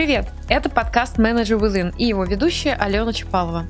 Привет! 0.00 0.28
Это 0.48 0.70
подкаст 0.70 1.18
«Менеджер 1.18 1.58
Within» 1.58 1.94
и 1.98 2.06
его 2.06 2.24
ведущая 2.24 2.72
Алена 2.72 3.12
Чапалова. 3.12 3.66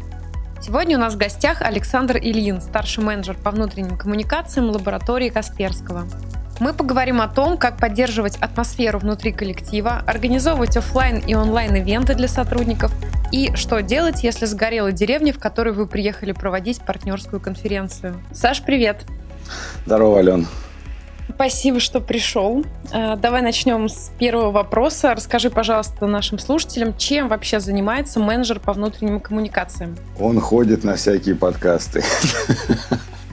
Сегодня 0.63 0.97
у 0.97 1.01
нас 1.01 1.15
в 1.15 1.19
гостях 1.19 1.61
Александр 1.61 2.19
Ильин, 2.19 2.61
старший 2.61 3.03
менеджер 3.03 3.35
по 3.35 3.51
внутренним 3.51 3.99
коммуникациям 3.99 4.71
лаборатории 4.71 5.29
Касперского. 5.29 6.07
Мы 6.61 6.73
поговорим 6.73 7.21
о 7.21 7.27
том, 7.27 7.59
как 7.59 7.79
поддерживать 7.79 8.37
атмосферу 8.37 9.01
внутри 9.01 9.33
коллектива, 9.33 10.05
организовывать 10.07 10.77
офлайн 10.77 11.19
и 11.19 11.35
онлайн 11.35 11.75
ивенты 11.75 12.15
для 12.15 12.29
сотрудников 12.29 12.93
и 13.33 13.51
что 13.57 13.83
делать, 13.83 14.23
если 14.23 14.47
сгорела 14.47 14.93
деревня, 14.93 15.33
в 15.33 15.41
которой 15.41 15.75
вы 15.75 15.89
приехали 15.89 16.31
проводить 16.31 16.81
партнерскую 16.81 17.41
конференцию. 17.41 18.23
Саш, 18.33 18.63
привет! 18.63 19.05
Здорово, 19.85 20.21
Ален. 20.21 20.47
Спасибо, 21.35 21.81
что 21.81 22.01
пришел. 22.01 22.65
Э, 22.93 23.17
давай 23.17 23.43
начнем 23.43 23.89
с 23.89 24.11
первого 24.19 24.51
вопроса. 24.51 25.15
Расскажи, 25.15 25.51
пожалуйста, 25.51 26.07
нашим 26.07 26.39
слушателям, 26.39 26.97
чем 26.97 27.29
вообще 27.29 27.61
занимается 27.61 28.21
менеджер 28.21 28.61
по 28.61 28.73
внутренним 28.73 29.21
коммуникациям? 29.21 29.97
Он 30.19 30.41
ходит 30.41 30.85
на 30.85 30.97
всякие 30.97 31.35
подкасты. 31.35 32.03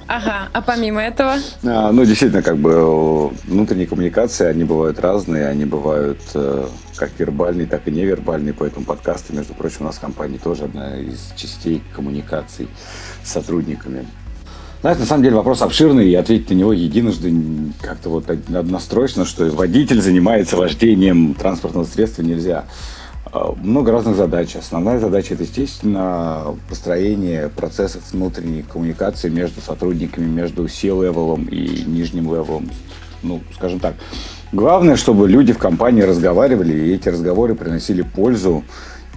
Ага, 0.07 0.47
а 0.53 0.61
помимо 0.61 1.01
этого? 1.01 1.35
А, 1.65 1.91
ну, 1.91 2.05
действительно, 2.05 2.41
как 2.41 2.57
бы 2.57 3.27
внутренние 3.27 3.87
коммуникации, 3.87 4.47
они 4.47 4.63
бывают 4.63 4.99
разные, 5.01 5.47
они 5.47 5.65
бывают 5.65 6.21
э, 6.33 6.67
как 6.95 7.11
вербальные, 7.19 7.67
так 7.67 7.87
и 7.89 7.91
невербальные, 7.91 8.53
поэтому 8.53 8.85
подкасты, 8.85 9.33
между 9.33 9.53
прочим, 9.53 9.79
у 9.81 9.83
нас 9.83 9.97
в 9.97 9.99
компании 9.99 10.37
тоже 10.37 10.63
одна 10.63 10.97
из 10.97 11.33
частей 11.35 11.83
коммуникаций 11.93 12.69
с 13.21 13.31
сотрудниками. 13.31 14.07
Знаешь, 14.81 14.99
на 14.99 15.05
самом 15.05 15.23
деле 15.23 15.35
вопрос 15.35 15.61
обширный, 15.61 16.07
и 16.07 16.15
ответить 16.15 16.51
на 16.51 16.53
него 16.53 16.71
единожды 16.71 17.33
как-то 17.81 18.09
вот 18.09 18.29
однострочно, 18.29 19.25
что 19.25 19.45
водитель 19.45 20.01
занимается 20.01 20.55
вождением 20.55 21.33
транспортного 21.33 21.85
средства 21.85 22.21
нельзя. 22.21 22.65
А, 23.25 23.55
много 23.61 23.91
разных 23.91 24.15
задач. 24.15 24.55
Основная 24.55 24.99
задача 24.99 25.33
это, 25.33 25.43
естественно, 25.43 26.55
построение 26.69 27.49
процессов 27.49 28.03
внутренней 28.11 28.61
коммуникации 28.61 29.29
между 29.29 29.61
сотрудниками, 29.61 30.25
между 30.25 30.67
C-level 30.67 31.28
ом 31.28 31.45
и 31.45 31.83
нижним 31.85 32.25
level 32.25 32.53
ом. 32.53 32.69
Ну, 33.23 33.41
скажем 33.55 33.79
так. 33.79 33.95
Главное, 34.51 34.95
чтобы 34.95 35.27
люди 35.27 35.53
в 35.53 35.57
компании 35.57 36.03
разговаривали, 36.03 36.73
и 36.73 36.93
эти 36.93 37.09
разговоры 37.09 37.55
приносили 37.55 38.03
пользу 38.03 38.63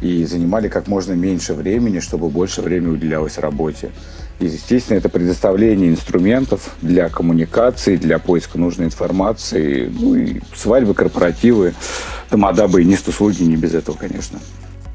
и 0.01 0.25
занимали 0.25 0.69
как 0.69 0.89
можно 0.89 1.13
меньше 1.13 1.53
времени, 1.53 2.01
чтобы 2.01 2.31
больше 2.31 2.63
времени 2.63 2.93
уделялось 2.93 3.37
работе. 3.37 3.91
И, 4.41 4.47
естественно, 4.47 4.97
это 4.97 5.09
предоставление 5.11 5.91
инструментов 5.91 6.75
для 6.81 7.09
коммуникации, 7.11 7.97
для 7.97 8.19
поиска 8.19 8.59
нужной 8.59 8.87
информации, 8.87 9.93
ну 9.93 10.15
и 10.15 10.41
свадьбы, 10.55 10.95
корпоративы, 10.95 11.75
домодабы 12.31 12.83
и 12.83 12.85
низкослуги 12.87 13.43
не 13.43 13.57
без 13.57 13.75
этого, 13.75 13.97
конечно. 13.97 14.39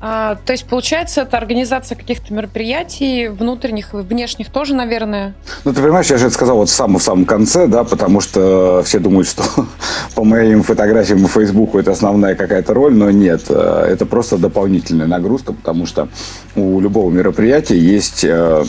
А, 0.01 0.35
то 0.45 0.51
есть, 0.51 0.66
получается, 0.66 1.21
это 1.21 1.38
организация 1.38 1.95
каких-то 1.95 2.33
мероприятий, 2.33 3.27
внутренних 3.27 3.93
и 3.93 3.97
внешних 3.97 4.51
тоже, 4.51 4.75
наверное? 4.75 5.33
Ну, 5.63 5.73
ты 5.73 5.81
понимаешь, 5.81 6.07
я 6.07 6.17
же 6.17 6.25
это 6.25 6.35
сказал 6.35 6.57
вот 6.57 6.69
в 6.69 6.73
самом-самом 6.73 7.25
конце, 7.25 7.66
да, 7.67 7.83
потому 7.83 8.21
что 8.21 8.83
все 8.83 8.99
думают, 8.99 9.27
что 9.27 9.43
по 10.16 10.23
моим 10.23 10.63
фотографиям 10.63 11.23
и 11.25 11.27
Фейсбуку 11.27 11.79
это 11.79 11.91
основная 11.91 12.35
какая-то 12.35 12.73
роль, 12.73 12.93
но 12.93 13.09
нет, 13.09 13.45
э, 13.49 13.88
это 13.89 14.05
просто 14.05 14.38
дополнительная 14.38 15.07
нагрузка, 15.07 15.53
потому 15.53 15.85
что 15.85 16.09
у 16.55 16.79
любого 16.79 17.09
мероприятия 17.09 17.79
есть 17.79 18.23
э, 18.23 18.63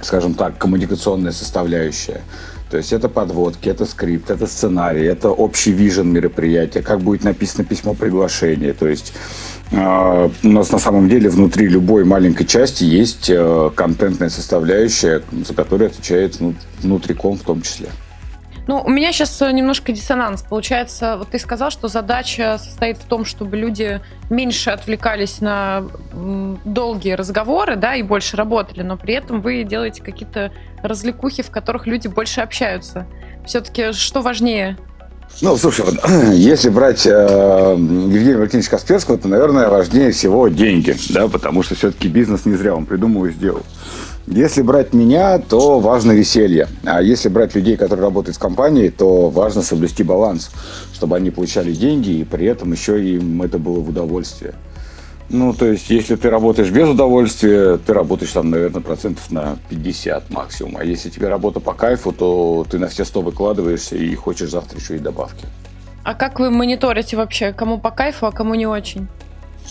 скажем 0.00 0.34
так, 0.34 0.58
коммуникационная 0.58 1.32
составляющая. 1.32 2.20
То 2.70 2.76
есть 2.78 2.92
это 2.92 3.08
подводки, 3.08 3.68
это 3.68 3.86
скрипт, 3.86 4.30
это 4.30 4.46
сценарий, 4.46 5.04
это 5.04 5.30
общий 5.30 5.70
вижен 5.70 6.12
мероприятия, 6.12 6.82
как 6.82 7.00
будет 7.00 7.22
написано 7.22 7.64
письмо 7.64 7.94
приглашения. 7.94 8.74
То 8.74 8.88
есть 8.88 9.12
э, 9.70 10.30
у 10.42 10.48
нас 10.48 10.72
на 10.72 10.78
самом 10.80 11.08
деле 11.08 11.28
внутри 11.28 11.68
любой 11.68 12.04
маленькой 12.04 12.44
части 12.44 12.82
есть 12.82 13.30
э, 13.30 13.70
контентная 13.74 14.30
составляющая, 14.30 15.22
за 15.46 15.54
которую 15.54 15.90
отвечает 15.90 16.40
ну, 16.40 16.54
внутриком 16.80 17.38
в 17.38 17.42
том 17.42 17.62
числе. 17.62 17.88
Ну, 18.66 18.82
у 18.84 18.90
меня 18.90 19.12
сейчас 19.12 19.40
э, 19.42 19.52
немножко 19.52 19.92
диссонанс. 19.92 20.42
Получается, 20.42 21.16
вот 21.18 21.28
ты 21.28 21.38
сказал, 21.38 21.70
что 21.70 21.86
задача 21.86 22.58
состоит 22.58 22.98
в 22.98 23.04
том, 23.04 23.24
чтобы 23.24 23.56
люди 23.56 24.00
меньше 24.28 24.70
отвлекались 24.70 25.40
на 25.40 25.84
долгие 26.64 27.12
разговоры, 27.12 27.76
да, 27.76 27.94
и 27.94 28.02
больше 28.02 28.36
работали, 28.36 28.82
но 28.82 28.96
при 28.96 29.14
этом 29.14 29.40
вы 29.40 29.62
делаете 29.62 30.02
какие-то 30.02 30.52
развлекухи, 30.82 31.42
в 31.42 31.50
которых 31.50 31.86
люди 31.86 32.08
больше 32.08 32.40
общаются. 32.40 33.06
Все-таки 33.46 33.92
что 33.92 34.20
важнее? 34.20 34.76
Ну, 35.42 35.56
слушай, 35.56 35.84
вот, 35.84 35.94
если 36.32 36.68
брать 36.68 37.06
э, 37.06 37.10
Евгения 37.10 38.36
Валентиновича 38.36 38.70
Касперского, 38.70 39.16
то, 39.16 39.28
наверное, 39.28 39.68
важнее 39.68 40.10
всего 40.10 40.48
деньги, 40.48 40.96
да, 41.10 41.28
потому 41.28 41.62
что 41.62 41.76
все-таки 41.76 42.08
бизнес 42.08 42.46
не 42.46 42.54
зря 42.54 42.74
он 42.74 42.86
придумал 42.86 43.26
и 43.26 43.32
сделал. 43.32 43.62
Если 44.26 44.62
брать 44.62 44.92
меня, 44.92 45.38
то 45.38 45.78
важно 45.78 46.10
веселье. 46.10 46.68
А 46.84 47.00
если 47.00 47.28
брать 47.28 47.54
людей, 47.54 47.76
которые 47.76 48.04
работают 48.04 48.36
в 48.36 48.40
компании, 48.40 48.88
то 48.88 49.30
важно 49.30 49.62
соблюсти 49.62 50.02
баланс, 50.02 50.50
чтобы 50.92 51.16
они 51.16 51.30
получали 51.30 51.72
деньги, 51.72 52.10
и 52.10 52.24
при 52.24 52.46
этом 52.46 52.72
еще 52.72 53.02
им 53.02 53.42
это 53.42 53.58
было 53.58 53.78
в 53.78 53.88
удовольствие. 53.88 54.54
Ну, 55.28 55.52
то 55.52 55.66
есть, 55.66 55.90
если 55.90 56.16
ты 56.16 56.30
работаешь 56.30 56.70
без 56.70 56.88
удовольствия, 56.88 57.78
ты 57.78 57.92
работаешь 57.92 58.32
там, 58.32 58.50
наверное, 58.50 58.80
процентов 58.80 59.30
на 59.30 59.58
50 59.68 60.30
максимум. 60.30 60.76
А 60.78 60.84
если 60.84 61.08
тебе 61.08 61.28
работа 61.28 61.60
по 61.60 61.72
кайфу, 61.72 62.12
то 62.12 62.66
ты 62.68 62.78
на 62.78 62.88
все 62.88 63.04
100 63.04 63.22
выкладываешься 63.22 63.96
и 63.96 64.14
хочешь 64.14 64.50
завтра 64.50 64.78
еще 64.78 64.96
и 64.96 64.98
добавки. 64.98 65.46
А 66.04 66.14
как 66.14 66.38
вы 66.38 66.50
мониторите 66.50 67.16
вообще, 67.16 67.52
кому 67.52 67.78
по 67.78 67.90
кайфу, 67.90 68.26
а 68.26 68.32
кому 68.32 68.54
не 68.54 68.66
очень? 68.66 69.08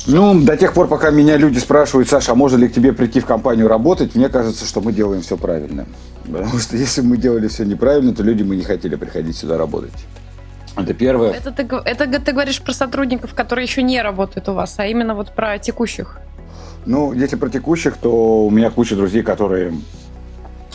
Ну, 0.07 0.39
до 0.41 0.55
тех 0.57 0.73
пор, 0.73 0.87
пока 0.87 1.09
меня 1.09 1.37
люди 1.37 1.57
спрашивают, 1.57 2.09
Саша, 2.09 2.33
а 2.33 2.35
можно 2.35 2.57
ли 2.57 2.67
к 2.67 2.73
тебе 2.73 2.93
прийти 2.93 3.19
в 3.19 3.25
компанию 3.25 3.67
работать, 3.67 4.15
мне 4.15 4.29
кажется, 4.29 4.65
что 4.65 4.81
мы 4.81 4.93
делаем 4.93 5.21
все 5.21 5.37
правильно. 5.37 5.85
Потому 6.25 6.59
что 6.59 6.77
если 6.77 7.01
мы 7.01 7.17
делали 7.17 7.47
все 7.47 7.65
неправильно, 7.65 8.13
то 8.13 8.23
люди 8.23 8.43
мы 8.43 8.55
не 8.55 8.63
хотели 8.63 8.95
приходить 8.95 9.35
сюда 9.37 9.57
работать. 9.57 9.93
Это 10.75 10.93
первое. 10.93 11.31
Это 11.31 11.51
ты, 11.51 11.63
это 11.63 12.19
ты 12.19 12.31
говоришь 12.33 12.61
про 12.61 12.73
сотрудников, 12.73 13.33
которые 13.33 13.65
еще 13.65 13.81
не 13.81 14.01
работают 14.01 14.49
у 14.49 14.53
вас, 14.53 14.75
а 14.77 14.85
именно 14.85 15.15
вот 15.15 15.33
про 15.33 15.57
текущих. 15.57 16.19
Ну, 16.85 17.13
если 17.13 17.35
про 17.35 17.49
текущих, 17.49 17.97
то 17.97 18.45
у 18.45 18.49
меня 18.51 18.69
куча 18.69 18.95
друзей, 18.95 19.23
которые 19.23 19.73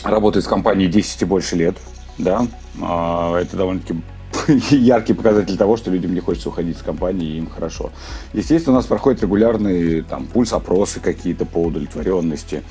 работают 0.03 0.45
в 0.45 0.49
компании 0.49 0.87
10 0.87 1.21
и 1.21 1.25
больше 1.25 1.55
лет. 1.55 1.77
Да, 2.17 2.45
а, 2.81 3.37
это 3.37 3.55
довольно-таки 3.55 4.01
яркий 4.71 5.13
показатель 5.13 5.57
того, 5.57 5.77
что 5.77 5.91
людям 5.91 6.13
не 6.13 6.19
хочется 6.19 6.49
уходить 6.49 6.77
с 6.77 6.81
компании, 6.81 7.35
и 7.35 7.37
им 7.37 7.49
хорошо. 7.49 7.91
Естественно, 8.33 8.73
у 8.73 8.75
нас 8.77 8.85
проходят 8.85 9.21
регулярные 9.21 10.03
там, 10.03 10.27
пульс-опросы 10.27 10.99
какие-то 10.99 11.45
по 11.45 11.57
удовлетворенности. 11.63 12.63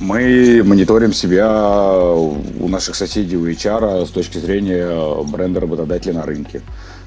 Мы 0.00 0.62
мониторим 0.64 1.12
себя 1.12 2.12
у 2.12 2.68
наших 2.68 2.96
соседей, 2.96 3.36
у 3.36 3.46
HR 3.48 4.06
с 4.06 4.10
точки 4.10 4.38
зрения 4.38 5.22
бренда 5.24 5.60
работодателя 5.60 6.14
на 6.14 6.22
рынке. 6.22 6.62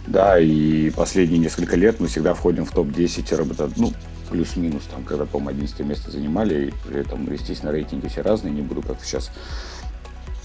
Да, 0.07 0.39
и 0.39 0.91
последние 0.91 1.39
несколько 1.39 1.75
лет 1.75 1.99
мы 1.99 2.07
всегда 2.07 2.33
входим 2.33 2.65
в 2.65 2.71
топ-10 2.71 3.35
работодателей, 3.35 3.87
ну, 3.87 3.93
плюс-минус, 4.29 4.83
там, 4.91 5.03
когда, 5.03 5.25
по-моему, 5.25 5.57
11 5.57 5.79
место 5.81 6.11
занимали, 6.11 6.67
и 6.67 6.87
при 6.87 7.01
этом, 7.01 7.31
естественно, 7.31 7.71
рейтинги 7.71 8.07
все 8.07 8.21
разные, 8.21 8.53
не 8.53 8.61
буду 8.61 8.81
как-то 8.81 9.03
сейчас 9.03 9.31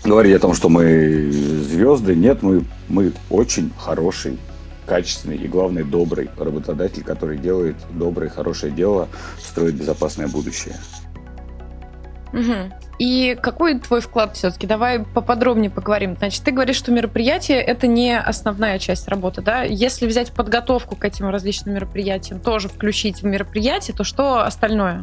говорить 0.05 0.37
о 0.37 0.39
том, 0.39 0.55
что 0.55 0.69
мы 0.69 1.31
звезды. 1.31 2.15
Нет, 2.15 2.43
мы, 2.43 2.65
мы 2.89 3.13
очень 3.29 3.71
хороший, 3.79 4.39
качественный 4.87 5.37
и, 5.37 5.47
главное, 5.47 5.85
добрый 5.85 6.31
работодатель, 6.37 7.05
который 7.05 7.39
делает 7.39 7.77
доброе, 7.91 8.29
хорошее 8.29 8.73
дело, 8.73 9.09
строит 9.39 9.75
безопасное 9.75 10.29
будущее. 10.29 10.77
Угу. 12.33 12.73
И 12.99 13.37
какой 13.41 13.79
твой 13.79 14.01
вклад 14.01 14.37
все-таки? 14.37 14.67
Давай 14.67 15.01
поподробнее 15.01 15.71
поговорим. 15.71 16.17
Значит, 16.19 16.45
ты 16.45 16.51
говоришь, 16.51 16.77
что 16.77 16.93
мероприятие 16.93 17.59
это 17.59 17.87
не 17.87 18.17
основная 18.17 18.79
часть 18.79 19.09
работы, 19.09 19.41
да? 19.41 19.63
Если 19.63 20.07
взять 20.07 20.33
подготовку 20.33 20.97
к 20.97 21.05
этим 21.05 21.31
различным 21.31 21.75
мероприятиям, 21.75 22.41
тоже 22.41 22.69
включить 22.69 23.23
в 23.23 23.25
мероприятие, 23.25 23.97
то 23.97 24.05
что 24.05 24.45
остальное? 24.45 25.03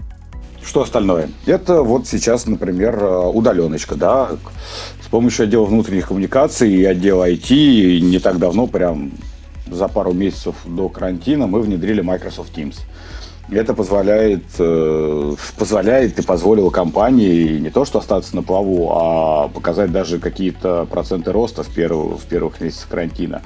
Что 0.67 0.81
остальное? 0.81 1.29
Это 1.45 1.81
вот 1.81 2.07
сейчас, 2.07 2.45
например, 2.45 3.01
удаленочка, 3.33 3.95
да, 3.95 4.31
с 5.01 5.07
помощью 5.07 5.45
отдела 5.45 5.63
внутренних 5.63 6.09
коммуникаций 6.09 6.69
и 6.69 6.83
отдела 6.83 7.29
IT 7.29 8.01
не 8.01 8.19
так 8.19 8.37
давно, 8.37 8.67
прям 8.67 9.13
за 9.71 9.87
пару 9.87 10.11
месяцев 10.11 10.55
до 10.65 10.89
карантина, 10.89 11.47
мы 11.47 11.61
внедрили 11.61 12.01
Microsoft 12.01 12.53
Teams. 12.53 12.75
Это 13.49 13.73
позволяет, 13.73 14.43
э, 14.59 15.35
позволяет 15.57 16.19
и 16.19 16.21
позволило 16.21 16.69
компании 16.69 17.59
не 17.59 17.69
то 17.69 17.85
что 17.85 17.99
остаться 17.99 18.35
на 18.35 18.43
плаву, 18.43 18.91
а 18.91 19.47
показать 19.47 19.93
даже 19.93 20.19
какие-то 20.19 20.85
проценты 20.91 21.31
роста 21.31 21.63
в, 21.63 21.69
перв, 21.69 22.21
в 22.21 22.25
первых 22.27 22.59
месяцах 22.59 22.89
карантина. 22.89 23.41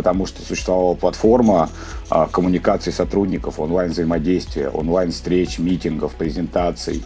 Потому 0.00 0.24
что 0.24 0.40
существовала 0.40 0.94
платформа 0.94 1.68
а, 2.08 2.26
коммуникации 2.26 2.90
сотрудников, 2.90 3.60
онлайн-взаимодействия, 3.60 4.70
онлайн-встреч, 4.70 5.58
митингов, 5.58 6.14
презентаций, 6.14 7.04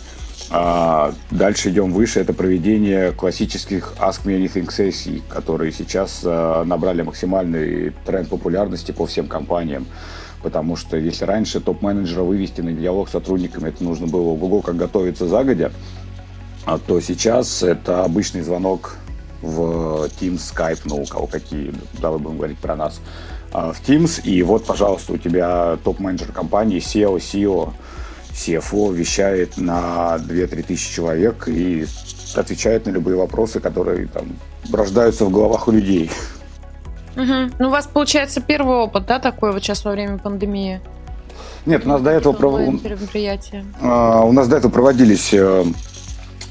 А 0.50 1.12
дальше 1.32 1.70
идем 1.70 1.92
выше, 1.92 2.20
это 2.20 2.32
проведение 2.32 3.10
классических 3.10 3.94
Ask 3.98 4.24
Me 4.26 4.38
Anything 4.38 4.70
сессий, 4.70 5.24
которые 5.28 5.72
сейчас 5.72 6.20
а, 6.24 6.62
набрали 6.62 7.02
максимальный 7.02 7.92
тренд 8.06 8.28
популярности 8.28 8.92
по 8.92 9.06
всем 9.06 9.26
компаниям. 9.26 9.86
Потому 10.40 10.76
что 10.76 10.96
если 10.96 11.24
раньше 11.24 11.58
топ-менеджера 11.58 12.22
вывести 12.22 12.60
на 12.60 12.70
диалог 12.70 13.08
с 13.08 13.12
сотрудниками, 13.12 13.70
это 13.70 13.82
нужно 13.82 14.06
было 14.06 14.34
в 14.34 14.38
Google 14.38 14.62
как 14.62 14.76
готовиться 14.76 15.26
загодя, 15.26 15.72
а 16.64 16.78
то 16.78 17.00
сейчас 17.00 17.64
это 17.64 18.04
обычный 18.04 18.42
звонок 18.42 18.98
в 19.44 20.08
Teams, 20.20 20.38
Skype, 20.38 20.80
ну, 20.84 21.02
у 21.02 21.06
кого 21.06 21.26
какие, 21.26 21.72
давай 22.00 22.18
будем 22.18 22.38
говорить 22.38 22.58
про 22.58 22.76
нас, 22.76 23.00
а, 23.52 23.72
в 23.72 23.80
Teams, 23.80 24.22
и 24.22 24.42
вот, 24.42 24.64
пожалуйста, 24.64 25.12
у 25.12 25.16
тебя 25.16 25.78
топ-менеджер 25.84 26.32
компании, 26.32 26.78
SEO, 26.78 27.16
CEO, 27.18 27.72
CFO 28.32 28.92
вещает 28.92 29.56
на 29.56 30.16
2-3 30.18 30.62
тысячи 30.64 30.94
человек 30.94 31.46
и 31.46 31.86
отвечает 32.34 32.86
на 32.86 32.90
любые 32.90 33.16
вопросы, 33.16 33.60
которые 33.60 34.08
там 34.08 34.36
рождаются 34.72 35.24
в 35.24 35.30
головах 35.30 35.68
у 35.68 35.72
людей. 35.72 36.10
Угу. 37.16 37.52
Ну, 37.60 37.68
у 37.68 37.70
вас, 37.70 37.86
получается, 37.86 38.40
первый 38.40 38.76
опыт, 38.76 39.06
да, 39.06 39.20
такой 39.20 39.52
вот 39.52 39.62
сейчас 39.62 39.84
во 39.84 39.92
время 39.92 40.18
пандемии? 40.18 40.80
Нет, 41.64 41.86
у 41.86 41.88
нас 41.88 42.02
до 42.02 42.10
этого 42.10 42.32
пров... 42.32 42.60
Uh, 42.60 44.28
у 44.28 44.32
нас 44.32 44.48
до 44.48 44.56
этого 44.56 44.72
проводились 44.72 45.32
uh, 45.32 45.72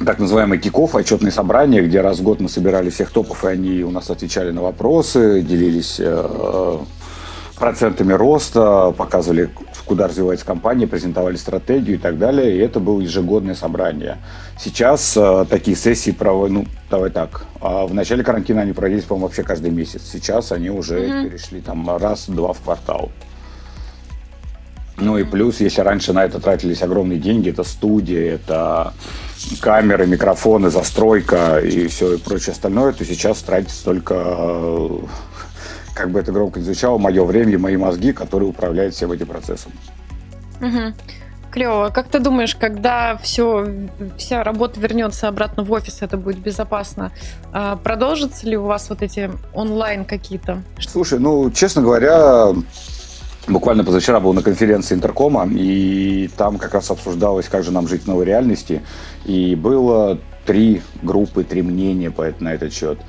так 0.06 0.20
называемые 0.20 0.60
киков, 0.60 0.96
отчетные 0.96 1.32
собрания, 1.32 1.82
где 1.82 2.02
раз 2.02 2.20
в 2.20 2.24
год 2.24 2.40
мы 2.40 2.50
собирали 2.50 2.90
всех 2.90 3.12
топов, 3.12 3.46
и 3.46 3.48
они 3.48 3.84
у 3.84 3.92
нас 3.92 4.10
отвечали 4.10 4.52
на 4.52 4.62
вопросы, 4.62 5.42
делились 5.42 6.00
uh, 6.00 6.84
процентами 7.64 8.12
роста, 8.12 8.94
показывали, 8.98 9.50
куда 9.86 10.10
развивается 10.10 10.46
компания, 10.46 10.86
презентовали 10.86 11.38
стратегию 11.38 11.96
и 11.96 12.00
так 12.00 12.18
далее. 12.18 12.58
И 12.58 12.60
это 12.60 12.82
было 12.82 13.00
ежегодное 13.00 13.56
собрание. 13.56 14.18
Сейчас 14.60 15.16
э, 15.16 15.46
такие 15.50 15.78
сессии 15.78 16.12
проводят, 16.12 16.54
ну, 16.54 16.66
давай 16.90 17.10
так, 17.10 17.46
э, 17.62 17.86
в 17.86 17.94
начале 17.94 18.22
карантина 18.22 18.64
они 18.64 18.74
проводились, 18.74 19.06
по-моему, 19.06 19.28
вообще 19.28 19.44
каждый 19.44 19.72
месяц. 19.72 20.02
Сейчас 20.12 20.52
они 20.52 20.70
уже 20.72 21.00
mm-hmm. 21.00 21.30
перешли 21.30 21.62
там 21.62 21.96
раз-два 21.96 22.52
в 22.52 22.60
квартал. 22.60 23.12
Ну 24.98 25.18
и 25.18 25.24
плюс, 25.24 25.60
если 25.60 25.82
раньше 25.82 26.14
на 26.14 26.24
это 26.24 26.40
тратились 26.40 26.82
огромные 26.82 27.20
деньги, 27.20 27.50
это 27.50 27.64
студия, 27.64 28.36
это 28.36 28.94
камеры, 29.60 30.06
микрофоны, 30.06 30.70
застройка 30.70 31.60
и 31.60 31.88
все 31.88 32.14
и 32.14 32.18
прочее 32.18 32.54
остальное, 32.54 32.94
то 32.94 33.04
сейчас 33.04 33.42
тратится 33.42 33.84
только 33.84 34.14
э, 34.16 35.00
как 35.94 36.12
бы 36.12 36.20
это 36.20 36.32
громко 36.32 36.60
не 36.60 36.66
звучало, 36.66 36.98
мое 36.98 37.24
время 37.24 37.54
и 37.54 37.58
мои 37.58 37.78
мозги, 37.78 38.14
которые 38.14 38.50
управляют 38.50 38.94
всем 38.94 39.12
этим 39.12 39.28
процессом. 39.28 39.72
Угу. 40.62 40.94
Клево. 41.52 41.90
Как 41.94 42.08
ты 42.08 42.20
думаешь, 42.20 42.56
когда 42.56 43.16
все, 43.18 43.68
вся 44.18 44.44
работа 44.44 44.80
вернется 44.80 45.28
обратно 45.28 45.64
в 45.64 45.72
офис, 45.72 46.02
это 46.02 46.18
будет 46.18 46.38
безопасно? 46.38 47.12
А 47.52 47.76
продолжатся 47.76 48.48
ли 48.48 48.58
у 48.58 48.64
вас 48.64 48.90
вот 48.90 49.04
эти 49.04 49.30
онлайн 49.54 50.04
какие-то? 50.04 50.64
Слушай, 50.80 51.20
ну, 51.20 51.52
честно 51.52 51.84
говоря, 51.84 52.54
буквально 53.48 53.84
позавчера 53.84 54.20
был 54.20 54.34
на 54.34 54.42
конференции 54.42 54.96
Интеркома, 54.96 55.48
и 55.52 56.30
там 56.38 56.58
как 56.58 56.74
раз 56.74 56.90
обсуждалось, 56.92 57.48
как 57.48 57.64
же 57.64 57.72
нам 57.72 57.88
жить 57.88 58.04
в 58.04 58.08
новой 58.08 58.26
реальности. 58.26 58.82
И 59.26 59.56
было 59.56 60.20
три 60.46 60.82
группы, 61.02 61.44
три 61.44 61.62
мнения 61.62 62.12
на 62.40 62.54
этот 62.54 62.74
счет. 62.74 63.00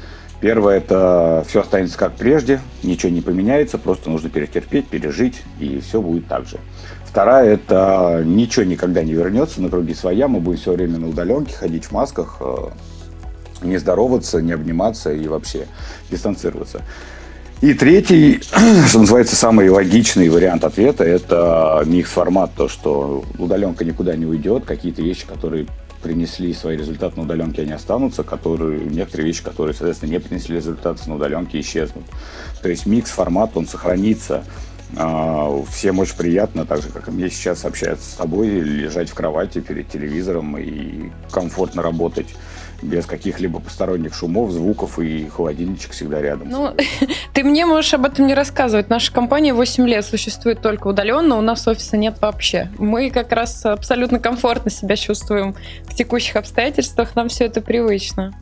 Первое– 0.41 0.77
это 0.79 1.45
все 1.49 1.61
останется 1.61 1.97
как 1.97 2.17
прежде, 2.17 2.61
ничего 2.83 3.11
не 3.11 3.23
поменяется, 3.23 3.79
просто 3.79 4.11
нужно 4.11 4.29
перетерпеть, 4.29 4.87
пережить, 4.89 5.43
и 5.59 5.81
все 5.81 6.03
будет 6.03 6.27
так 6.29 6.47
же. 6.47 6.59
Вторая– 7.07 7.55
это 7.55 8.23
ничего 8.27 8.67
никогда 8.67 9.03
не 9.03 9.15
вернется 9.15 9.63
на 9.63 9.71
круги 9.71 9.95
своя, 9.95 10.29
мы 10.29 10.41
будем 10.41 10.59
все 10.59 10.73
время 10.73 10.99
на 10.99 11.09
удаленке, 11.09 11.55
ходить 11.55 11.85
в 11.85 11.93
масках, 11.93 12.39
э, 12.41 12.57
не 13.63 13.79
здороваться, 13.79 14.43
не 14.43 14.53
обниматься 14.53 15.13
и 15.13 15.27
вообще 15.29 15.67
дистанцироваться. 16.11 16.83
И 17.65 17.73
третий, 17.73 18.43
что 18.89 18.99
называется, 18.99 19.37
самый 19.37 19.71
логичный 19.71 20.29
вариант 20.29 20.65
ответа– 20.65 21.03
это 21.05 21.83
микс-формат, 21.87 22.51
то, 22.55 22.69
что 22.69 23.25
удаленка 23.39 23.87
никуда 23.87 24.15
не 24.17 24.27
уйдет, 24.27 24.67
какие-то 24.67 25.01
вещи, 25.01 25.27
которые 25.27 25.67
принесли 26.03 26.53
свои 26.53 26.77
результаты 26.77 27.17
на 27.17 27.23
удаленке, 27.23 27.63
они 27.63 27.73
останутся, 27.73 28.23
которые, 28.23 28.85
некоторые 28.85 29.29
вещи, 29.29 29.43
которые, 29.43 29.73
соответственно, 29.73 30.11
не 30.11 30.21
принесли 30.21 30.57
результаты 30.57 31.09
на 31.09 31.15
удаленке, 31.15 31.59
исчезнут. 31.59 32.05
То 32.61 32.69
есть 32.69 32.85
микс-формат, 32.85 33.53
он 33.57 33.67
сохранится. 33.67 34.45
А, 34.99 35.65
всем 35.73 36.01
очень 36.01 36.19
приятно, 36.19 36.67
так 36.67 36.83
же, 36.83 36.91
как 36.91 37.09
и 37.09 37.13
мне 37.13 37.31
сейчас 37.31 37.65
общаться 37.65 38.05
с 38.11 38.13
тобой, 38.13 38.49
лежать 38.49 39.09
в 39.09 39.15
кровати 39.15 39.61
перед 39.61 39.89
телевизором 39.89 40.59
и 40.59 41.11
комфортно 41.31 41.81
работать 41.81 42.29
без 42.83 43.07
каких-либо 43.07 43.61
посторонних 43.61 44.15
шумов, 44.15 44.51
звуков 44.51 44.99
и 44.99 45.29
холодильничек 45.29 45.93
всегда 45.93 46.21
рядом. 46.21 46.49
Ну, 46.51 46.75
ты 47.33 47.45
мне 47.45 47.67
можешь 47.67 47.95
об 47.95 48.05
этом 48.05 48.27
не 48.27 48.35
рассказывать. 48.35 48.91
Наша 48.91 49.13
компания 49.13 49.55
8 49.55 49.87
лет 49.89 50.05
существует 50.05 50.61
только 50.61 50.89
удаленно, 50.89 51.37
у 51.37 51.41
нас 51.41 51.67
офиса 51.67 51.97
нет 51.97 52.17
вообще. 52.21 52.69
Мы 52.79 53.11
как 53.11 53.33
раз 53.33 53.65
абсолютно 53.65 54.19
комфортно 54.19 54.71
себя 54.71 54.97
чувствуем 54.97 55.55
в 55.85 55.95
текущих 55.95 56.37
обстоятельствах, 56.37 57.15
нам 57.17 57.29
все 57.29 57.45
это 57.45 57.61
привычно. 57.61 58.35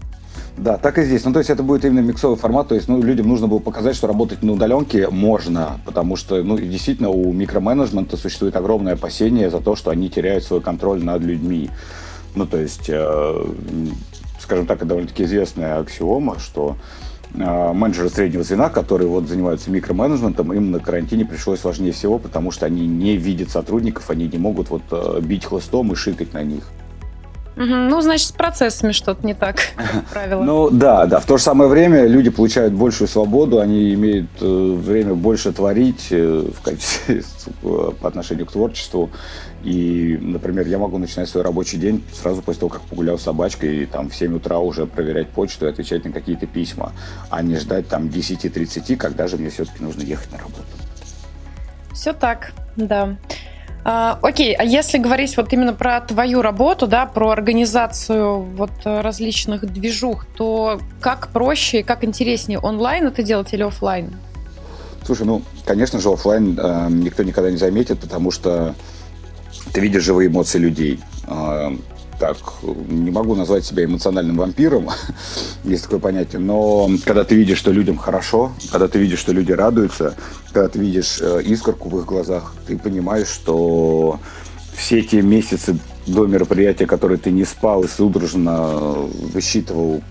Да, 0.56 0.76
так 0.76 0.98
и 0.98 1.04
здесь. 1.04 1.24
Ну, 1.24 1.32
то 1.32 1.38
есть 1.38 1.50
это 1.50 1.62
будет 1.62 1.84
именно 1.84 2.00
миксовый 2.00 2.36
формат, 2.36 2.68
то 2.68 2.74
есть 2.74 2.86
ну, 2.86 3.02
людям 3.02 3.28
нужно 3.28 3.46
было 3.46 3.58
показать, 3.58 3.96
что 3.96 4.06
работать 4.06 4.42
на 4.42 4.52
удаленке 4.52 5.08
можно, 5.08 5.80
потому 5.84 6.16
что, 6.16 6.42
ну, 6.42 6.58
действительно, 6.58 7.08
у 7.08 7.32
микроменеджмента 7.32 8.16
существует 8.16 8.54
огромное 8.56 8.94
опасение 8.94 9.50
за 9.50 9.60
то, 9.60 9.76
что 9.76 9.90
они 9.90 10.10
теряют 10.10 10.44
свой 10.44 10.60
контроль 10.60 11.02
над 11.02 11.22
людьми. 11.22 11.70
Ну, 12.34 12.46
то 12.46 12.58
есть 12.58 12.88
э, 12.88 13.44
скажем 14.52 14.66
так, 14.66 14.86
довольно-таки 14.86 15.24
известная 15.24 15.80
аксиома, 15.80 16.38
что 16.38 16.76
э, 17.34 17.72
менеджеры 17.72 18.10
среднего 18.10 18.42
звена, 18.42 18.68
которые 18.68 19.08
вот 19.08 19.26
занимаются 19.26 19.70
микроменеджментом, 19.70 20.52
им 20.52 20.72
на 20.72 20.78
карантине 20.78 21.24
пришлось 21.24 21.60
сложнее 21.60 21.92
всего, 21.92 22.18
потому 22.18 22.50
что 22.50 22.66
они 22.66 22.86
не 22.86 23.16
видят 23.16 23.48
сотрудников, 23.48 24.10
они 24.10 24.28
не 24.28 24.36
могут 24.36 24.68
вот 24.68 24.82
э, 24.90 25.20
бить 25.22 25.46
хлыстом 25.46 25.90
и 25.92 25.94
шикать 25.94 26.34
на 26.34 26.42
них. 26.42 26.64
Ну, 27.56 28.00
значит, 28.00 28.28
с 28.28 28.32
процессами 28.32 28.92
что-то 28.92 29.26
не 29.26 29.32
так, 29.32 29.56
как 29.76 30.04
правило. 30.12 30.42
Ну, 30.42 30.70
да, 30.70 31.06
да. 31.06 31.18
В 31.18 31.24
то 31.24 31.38
же 31.38 31.42
самое 31.42 31.70
время 31.70 32.06
люди 32.06 32.28
получают 32.28 32.74
большую 32.74 33.08
свободу, 33.08 33.58
они 33.58 33.94
имеют 33.94 34.28
э, 34.40 34.44
время 34.44 35.14
больше 35.14 35.52
творить 35.52 36.08
э, 36.10 36.50
в 36.54 36.60
качестве, 36.62 37.22
по 37.62 38.08
отношению 38.08 38.44
к 38.44 38.52
творчеству. 38.52 39.10
И, 39.64 40.18
например, 40.20 40.66
я 40.66 40.78
могу 40.78 40.98
начинать 40.98 41.28
свой 41.28 41.44
рабочий 41.44 41.78
день 41.78 42.02
сразу 42.12 42.42
после 42.42 42.60
того, 42.60 42.70
как 42.70 42.82
погулял 42.82 43.18
с 43.18 43.22
собачкой, 43.22 43.82
и 43.82 43.86
там 43.86 44.10
в 44.10 44.14
7 44.14 44.34
утра 44.36 44.58
уже 44.58 44.86
проверять 44.86 45.28
почту 45.28 45.66
и 45.66 45.68
отвечать 45.68 46.04
на 46.04 46.10
какие-то 46.10 46.46
письма, 46.46 46.92
а 47.30 47.42
не 47.42 47.56
ждать 47.56 47.88
там 47.88 48.06
10-30, 48.06 48.96
когда 48.96 49.28
же 49.28 49.36
мне 49.36 49.50
все-таки 49.50 49.82
нужно 49.82 50.02
ехать 50.02 50.32
на 50.32 50.38
работу. 50.38 50.64
Все 51.92 52.12
так, 52.12 52.52
да. 52.76 53.16
А, 53.84 54.18
окей, 54.22 54.54
а 54.54 54.64
если 54.64 54.98
говорить 54.98 55.36
вот 55.36 55.52
именно 55.52 55.74
про 55.74 56.00
твою 56.00 56.40
работу, 56.42 56.86
да, 56.86 57.06
про 57.06 57.30
организацию 57.30 58.40
вот 58.40 58.70
различных 58.84 59.66
движух, 59.72 60.26
то 60.36 60.80
как 61.00 61.28
проще 61.28 61.80
и 61.80 61.82
как 61.82 62.04
интереснее 62.04 62.58
онлайн 62.58 63.06
это 63.06 63.22
делать 63.22 63.52
или 63.52 63.62
офлайн? 63.62 64.12
Слушай, 65.04 65.26
ну, 65.26 65.42
конечно 65.64 65.98
же, 65.98 66.10
офлайн 66.10 66.58
э, 66.60 66.86
никто 66.90 67.24
никогда 67.24 67.50
не 67.50 67.56
заметит, 67.56 67.98
потому 67.98 68.30
что 68.30 68.74
ты 69.72 69.80
видишь 69.80 70.04
живые 70.04 70.28
эмоции 70.28 70.58
людей. 70.58 71.00
А, 71.26 71.76
так, 72.18 72.36
не 72.62 73.10
могу 73.10 73.34
назвать 73.34 73.64
себя 73.64 73.84
эмоциональным 73.84 74.36
вампиром, 74.36 74.90
есть 75.64 75.84
такое 75.84 75.98
понятие, 75.98 76.40
но 76.40 76.88
когда 77.04 77.24
ты 77.24 77.34
видишь, 77.34 77.58
что 77.58 77.72
людям 77.72 77.96
хорошо, 77.96 78.52
когда 78.70 78.86
ты 78.86 78.98
видишь, 78.98 79.18
что 79.18 79.32
люди 79.32 79.50
радуются, 79.50 80.14
когда 80.52 80.68
ты 80.68 80.78
видишь 80.78 81.18
э, 81.20 81.42
искорку 81.42 81.88
в 81.88 81.98
их 81.98 82.06
глазах, 82.06 82.54
ты 82.66 82.78
понимаешь, 82.78 83.26
что 83.26 84.20
все 84.76 85.02
те 85.02 85.20
месяцы 85.20 85.78
до 86.06 86.26
мероприятия, 86.26 86.86
которые 86.86 87.18
ты 87.18 87.30
не 87.30 87.44
спал 87.44 87.82
и 87.82 87.88
судорожно 87.88 88.68
высчитывал, 89.32 90.02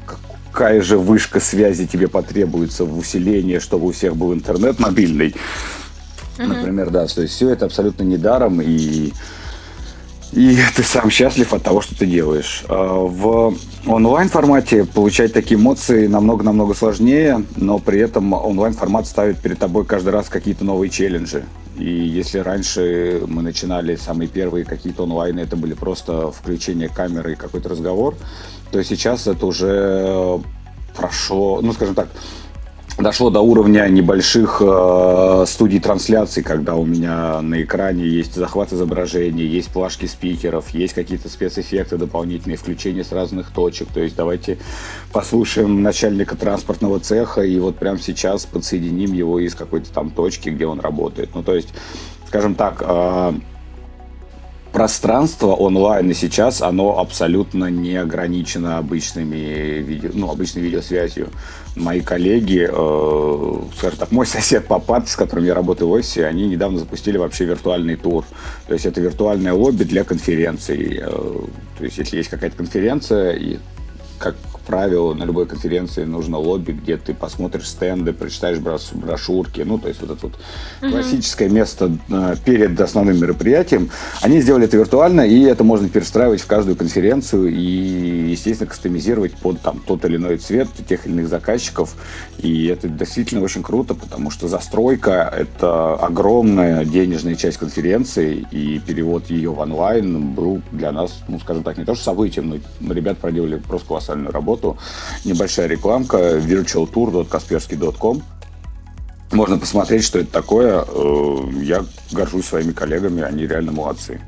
какая 0.52 0.82
же 0.82 0.98
вышка 0.98 1.40
связи 1.40 1.88
тебе 1.88 2.10
потребуется 2.10 2.84
в 2.84 2.98
усилении, 2.98 3.60
чтобы 3.60 3.88
у 3.88 3.92
всех 3.92 4.18
был 4.18 4.34
интернет 4.34 4.80
мобильный, 4.80 5.34
например, 6.38 6.90
да, 6.90 7.06
то 7.08 7.22
есть 7.22 7.36
все 7.36 7.50
это 7.50 7.66
абсолютно 7.66 8.04
недаром, 8.04 8.62
и 8.62 9.14
и 10.34 10.58
ты 10.76 10.84
сам 10.84 11.10
счастлив 11.10 11.54
от 11.54 11.64
того, 11.64 11.82
что 11.82 11.96
ты 11.96 12.06
делаешь. 12.06 12.64
А, 12.68 13.06
в 13.06 13.56
онлайн-формате 13.86 14.86
получать 14.86 15.34
такие 15.34 15.60
эмоции 15.60 16.08
намного-намного 16.08 16.74
сложнее, 16.74 17.44
но 17.56 17.80
при 17.80 18.00
этом 18.00 18.34
онлайн-формат 18.34 19.08
ставит 19.08 19.40
перед 19.40 19.60
тобой 19.60 19.86
каждый 19.86 20.10
раз 20.10 20.30
какие-то 20.30 20.64
новые 20.64 20.90
челленджи. 20.90 21.44
И 21.78 21.90
если 21.90 22.40
раньше 22.40 23.24
мы 23.28 23.42
начинали 23.42 23.96
самые 23.96 24.28
первые 24.28 24.66
какие-то 24.66 25.04
онлайны, 25.04 25.40
это 25.40 25.56
были 25.56 25.74
просто 25.74 26.32
включение 26.32 26.90
камеры 26.90 27.34
и 27.34 27.36
какой-то 27.36 27.70
разговор, 27.70 28.16
то 28.72 28.84
сейчас 28.84 29.26
это 29.28 29.46
уже 29.46 30.42
прошло, 30.96 31.62
ну, 31.62 31.74
скажем 31.74 31.96
так, 31.96 32.10
дошло 32.98 33.30
до 33.30 33.42
уровня 33.42 33.88
небольших 33.88 34.62
э, 34.62 35.46
студий 35.48 35.80
трансляций, 35.80 36.44
когда 36.44 36.76
у 36.76 36.86
меня 36.86 37.42
на 37.42 37.62
экране 37.62 38.06
есть 38.06 38.36
захват 38.36 38.74
изображения, 38.74 39.46
есть 39.46 39.70
плашки 39.70 40.06
спикеров, 40.06 40.70
есть 40.70 40.94
какие-то 40.94 41.30
спецэффекты 41.30 41.98
дополнительные, 41.98 42.58
включения 42.58 43.04
с 43.04 43.12
разных 43.12 43.52
точек. 43.52 43.90
То 43.94 44.02
есть 44.02 44.16
давайте 44.16 44.58
послушаем 45.12 45.82
начальника 45.82 46.36
транспортного 46.36 47.00
цеха 47.00 47.42
и 47.42 47.60
вот 47.60 47.78
прямо 47.78 48.00
сейчас 48.00 48.46
подсоединим 48.46 49.14
его 49.14 49.40
из 49.40 49.56
какой-то 49.56 49.92
там 49.92 50.10
точки, 50.10 50.50
где 50.50 50.66
он 50.66 50.80
работает. 50.80 51.30
Ну, 51.34 51.44
то 51.44 51.56
есть, 51.56 51.70
скажем 52.28 52.56
так, 52.56 52.84
э, 52.86 53.34
пространство 54.72 55.48
онлайн 55.48 56.10
и 56.10 56.14
сейчас, 56.14 56.62
оно 56.62 57.00
абсолютно 57.00 57.66
не 57.66 57.96
ограничено 57.98 58.78
обычными 58.78 59.82
видео, 59.82 60.12
ну, 60.14 60.32
обычной 60.32 60.62
видеосвязью. 60.62 61.30
Мои 61.76 62.02
коллеги, 62.02 62.68
э, 62.70 63.62
скажем 63.78 63.98
так, 63.98 64.12
мой 64.12 64.26
сосед 64.28 64.68
по 64.68 64.80
парте, 64.80 65.12
с 65.12 65.16
которым 65.16 65.46
я 65.46 65.54
работаю 65.54 65.88
в 65.88 65.92
офисе, 65.92 66.26
они 66.26 66.48
недавно 66.48 66.80
запустили 66.80 67.18
вообще 67.18 67.46
виртуальный 67.46 67.96
тур. 67.96 68.26
То 68.68 68.74
есть 68.74 68.86
это 68.86 69.00
виртуальное 69.00 69.54
лобби 69.54 69.84
для 69.84 70.04
конференций. 70.04 71.00
Э, 71.02 71.08
то 71.78 71.84
есть 71.84 71.98
если 71.98 72.18
есть 72.18 72.30
какая-то 72.30 72.58
конференция, 72.58 73.32
и 73.32 73.60
как 74.20 74.36
правило, 74.72 75.14
на 75.14 75.26
любой 75.26 75.48
конференции 75.48 76.06
нужно 76.06 76.38
лобби, 76.38 76.72
где 76.72 76.96
ты 76.96 77.14
посмотришь 77.14 77.68
стенды, 77.68 78.14
прочитаешь 78.14 78.58
брошюрки, 78.60 79.62
ну, 79.62 79.78
то 79.78 79.90
есть 79.90 80.02
вот 80.02 80.12
это 80.12 80.28
вот 80.28 80.34
uh-huh. 80.82 80.92
классическое 80.92 81.50
место 81.50 81.92
э, 82.10 82.36
перед 82.46 82.80
основным 82.80 83.20
мероприятием. 83.20 83.90
Они 84.22 84.40
сделали 84.40 84.66
это 84.66 84.78
виртуально, 84.78 85.22
и 85.22 85.42
это 85.42 85.66
можно 85.66 85.90
перестраивать 85.90 86.40
в 86.40 86.48
каждую 86.48 86.78
конференцию 86.78 87.50
и, 87.50 88.32
естественно, 88.32 88.70
кастомизировать 88.70 89.34
под 89.34 89.60
там 89.60 89.82
тот 89.86 90.06
или 90.06 90.16
иной 90.16 90.38
цвет 90.38 90.70
тех 90.88 91.06
или 91.06 91.14
иных 91.16 91.28
заказчиков. 91.28 91.96
И 92.38 92.68
это 92.68 92.88
действительно 92.88 93.44
очень 93.44 93.64
круто, 93.64 93.94
потому 93.94 94.32
что 94.32 94.48
застройка— 94.48 95.34
это 95.38 95.96
огромная 95.96 96.86
денежная 96.86 97.36
часть 97.36 97.58
конференции, 97.58 98.48
и 98.52 98.80
перевод 98.80 99.30
ее 99.30 99.52
в 99.52 99.60
онлайн 99.60 100.32
был 100.32 100.62
для 100.72 100.94
нас, 100.94 101.20
ну, 101.28 101.40
скажем 101.40 101.64
так, 101.64 101.78
не 101.78 101.84
то 101.84 101.94
что 101.94 102.06
событием, 102.06 102.62
но 102.80 102.94
ребят 102.94 103.18
проделали 103.18 103.58
просто 103.58 103.90
колоссальную 103.90 104.32
работу 104.32 104.61
работу. 104.62 104.78
Небольшая 105.26 105.68
рекламка 105.68 106.18
virtualtour.kaspersky.com. 106.38 108.24
Можно 109.32 109.58
посмотреть, 109.58 110.04
что 110.04 110.20
это 110.20 110.32
такое. 110.32 110.84
Э, 110.86 111.38
я 111.62 111.86
горжусь 112.12 112.46
своими 112.46 112.74
коллегами, 112.74 113.24
они 113.24 113.48
реально 113.48 113.72
молодцы. 113.72 114.20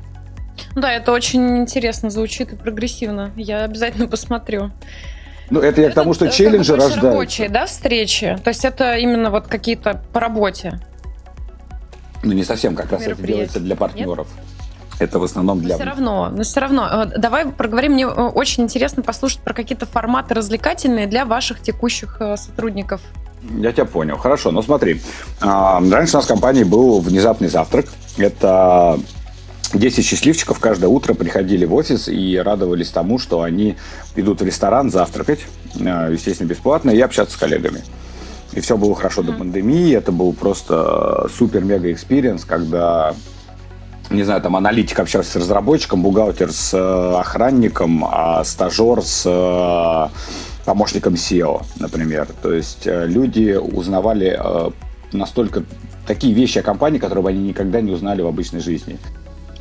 Да, 0.74 0.90
это 0.92 1.12
очень 1.12 1.58
интересно 1.58 2.10
звучит 2.10 2.52
и 2.52 2.56
прогрессивно. 2.56 3.30
Я 3.36 3.64
обязательно 3.64 4.08
посмотрю. 4.08 4.70
Ну, 5.50 5.60
это 5.60 5.82
я 5.82 5.90
к 5.90 5.94
тому, 5.94 6.14
что 6.14 6.24
это 6.24 6.34
челленджи 6.34 6.72
рождаются. 6.72 7.06
рабочие, 7.06 7.48
да, 7.50 7.66
встречи? 7.66 8.38
То 8.42 8.48
есть 8.48 8.64
это 8.64 8.96
именно 8.96 9.30
вот 9.30 9.46
какие-то 9.46 10.02
по 10.12 10.20
работе? 10.20 10.80
Ну, 12.22 12.32
не 12.32 12.44
совсем, 12.44 12.74
как 12.74 12.90
раз 12.90 13.02
это 13.02 13.22
делается 13.22 13.60
для 13.60 13.76
партнеров. 13.76 14.28
Нет? 14.34 14.53
Это 14.98 15.18
в 15.18 15.24
основном 15.24 15.60
для... 15.60 15.70
Но 15.70 15.74
все 15.74 15.84
равно, 15.84 16.30
но 16.30 16.42
все 16.42 16.60
равно. 16.60 16.88
Э, 16.88 17.18
давай 17.18 17.46
проговорим. 17.46 17.92
Мне 17.92 18.04
э, 18.04 18.08
очень 18.08 18.64
интересно 18.64 19.02
послушать 19.02 19.40
про 19.40 19.52
какие-то 19.54 19.86
форматы 19.86 20.34
развлекательные 20.34 21.06
для 21.06 21.24
ваших 21.24 21.60
текущих 21.60 22.16
э, 22.20 22.36
сотрудников. 22.36 23.00
Я 23.58 23.72
тебя 23.72 23.84
понял. 23.84 24.16
Хорошо, 24.16 24.50
но 24.52 24.62
смотри. 24.62 25.00
А, 25.40 25.80
раньше 25.80 26.16
у 26.16 26.18
нас 26.18 26.24
в 26.24 26.28
компании 26.28 26.64
был 26.64 27.00
внезапный 27.00 27.48
завтрак. 27.48 27.86
Это 28.16 28.98
10 29.74 30.04
счастливчиков 30.04 30.60
каждое 30.60 30.86
утро 30.86 31.14
приходили 31.14 31.64
в 31.64 31.74
офис 31.74 32.08
и 32.08 32.38
радовались 32.38 32.90
тому, 32.90 33.18
что 33.18 33.42
они 33.42 33.76
идут 34.16 34.40
в 34.40 34.46
ресторан 34.46 34.90
завтракать, 34.90 35.40
естественно, 35.74 36.48
бесплатно, 36.48 36.90
и 36.90 37.00
общаться 37.00 37.34
с 37.34 37.38
коллегами. 37.38 37.82
И 38.52 38.60
все 38.60 38.76
было 38.76 38.94
хорошо 38.94 39.20
mm-hmm. 39.20 39.26
до 39.26 39.32
пандемии. 39.32 39.94
Это 39.94 40.12
был 40.12 40.32
просто 40.32 41.28
супер-мега 41.36 41.92
experience, 41.92 42.44
когда 42.44 43.14
не 44.10 44.22
знаю, 44.22 44.42
там 44.42 44.56
аналитик 44.56 44.98
общался 45.00 45.32
с 45.32 45.36
разработчиком, 45.36 46.02
бухгалтер 46.02 46.52
с 46.52 46.74
э, 46.74 47.18
охранником, 47.18 48.04
а 48.04 48.44
стажер 48.44 49.02
с 49.02 49.24
э, 49.26 50.08
помощником 50.64 51.14
SEO, 51.14 51.62
например. 51.78 52.28
То 52.42 52.52
есть 52.52 52.86
э, 52.86 53.06
люди 53.06 53.52
узнавали 53.52 54.38
настолько 55.12 55.62
такие 56.06 56.34
вещи 56.34 56.58
о 56.58 56.62
компании, 56.62 56.98
которые 56.98 57.22
бы 57.22 57.30
они 57.30 57.48
никогда 57.48 57.80
не 57.80 57.92
узнали 57.92 58.22
в 58.22 58.26
обычной 58.26 58.60
жизни. 58.60 58.98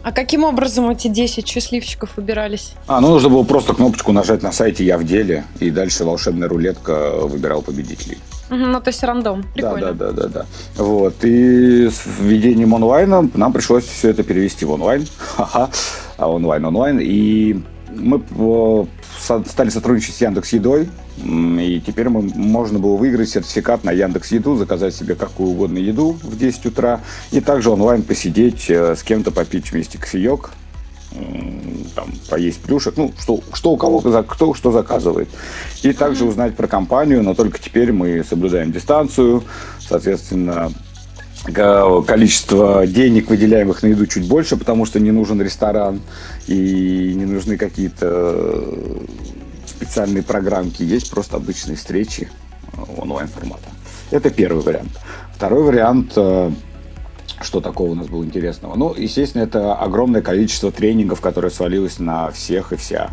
А 0.04 0.12
каким 0.12 0.44
образом 0.44 0.90
эти 0.90 1.08
10 1.08 1.48
счастливчиков 1.48 2.18
выбирались? 2.18 2.74
А, 2.88 3.00
ну 3.00 3.08
нужно 3.08 3.30
было 3.30 3.44
просто 3.44 3.74
кнопочку 3.74 4.12
нажать 4.12 4.44
на 4.44 4.52
сайте 4.52 4.84
«Я 4.84 4.98
в 4.98 5.06
деле», 5.06 5.46
и 5.60 5.70
дальше 5.70 6.04
волшебная 6.04 6.50
рулетка 6.50 7.12
выбирала 7.22 7.62
победителей. 7.62 8.18
Угу, 8.50 8.58
ну, 8.58 8.82
то 8.82 8.90
есть 8.90 9.02
рандом. 9.02 9.46
Прикольно. 9.54 9.94
Да, 9.94 10.08
да, 10.08 10.12
да, 10.12 10.24
да, 10.24 10.46
да. 10.76 10.84
Вот. 10.84 11.16
И 11.24 11.88
с 11.88 12.04
введением 12.20 12.76
онлайна 12.76 13.30
нам 13.34 13.54
пришлось 13.54 13.86
все 13.86 14.10
это 14.10 14.24
перевести 14.24 14.66
в 14.66 14.72
онлайн. 14.72 15.08
Ха-ха. 15.18 15.70
А 16.18 16.30
онлайн, 16.30 16.66
онлайн. 16.66 17.00
И 17.02 17.62
мы 17.96 18.22
стали 19.48 19.70
сотрудничать 19.70 20.16
с 20.16 20.22
Яндекс 20.22 20.52
Едой, 20.54 20.90
и 21.17 21.82
теперь 21.86 22.10
мы, 22.10 22.22
можно 22.22 22.79
было 22.79 22.96
выиграть 22.98 23.29
сертификат 23.29 23.84
на 23.84 23.91
Яндекс 23.91 24.32
Еду, 24.32 24.55
заказать 24.55 24.96
себе 24.96 25.15
какую 25.15 25.50
угодно 25.50 25.77
еду 25.77 26.17
в 26.24 26.38
10 26.38 26.65
утра, 26.65 27.01
и 27.32 27.39
также 27.39 27.70
онлайн 27.70 28.01
посидеть 28.01 28.70
э, 28.70 28.96
с 28.96 29.03
кем-то, 29.03 29.32
попить 29.32 29.72
вместе 29.72 29.98
кофеек, 29.98 30.51
там, 31.96 32.12
поесть 32.29 32.62
плюшек, 32.62 32.98
ну, 32.98 33.13
что, 33.20 33.41
что 33.53 33.72
у 33.72 33.77
кого, 33.77 34.00
кто 34.00 34.53
что 34.53 34.72
заказывает. 34.72 35.29
И 35.84 35.93
также 35.93 36.25
узнать 36.25 36.55
про 36.55 36.67
компанию, 36.67 37.24
но 37.24 37.34
только 37.36 37.60
теперь 37.60 37.91
мы 37.91 38.24
соблюдаем 38.24 38.72
дистанцию, 38.72 39.43
соответственно, 39.79 40.72
количество 41.43 42.88
денег, 42.88 43.29
выделяемых 43.29 43.84
на 43.84 43.88
еду, 43.88 44.08
чуть 44.08 44.27
больше, 44.27 44.58
потому 44.58 44.86
что 44.86 45.00
не 45.00 45.12
нужен 45.12 45.41
ресторан 45.41 46.01
и 46.48 47.13
не 47.15 47.25
нужны 47.25 47.58
какие-то 47.58 48.63
специальные 49.84 50.24
программки. 50.24 50.84
Есть 50.84 51.10
просто 51.10 51.38
обычные 51.38 51.75
встречи 51.75 52.30
э, 52.74 52.78
онлайн 52.98 53.28
формата. 53.28 53.70
Это 54.12 54.30
первый 54.30 54.63
вариант. 54.63 54.92
Второй 55.36 55.63
вариант 55.63 56.13
э, 56.16 56.52
что 57.42 57.62
такого 57.62 57.92
у 57.92 57.96
нас 57.96 58.08
было 58.08 58.24
интересного? 58.24 58.75
Ну, 58.75 58.94
естественно, 58.96 59.44
это 59.44 59.75
огромное 59.75 60.22
количество 60.22 60.72
тренингов, 60.72 61.22
которое 61.22 61.50
свалилось 61.50 62.00
на 62.00 62.32
всех 62.32 62.72
и 62.74 62.75
вся. 62.75 63.12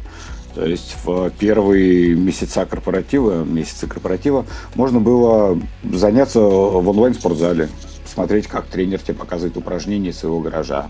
То 0.55 0.65
есть 0.65 0.97
в 1.05 1.31
первые 1.31 2.15
месяца 2.15 2.67
корпоратива, 2.67 3.45
месяцы 3.45 3.87
корпоратива 3.87 4.47
можно 4.75 5.01
было 5.01 5.59
заняться 5.85 6.41
в 6.41 6.89
онлайн-спортзале 6.89 7.69
смотреть, 8.05 8.49
как 8.49 8.67
тренер 8.67 8.99
тебе 9.01 9.15
показывает 9.15 9.57
упражнения 9.57 10.13
своего 10.13 10.41
гаража. 10.41 10.89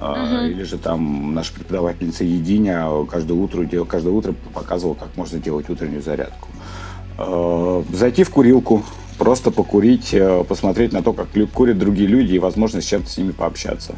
Uh-huh. 0.00 0.48
Или 0.48 0.62
же 0.62 0.78
там 0.78 1.34
наша 1.34 1.52
преподавательница 1.52 2.24
Единя 2.24 2.86
каждое 3.10 3.34
утро, 3.34 3.66
каждое 3.84 4.12
утро 4.12 4.34
показывала, 4.54 4.94
как 4.94 5.16
можно 5.16 5.38
делать 5.38 5.68
утреннюю 5.68 6.02
зарядку. 6.02 6.48
А, 7.18 7.82
зайти 7.92 8.22
в 8.22 8.30
курилку, 8.30 8.84
просто 9.18 9.50
покурить, 9.50 10.14
э, 10.14 10.44
посмотреть 10.44 10.92
на 10.92 11.02
то, 11.02 11.12
как 11.12 11.28
курят 11.52 11.78
другие 11.78 12.08
люди 12.08 12.34
и, 12.34 12.38
возможно, 12.38 12.80
с 12.80 12.84
чем-то 12.84 13.10
с 13.10 13.18
ними 13.18 13.32
пообщаться. 13.32 13.96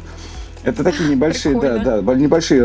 Это 0.63 0.83
такие 0.83 1.09
небольшие, 1.09 1.59
да, 1.59 2.01
да, 2.01 2.13
небольшие 2.13 2.63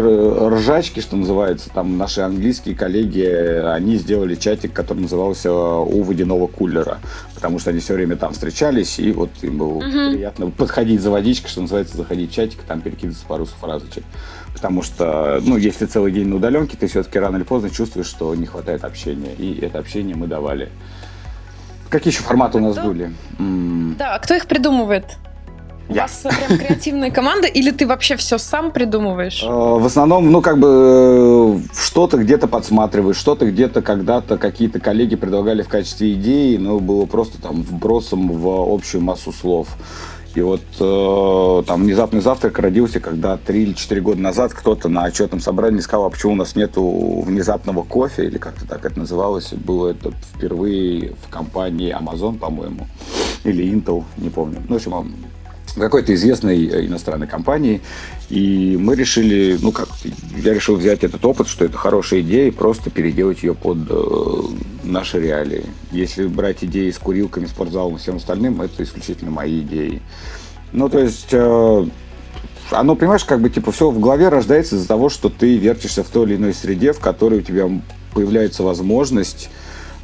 ржачки, 0.49 1.01
что 1.01 1.17
называется. 1.17 1.71
Там 1.71 1.97
наши 1.97 2.21
английские 2.21 2.75
коллеги, 2.75 3.25
они 3.65 3.97
сделали 3.97 4.35
чатик, 4.35 4.73
который 4.73 5.01
назывался 5.01 5.53
«У 5.53 6.03
водяного 6.03 6.47
кулера», 6.47 6.99
потому 7.35 7.59
что 7.59 7.71
они 7.71 7.81
все 7.81 7.95
время 7.95 8.17
там 8.17 8.33
встречались, 8.35 8.99
и 8.99 9.13
вот 9.13 9.31
им 9.43 9.59
было 9.59 9.81
uh-huh. 9.81 10.13
приятно 10.13 10.51
подходить 10.51 11.01
за 11.01 11.11
водичкой, 11.11 11.51
что 11.51 11.63
называется, 11.63 11.97
заходить 11.97 12.31
в 12.31 12.35
чатик, 12.35 12.63
там 12.63 12.83
перекидываться 12.83 13.25
пару 13.27 13.47
фразочек. 13.47 14.05
Потому 14.53 14.83
что, 14.83 15.41
ну, 15.43 15.57
если 15.57 15.87
целый 15.87 16.13
день 16.13 16.29
на 16.29 16.37
удаленке, 16.37 16.77
ты 16.77 16.87
все-таки 16.87 17.19
рано 17.19 17.37
или 17.37 17.45
поздно 17.45 17.71
чувствуешь, 17.71 18.07
что 18.07 18.35
не 18.35 18.47
хватает 18.47 18.85
общения. 18.85 19.35
И 19.37 19.59
это 19.61 19.79
общение 19.79 20.17
мы 20.17 20.27
давали. 20.27 20.71
Какие 21.91 22.13
еще 22.13 22.23
форматы 22.23 22.59
у 22.59 22.61
нас 22.63 22.77
кто? 22.77 22.89
были? 22.89 23.13
Да, 23.99 24.15
а 24.15 24.19
кто 24.19 24.35
их 24.35 24.47
придумывает? 24.47 25.19
У 25.89 25.95
Я. 25.95 26.03
вас 26.03 26.23
прям 26.23 26.59
креативная 26.59 27.11
команда, 27.11 27.47
или 27.47 27.71
ты 27.71 27.87
вообще 27.87 28.17
все 28.17 28.39
сам 28.39 28.73
придумываешь? 28.73 29.43
Э, 29.45 29.47
в 29.47 29.87
основном, 29.87 30.33
ну, 30.33 30.43
как 30.43 30.59
бы 30.59 30.69
э, 30.69 31.59
что-то 31.79 32.17
где-то 32.17 32.49
подсматриваешь, 32.49 33.17
что-то 33.17 33.47
где-то 33.47 33.83
когда-то 33.83 34.37
какие-то 34.37 34.81
коллеги 34.81 35.15
предлагали 35.15 35.63
в 35.63 35.69
качестве 35.69 36.15
идеи, 36.15 36.57
но 36.57 36.81
было 36.81 37.07
просто 37.07 37.41
там 37.41 37.63
вбросом 37.63 38.29
в 38.33 38.75
общую 38.75 39.03
массу 39.03 39.33
слов. 39.33 39.69
И 40.35 40.41
вот 40.43 40.61
э, 40.81 41.63
там 41.67 41.85
внезапный 41.85 42.21
завтрак 42.21 42.59
родился, 42.59 43.01
когда 43.01 43.39
три 43.39 43.63
или 43.63 43.73
четыре 43.73 44.03
года 44.03 44.21
назад 44.21 44.53
кто-то 44.53 44.91
на 44.91 45.05
отчетном 45.05 45.41
собрании 45.41 45.81
сказал, 45.81 46.07
а 46.07 46.11
почему 46.11 46.33
у 46.33 46.37
нас 46.37 46.55
нету 46.57 47.23
внезапного 47.25 47.85
кофе, 47.85 48.27
или 48.27 48.37
как-то 48.37 48.67
так 48.67 48.85
это 48.85 48.99
называлось. 48.99 49.55
Было 49.55 49.93
это 49.93 50.11
впервые 50.35 51.15
в 51.27 51.31
компании 51.31 51.97
Amazon, 51.97 52.39
по-моему, 52.39 52.87
или 53.45 53.65
Intel, 53.65 54.05
не 54.19 54.29
помню. 54.29 54.59
Ну, 54.69 54.75
в 54.75 54.77
общем, 54.77 55.15
какой-то 55.81 56.15
известной 56.15 56.67
э, 56.67 56.87
иностранной 56.87 57.27
компании. 57.27 57.81
И 58.29 58.77
мы 58.81 58.97
решили, 58.97 59.57
ну 59.61 59.73
как, 59.73 59.89
я 60.37 60.55
решил 60.55 60.77
взять 60.77 61.05
этот 61.05 61.25
опыт, 61.25 61.49
что 61.49 61.65
это 61.65 61.77
хорошая 61.77 62.21
идея, 62.21 62.49
и 62.49 62.51
просто 62.51 62.91
переделать 62.91 63.43
ее 63.43 63.55
под 63.55 63.79
э, 63.89 64.41
наши 64.85 65.21
реалии. 65.21 65.65
Если 65.93 66.27
брать 66.27 66.65
идеи 66.65 66.91
с 66.91 66.99
курилками, 66.99 67.47
спортзалом 67.47 67.97
и 67.97 67.99
всем 67.99 68.17
остальным, 68.17 68.61
это 68.61 68.83
исключительно 68.83 69.31
мои 69.31 69.61
идеи. 69.61 70.03
Ну, 70.73 70.89
то 70.89 70.99
есть, 70.99 71.29
э, 71.33 71.87
оно, 72.71 72.97
понимаешь, 72.97 73.25
как 73.25 73.41
бы, 73.41 73.51
типа, 73.51 73.73
все 73.73 73.91
в 73.91 74.01
голове 74.01 74.29
рождается 74.29 74.77
из-за 74.77 74.89
того, 74.89 75.09
что 75.09 75.29
ты 75.29 75.57
вертишься 75.57 76.03
в 76.03 76.09
той 76.09 76.27
или 76.27 76.37
иной 76.37 76.55
среде, 76.55 76.93
в 76.93 77.01
которой 77.01 77.41
у 77.41 77.43
тебя 77.43 77.69
появляется 78.13 78.63
возможность 78.63 79.51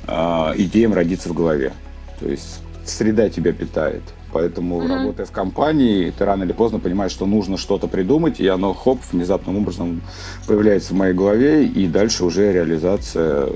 э, 0.07 0.13
идеям 0.57 0.95
родиться 0.95 1.29
в 1.29 1.35
голове. 1.35 1.73
То 2.21 2.29
есть, 2.29 2.61
среда 2.85 3.29
тебя 3.29 3.53
питает. 3.53 4.03
Поэтому, 4.33 4.81
mm-hmm. 4.81 4.89
работая 4.89 5.27
в 5.27 5.31
компании, 5.31 6.11
ты 6.17 6.25
рано 6.25 6.45
или 6.45 6.53
поздно 6.53 6.79
понимаешь, 6.79 7.13
что 7.13 7.27
нужно 7.27 7.59
что-то 7.59 7.87
придумать, 7.87 8.41
и 8.41 8.47
оно, 8.47 8.73
хоп, 8.73 9.01
внезапным 9.13 9.59
образом 9.59 10.03
появляется 10.47 10.95
в 10.95 10.97
моей 10.97 11.13
голове, 11.13 11.67
и 11.67 11.87
дальше 11.87 12.25
уже 12.25 12.53
реализация 12.53 13.49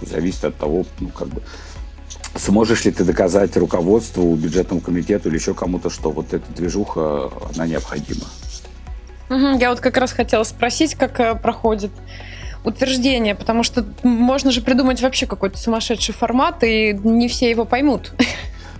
зависит 0.00 0.44
от 0.44 0.56
того, 0.56 0.84
ну, 1.00 1.08
как 1.08 1.28
бы, 1.28 1.42
сможешь 2.36 2.84
ли 2.84 2.92
ты 2.92 3.04
доказать 3.04 3.56
руководству, 3.56 4.34
бюджетному 4.34 4.80
комитету 4.80 5.28
или 5.28 5.36
еще 5.36 5.54
кому-то, 5.54 5.90
что 5.90 6.10
вот 6.10 6.32
эта 6.32 6.50
движуха, 6.52 7.30
она 7.54 7.66
необходима. 7.66 8.26
Угу, 9.28 9.58
я 9.58 9.70
вот 9.70 9.80
как 9.80 9.96
раз 9.96 10.12
хотела 10.12 10.44
спросить, 10.44 10.94
как 10.94 11.18
э, 11.18 11.34
проходит 11.34 11.90
утверждение, 12.64 13.34
потому 13.34 13.62
что 13.62 13.84
можно 14.02 14.50
же 14.50 14.60
придумать 14.60 15.00
вообще 15.02 15.26
какой-то 15.26 15.58
сумасшедший 15.58 16.14
формат, 16.14 16.62
и 16.62 16.92
не 16.92 17.28
все 17.28 17.50
его 17.50 17.64
поймут. 17.64 18.12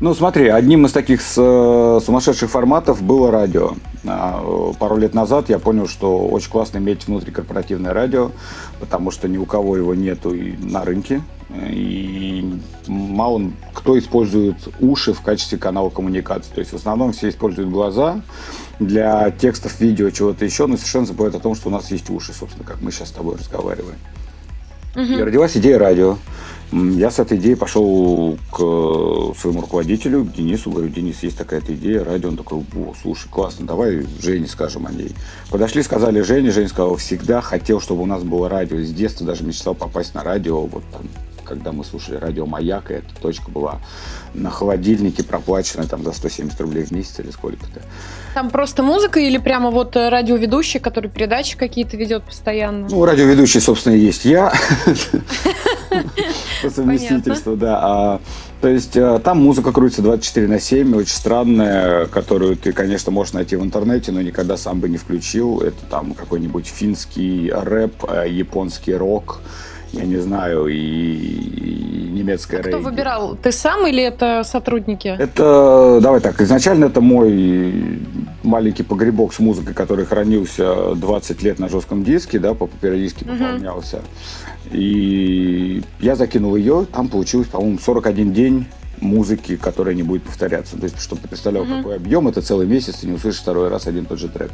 Ну, 0.02 0.14
смотри, 0.14 0.48
одним 0.48 0.84
из 0.86 0.90
таких 0.90 1.20
э, 1.20 2.00
сумасшедших 2.04 2.50
форматов 2.50 3.00
было 3.00 3.30
радио. 3.30 3.74
А, 4.04 4.72
пару 4.76 4.96
лет 4.96 5.14
назад 5.14 5.48
я 5.48 5.60
понял, 5.60 5.86
что 5.86 6.26
очень 6.26 6.50
классно 6.50 6.78
иметь 6.78 7.06
внутрикорпоративное 7.06 7.92
радио, 7.92 8.32
потому 8.80 9.12
что 9.12 9.28
ни 9.28 9.38
у 9.38 9.44
кого 9.44 9.76
его 9.76 9.94
нету 9.94 10.34
и 10.34 10.56
на 10.56 10.84
рынке. 10.84 11.22
И 11.68 12.52
мало 12.88 13.52
кто 13.72 13.96
использует 13.96 14.56
уши 14.80 15.12
в 15.12 15.20
качестве 15.20 15.56
канала 15.56 15.88
коммуникации. 15.88 16.52
То 16.52 16.58
есть 16.58 16.72
в 16.72 16.76
основном 16.76 17.12
все 17.12 17.28
используют 17.28 17.70
глаза 17.70 18.22
для 18.80 19.30
текстов, 19.30 19.80
видео, 19.80 20.10
чего-то 20.10 20.44
еще, 20.44 20.66
но 20.66 20.78
совершенно 20.78 21.06
забывают 21.06 21.36
о 21.36 21.38
том, 21.38 21.54
что 21.54 21.68
у 21.68 21.72
нас 21.72 21.92
есть 21.92 22.10
уши, 22.10 22.32
собственно, 22.32 22.66
как 22.66 22.82
мы 22.82 22.90
сейчас 22.90 23.10
с 23.10 23.12
тобой 23.12 23.36
разговариваем. 23.36 23.98
Угу. 24.96 25.02
И 25.04 25.22
родилась 25.22 25.56
идея 25.56 25.78
радио. 25.78 26.18
Я 26.72 27.10
с 27.10 27.18
этой 27.18 27.36
идеей 27.36 27.54
пошел 27.54 28.38
к 28.50 28.56
своему 28.56 29.60
руководителю, 29.60 30.24
к 30.24 30.32
Денису, 30.32 30.70
говорю, 30.70 30.88
Денис, 30.88 31.22
есть 31.22 31.36
такая-то 31.36 31.74
идея, 31.74 32.02
радио. 32.02 32.30
Он 32.30 32.38
такой, 32.38 32.60
о, 32.60 32.94
слушай, 33.00 33.28
классно, 33.28 33.66
давай 33.66 34.06
Жене 34.22 34.46
скажем 34.46 34.86
о 34.86 34.90
ней. 34.90 35.14
Подошли, 35.50 35.82
сказали 35.82 36.22
Жене, 36.22 36.50
Женя 36.50 36.68
сказал, 36.68 36.96
всегда 36.96 37.42
хотел, 37.42 37.78
чтобы 37.78 38.02
у 38.02 38.06
нас 38.06 38.22
было 38.22 38.48
радио. 38.48 38.78
С 38.78 38.90
детства 38.90 39.26
даже 39.26 39.44
мечтал 39.44 39.74
попасть 39.74 40.14
на 40.14 40.24
радио, 40.24 40.62
вот 40.62 40.82
там, 40.92 41.02
когда 41.44 41.72
мы 41.72 41.84
слушали 41.84 42.16
радио 42.16 42.46
«Маяк», 42.46 42.90
и 42.90 42.94
эта 42.94 43.14
точка 43.20 43.50
была 43.50 43.78
на 44.32 44.48
холодильнике 44.48 45.22
проплачена 45.22 45.86
там 45.86 46.02
за 46.02 46.12
170 46.12 46.58
рублей 46.62 46.84
в 46.84 46.90
месяц 46.90 47.20
или 47.20 47.30
сколько-то. 47.30 47.82
Там 48.32 48.48
просто 48.48 48.82
музыка 48.82 49.20
или 49.20 49.36
прямо 49.36 49.70
вот 49.70 49.94
э, 49.94 50.08
радиоведущий, 50.08 50.80
который 50.80 51.10
передачи 51.10 51.58
какие-то 51.58 51.98
ведет 51.98 52.22
постоянно? 52.22 52.88
Ну, 52.88 53.04
радиоведущий, 53.04 53.60
собственно, 53.60 53.92
есть 53.92 54.24
я. 54.24 54.54
По 56.62 56.70
совместительству, 56.70 57.56
да. 57.56 57.78
А, 57.82 58.20
то 58.60 58.68
есть 58.68 58.96
э, 58.96 59.20
там 59.22 59.42
музыка 59.42 59.72
крутится 59.72 60.02
24 60.02 60.46
на 60.46 60.60
7, 60.60 60.94
очень 60.94 61.12
странная, 61.12 62.06
которую 62.06 62.56
ты, 62.56 62.72
конечно, 62.72 63.10
можешь 63.10 63.32
найти 63.32 63.56
в 63.56 63.62
интернете, 63.62 64.12
но 64.12 64.22
никогда 64.22 64.56
сам 64.56 64.80
бы 64.80 64.88
не 64.88 64.96
включил. 64.96 65.60
Это 65.60 65.78
там 65.90 66.14
какой-нибудь 66.14 66.66
финский 66.66 67.50
рэп, 67.52 68.04
э, 68.08 68.26
японский 68.28 68.94
рок, 68.94 69.40
я 69.92 70.04
не 70.04 70.16
знаю, 70.16 70.66
и, 70.66 70.76
и 70.76 72.10
немецкая 72.10 72.60
а 72.60 72.62
Кто 72.62 72.78
выбирал? 72.78 73.36
Ты 73.36 73.52
сам 73.52 73.86
или 73.86 74.02
это 74.02 74.42
сотрудники? 74.44 75.08
Это, 75.08 76.00
давай 76.02 76.20
так, 76.20 76.40
изначально 76.40 76.86
это 76.86 77.00
мой 77.00 78.00
маленький 78.42 78.82
погребок 78.82 79.32
с 79.32 79.38
музыкой, 79.38 79.74
который 79.74 80.04
хранился 80.04 80.94
20 80.94 81.42
лет 81.42 81.58
на 81.58 81.68
жестком 81.68 82.04
диске, 82.04 82.38
да, 82.38 82.54
периодически 82.54 83.24
пополнялся. 83.24 83.98
Uh-huh. 83.98 84.76
И 84.76 85.82
я 86.00 86.16
закинул 86.16 86.56
ее, 86.56 86.86
там 86.90 87.08
получилось, 87.08 87.48
по-моему, 87.48 87.78
41 87.78 88.32
день 88.32 88.66
музыки, 89.02 89.56
которая 89.56 89.94
не 89.94 90.02
будет 90.02 90.22
повторяться. 90.22 90.76
То 90.76 90.84
есть, 90.84 91.00
чтобы 91.00 91.22
ты 91.22 91.28
представлял, 91.28 91.64
uh-huh. 91.64 91.78
какой 91.78 91.96
объем, 91.96 92.28
это 92.28 92.40
целый 92.40 92.66
месяц, 92.66 92.96
ты 92.96 93.06
не 93.06 93.14
услышишь 93.14 93.40
второй 93.40 93.68
раз 93.68 93.86
один 93.86 94.04
и 94.04 94.06
тот 94.06 94.18
же 94.18 94.28
трек. 94.28 94.50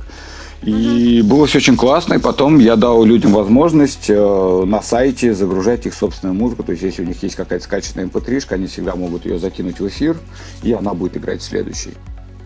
И 0.62 1.22
было 1.24 1.46
все 1.46 1.58
очень 1.58 1.76
классно, 1.76 2.14
и 2.14 2.18
потом 2.18 2.58
я 2.58 2.74
дал 2.74 3.04
людям 3.04 3.32
возможность 3.32 4.10
э, 4.10 4.64
на 4.66 4.82
сайте 4.82 5.32
загружать 5.32 5.86
их 5.86 5.94
собственную 5.94 6.34
музыку. 6.34 6.64
То 6.64 6.72
есть, 6.72 6.82
если 6.82 7.02
у 7.02 7.06
них 7.06 7.22
есть 7.22 7.36
какая-то 7.36 7.64
скачанная 7.64 8.06
mp3, 8.06 8.44
они 8.50 8.66
всегда 8.66 8.96
могут 8.96 9.24
ее 9.24 9.38
закинуть 9.38 9.78
в 9.78 9.86
эфир, 9.86 10.16
и 10.62 10.72
она 10.72 10.94
будет 10.94 11.16
играть 11.16 11.42
следующий. 11.42 11.92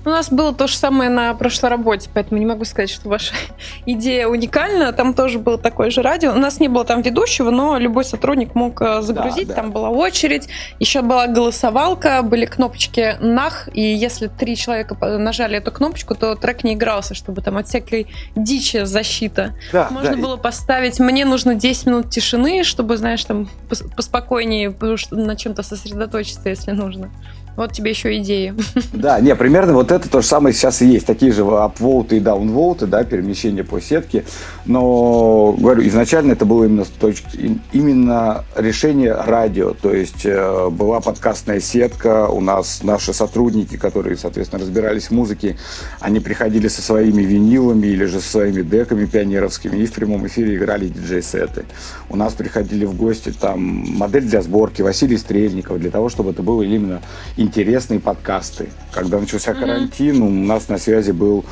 У 0.04 0.08
нас 0.08 0.30
было 0.30 0.52
то 0.52 0.66
же 0.66 0.76
самое 0.76 1.10
на 1.10 1.34
прошлой 1.34 1.70
работе, 1.70 2.10
поэтому 2.12 2.40
не 2.40 2.46
могу 2.46 2.64
сказать, 2.64 2.90
что 2.90 3.08
ваша 3.08 3.34
идея 3.86 4.26
уникальна. 4.26 4.92
Там 4.92 5.14
тоже 5.14 5.38
было 5.38 5.58
такое 5.58 5.90
же 5.90 6.02
радио. 6.02 6.32
У 6.32 6.38
нас 6.38 6.60
не 6.60 6.68
было 6.68 6.84
там 6.84 7.02
ведущего, 7.02 7.50
но 7.50 7.78
любой 7.78 8.04
сотрудник 8.04 8.54
мог 8.54 8.80
э, 8.82 9.02
загрузить. 9.02 9.48
Да, 9.48 9.54
да. 9.54 9.62
Там 9.62 9.70
была 9.70 9.90
очередь, 9.90 10.48
еще 10.80 11.02
была 11.02 11.28
голосовалка, 11.28 12.22
были 12.22 12.46
кнопочки 12.46 13.16
«нах», 13.20 13.68
и 13.72 13.80
если 13.80 14.26
три 14.26 14.56
человека 14.56 14.96
нажали 15.18 15.58
эту 15.58 15.70
кнопочку, 15.70 16.14
то 16.14 16.34
трек 16.34 16.64
не 16.64 16.74
игрался, 16.74 17.14
чтобы 17.14 17.42
там 17.42 17.56
от 17.56 17.68
всякой 17.68 18.08
дичи 18.34 18.84
защита. 18.84 19.54
Да, 19.72 19.88
Можно 19.90 20.16
да. 20.16 20.22
было 20.22 20.36
поставить 20.36 20.98
«мне 20.98 21.24
нужно 21.24 21.54
10 21.54 21.86
минут 21.86 22.10
тишины», 22.10 22.64
чтобы, 22.64 22.96
знаешь, 22.96 23.24
там 23.24 23.48
поспокойнее 23.96 24.74
на 25.10 25.36
чем-то 25.36 25.62
сосредоточиться, 25.62 26.48
если 26.48 26.72
нужно. 26.72 27.10
Вот 27.56 27.72
тебе 27.72 27.90
еще 27.90 28.16
идеи. 28.18 28.54
Да, 28.92 29.20
не, 29.20 29.34
примерно 29.34 29.72
вот 29.72 29.90
это 29.90 30.08
то 30.08 30.20
же 30.20 30.26
самое 30.26 30.54
сейчас 30.54 30.80
и 30.80 30.86
есть. 30.86 31.06
Такие 31.06 31.32
же 31.32 31.42
апвоуты 31.42 32.18
и 32.18 32.20
даунвоуты, 32.20 32.86
да, 32.86 33.04
перемещение 33.04 33.64
по 33.64 33.80
сетке. 33.80 34.24
Но, 34.64 35.52
говорю, 35.58 35.86
изначально 35.88 36.32
это 36.32 36.44
было 36.44 36.64
именно, 36.64 36.84
точки, 37.00 37.58
именно 37.72 38.44
решение 38.56 39.12
радио. 39.14 39.74
То 39.74 39.92
есть 39.92 40.24
э, 40.24 40.68
была 40.70 41.00
подкастная 41.00 41.60
сетка, 41.60 42.28
у 42.28 42.40
нас 42.40 42.82
наши 42.82 43.12
сотрудники, 43.12 43.76
которые, 43.76 44.16
соответственно, 44.16 44.62
разбирались 44.62 45.08
в 45.08 45.10
музыке, 45.10 45.56
они 46.00 46.20
приходили 46.20 46.68
со 46.68 46.80
своими 46.80 47.22
винилами 47.22 47.88
или 47.88 48.04
же 48.04 48.20
со 48.20 48.30
своими 48.30 48.62
деками 48.62 49.04
пионеровскими 49.06 49.76
и 49.78 49.86
в 49.86 49.92
прямом 49.92 50.26
эфире 50.26 50.56
играли 50.56 50.86
диджей-сеты. 50.86 51.64
У 52.08 52.16
нас 52.16 52.34
приходили 52.34 52.84
в 52.84 52.94
гости 52.94 53.32
там 53.32 53.60
модель 53.60 54.24
для 54.24 54.42
сборки 54.42 54.82
Василий 54.82 55.16
Стрельников, 55.16 55.80
для 55.80 55.90
того, 55.90 56.08
чтобы 56.08 56.30
это 56.30 56.42
было 56.42 56.62
именно 56.62 57.02
интересные 57.42 58.00
подкасты. 58.00 58.70
Когда 58.92 59.18
начался 59.18 59.54
карантин, 59.54 60.22
у 60.22 60.30
нас 60.30 60.68
на 60.68 60.78
связи 60.78 61.12
был 61.12 61.44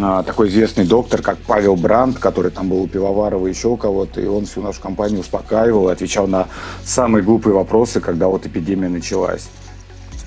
а, 0.00 0.22
такой 0.22 0.48
известный 0.48 0.84
доктор, 0.84 1.22
как 1.22 1.38
Павел 1.38 1.76
Бранд, 1.76 2.18
который 2.18 2.50
там 2.50 2.68
был 2.68 2.82
у 2.82 2.86
Пивоварова 2.86 3.46
еще 3.46 3.68
у 3.68 3.76
кого-то, 3.76 4.20
и 4.20 4.26
он 4.26 4.46
всю 4.46 4.62
нашу 4.62 4.80
компанию 4.80 5.20
успокаивал, 5.20 5.88
отвечал 5.88 6.26
на 6.26 6.46
самые 6.84 7.24
глупые 7.24 7.54
вопросы, 7.54 8.00
когда 8.00 8.28
вот 8.28 8.46
эпидемия 8.46 8.88
началась. 8.88 9.48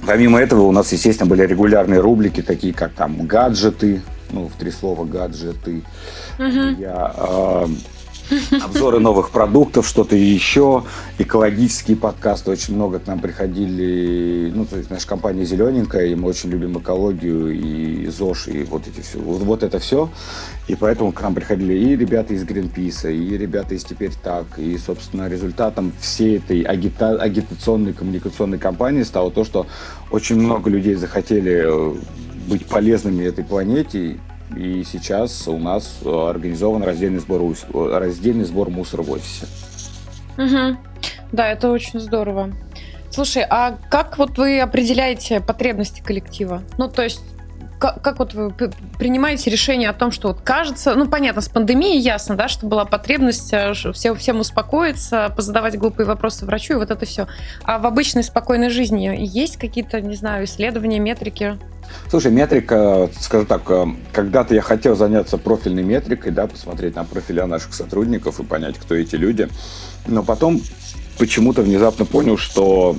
Помимо 0.06 0.39
этого 0.39 0.63
у 0.63 0.71
нас, 0.71 0.91
естественно, 0.91 1.30
были 1.30 1.43
регулярные 1.45 2.02
рубрики, 2.02 2.41
такие 2.41 2.73
как 2.73 2.91
там 2.93 3.26
гаджеты, 3.26 4.02
ну, 4.32 4.49
в 4.49 4.54
три 4.60 4.71
слова 4.71 5.06
гаджеты. 5.06 5.84
Uh-huh. 6.38 6.80
Я 6.80 7.13
э, 7.15 7.67
обзоры 8.62 9.00
новых 9.00 9.30
продуктов, 9.30 9.88
что-то 9.88 10.16
еще, 10.16 10.84
экологические 11.18 11.96
подкасты. 11.96 12.52
Очень 12.52 12.76
много 12.76 13.00
к 13.00 13.08
нам 13.08 13.20
приходили, 13.20 14.52
ну, 14.54 14.66
то 14.66 14.78
есть 14.78 14.90
наша 14.90 15.08
компания 15.08 15.46
зелененькая, 15.46 16.08
и 16.08 16.16
мы 16.16 16.30
очень 16.30 16.50
любим 16.50 16.78
экологию 16.78 17.52
и 17.52 18.08
ЗОЖ, 18.08 18.48
и 18.50 18.64
вот 18.64 18.88
эти 18.88 19.02
все, 19.02 19.20
вот, 19.20 19.42
вот 19.42 19.64
это 19.64 19.80
все. 19.80 20.10
И 20.68 20.76
поэтому 20.76 21.12
к 21.12 21.22
нам 21.22 21.34
приходили 21.34 21.74
и 21.74 21.96
ребята 21.96 22.34
из 22.34 22.44
Гринписа, 22.44 23.10
и 23.10 23.38
ребята 23.38 23.76
из 23.76 23.84
Теперь 23.84 24.12
так. 24.24 24.46
И, 24.58 24.76
собственно, 24.80 25.30
результатом 25.30 25.94
всей 26.00 26.38
этой 26.38 26.62
агита- 26.62 27.22
агитационной 27.22 27.94
коммуникационной 27.94 28.58
кампании 28.58 29.04
стало 29.04 29.30
то, 29.30 29.44
что 29.44 29.68
очень 30.10 30.40
много 30.40 30.70
людей 30.70 30.96
захотели 30.96 31.64
э, 31.64 31.96
быть 32.48 32.66
полезными 32.66 33.24
этой 33.24 33.44
планете, 33.44 34.18
и 34.56 34.84
сейчас 34.84 35.48
у 35.48 35.58
нас 35.58 36.00
э, 36.04 36.10
организован 36.10 36.84
раздельный 36.84 37.20
сбор, 37.20 37.56
раздельный 37.74 38.46
сбор 38.46 38.70
мусора 38.70 39.02
в 39.02 39.12
офисе. 39.12 39.46
Угу. 40.38 40.78
Да, 41.32 41.48
это 41.48 41.70
очень 41.70 42.00
здорово. 42.00 42.52
Слушай, 43.10 43.46
а 43.48 43.78
как 43.89 44.18
вот 44.18 44.38
вы 44.38 44.60
определяете 44.60 45.39
потребности 45.39 46.02
коллектива? 46.02 46.63
Ну, 46.78 46.89
то 46.89 47.04
есть 47.04 47.22
как, 47.84 48.19
вот 48.19 48.34
вы 48.34 48.52
принимаете 48.98 49.50
решение 49.50 49.89
о 49.89 49.93
том, 49.93 50.12
что 50.12 50.30
вот 50.30 50.41
кажется, 50.41 50.96
ну 50.96 51.08
понятно, 51.08 51.41
с 51.41 51.50
пандемией 51.50 52.00
ясно, 52.00 52.36
да, 52.36 52.48
что 52.48 52.65
была 52.65 52.86
потребность 52.86 53.52
э, 53.52 53.74
все, 53.74 54.15
всем 54.15 54.39
успокоиться, 54.39 55.34
позадавать 55.36 55.78
глупые 55.78 56.06
вопросы 56.06 56.46
врачу 56.46 56.74
и 56.74 56.78
вот 56.78 56.91
это 56.91 57.06
все. 57.06 57.28
А 57.63 57.80
в 57.80 57.86
обычной 57.86 58.24
спокойной 58.24 58.69
жизни 58.69 59.13
есть 59.19 59.58
какие-то, 59.58 60.00
не 60.00 60.15
знаю, 60.15 60.46
исследования, 60.46 61.00
метрики? 61.00 61.58
Слушай, 62.10 62.32
метрика, 62.32 63.10
скажу 63.19 63.46
так, 63.46 63.63
э, 63.69 63.86
когда-то 64.13 64.56
я 64.56 64.62
хотел 64.62 64.96
заняться 64.96 65.38
профильной 65.38 65.84
метрикой, 65.84 66.32
да, 66.32 66.48
посмотреть 66.48 66.96
на 66.96 67.04
профили 67.04 67.41
наших 67.41 67.74
сотрудников 67.74 68.39
и 68.39 68.43
понять, 68.43 68.78
кто 68.78 68.96
эти 68.96 69.15
люди. 69.15 69.50
Но 70.08 70.24
потом 70.24 70.62
почему-то 71.17 71.62
внезапно 71.62 72.06
понял, 72.06 72.38
что 72.38 72.96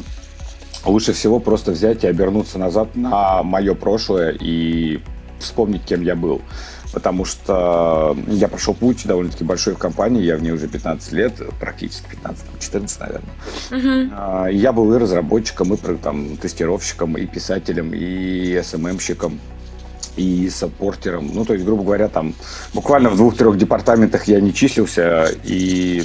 лучше 0.85 1.13
всего 1.13 1.41
просто 1.41 1.73
взять 1.73 2.05
и 2.05 2.07
обернуться 2.07 2.59
назад 2.59 2.95
на 2.95 3.43
мое 3.43 3.75
прошлое 3.75 4.37
и 4.39 5.01
вспомнить, 5.39 5.85
кем 5.85 6.03
я 6.03 6.15
был. 6.17 6.43
Потому 6.93 7.25
что 7.25 8.17
я 8.29 8.47
прошел 8.47 8.73
путь 8.73 9.05
довольно-таки 9.05 9.43
большой 9.43 9.75
в 9.75 9.79
компании, 9.79 10.23
я 10.23 10.37
в 10.37 10.43
ней 10.43 10.53
уже 10.53 10.69
15 10.69 11.13
лет, 11.13 11.33
практически 11.59 12.07
15, 12.11 12.45
14, 12.61 13.01
наверное. 13.01 13.33
Uh-huh. 13.71 14.53
Я 14.53 14.73
был 14.73 14.95
и 14.95 14.99
разработчиком, 14.99 15.75
и 15.75 15.77
там, 15.97 16.37
тестировщиком, 16.37 17.19
и 17.19 17.27
писателем, 17.27 17.91
и 17.93 18.63
СММщиком, 18.63 19.41
и 20.17 20.49
саппортером. 20.49 21.31
Ну, 21.35 21.45
то 21.45 21.55
есть, 21.55 21.65
грубо 21.65 21.83
говоря, 21.83 22.07
там 22.07 22.33
буквально 22.73 23.11
в 23.11 23.17
двух-трех 23.17 23.59
департаментах 23.59 24.29
я 24.29 24.41
не 24.41 24.55
числился, 24.55 25.27
и 25.43 26.05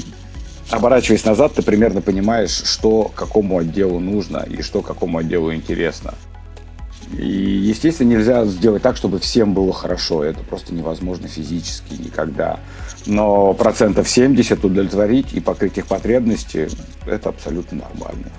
оборачиваясь 0.70 1.26
назад, 1.26 1.54
ты 1.54 1.62
примерно 1.62 2.02
понимаешь, 2.02 2.64
что 2.66 3.12
какому 3.16 3.60
отделу 3.60 4.00
нужно 4.00 4.46
и 4.50 4.62
что 4.62 4.82
какому 4.82 5.18
отделу 5.20 5.54
интересно. 5.54 6.14
И, 7.18 7.28
естественно, 7.28 8.10
нельзя 8.10 8.46
сделать 8.46 8.84
так, 8.84 8.96
чтобы 8.96 9.20
всем 9.20 9.54
было 9.54 9.74
хорошо. 9.74 10.24
Это 10.24 10.42
просто 10.42 10.74
невозможно 10.74 11.28
физически 11.28 11.94
никогда. 11.94 12.60
Но 13.08 13.54
процентов 13.54 14.08
70 14.08 14.64
удовлетворить 14.64 15.34
и 15.34 15.40
покрыть 15.40 15.78
их 15.78 15.88
потребности– 15.88 16.70
это 17.08 17.30
абсолютно 17.30 17.80
нормально. 17.80 18.30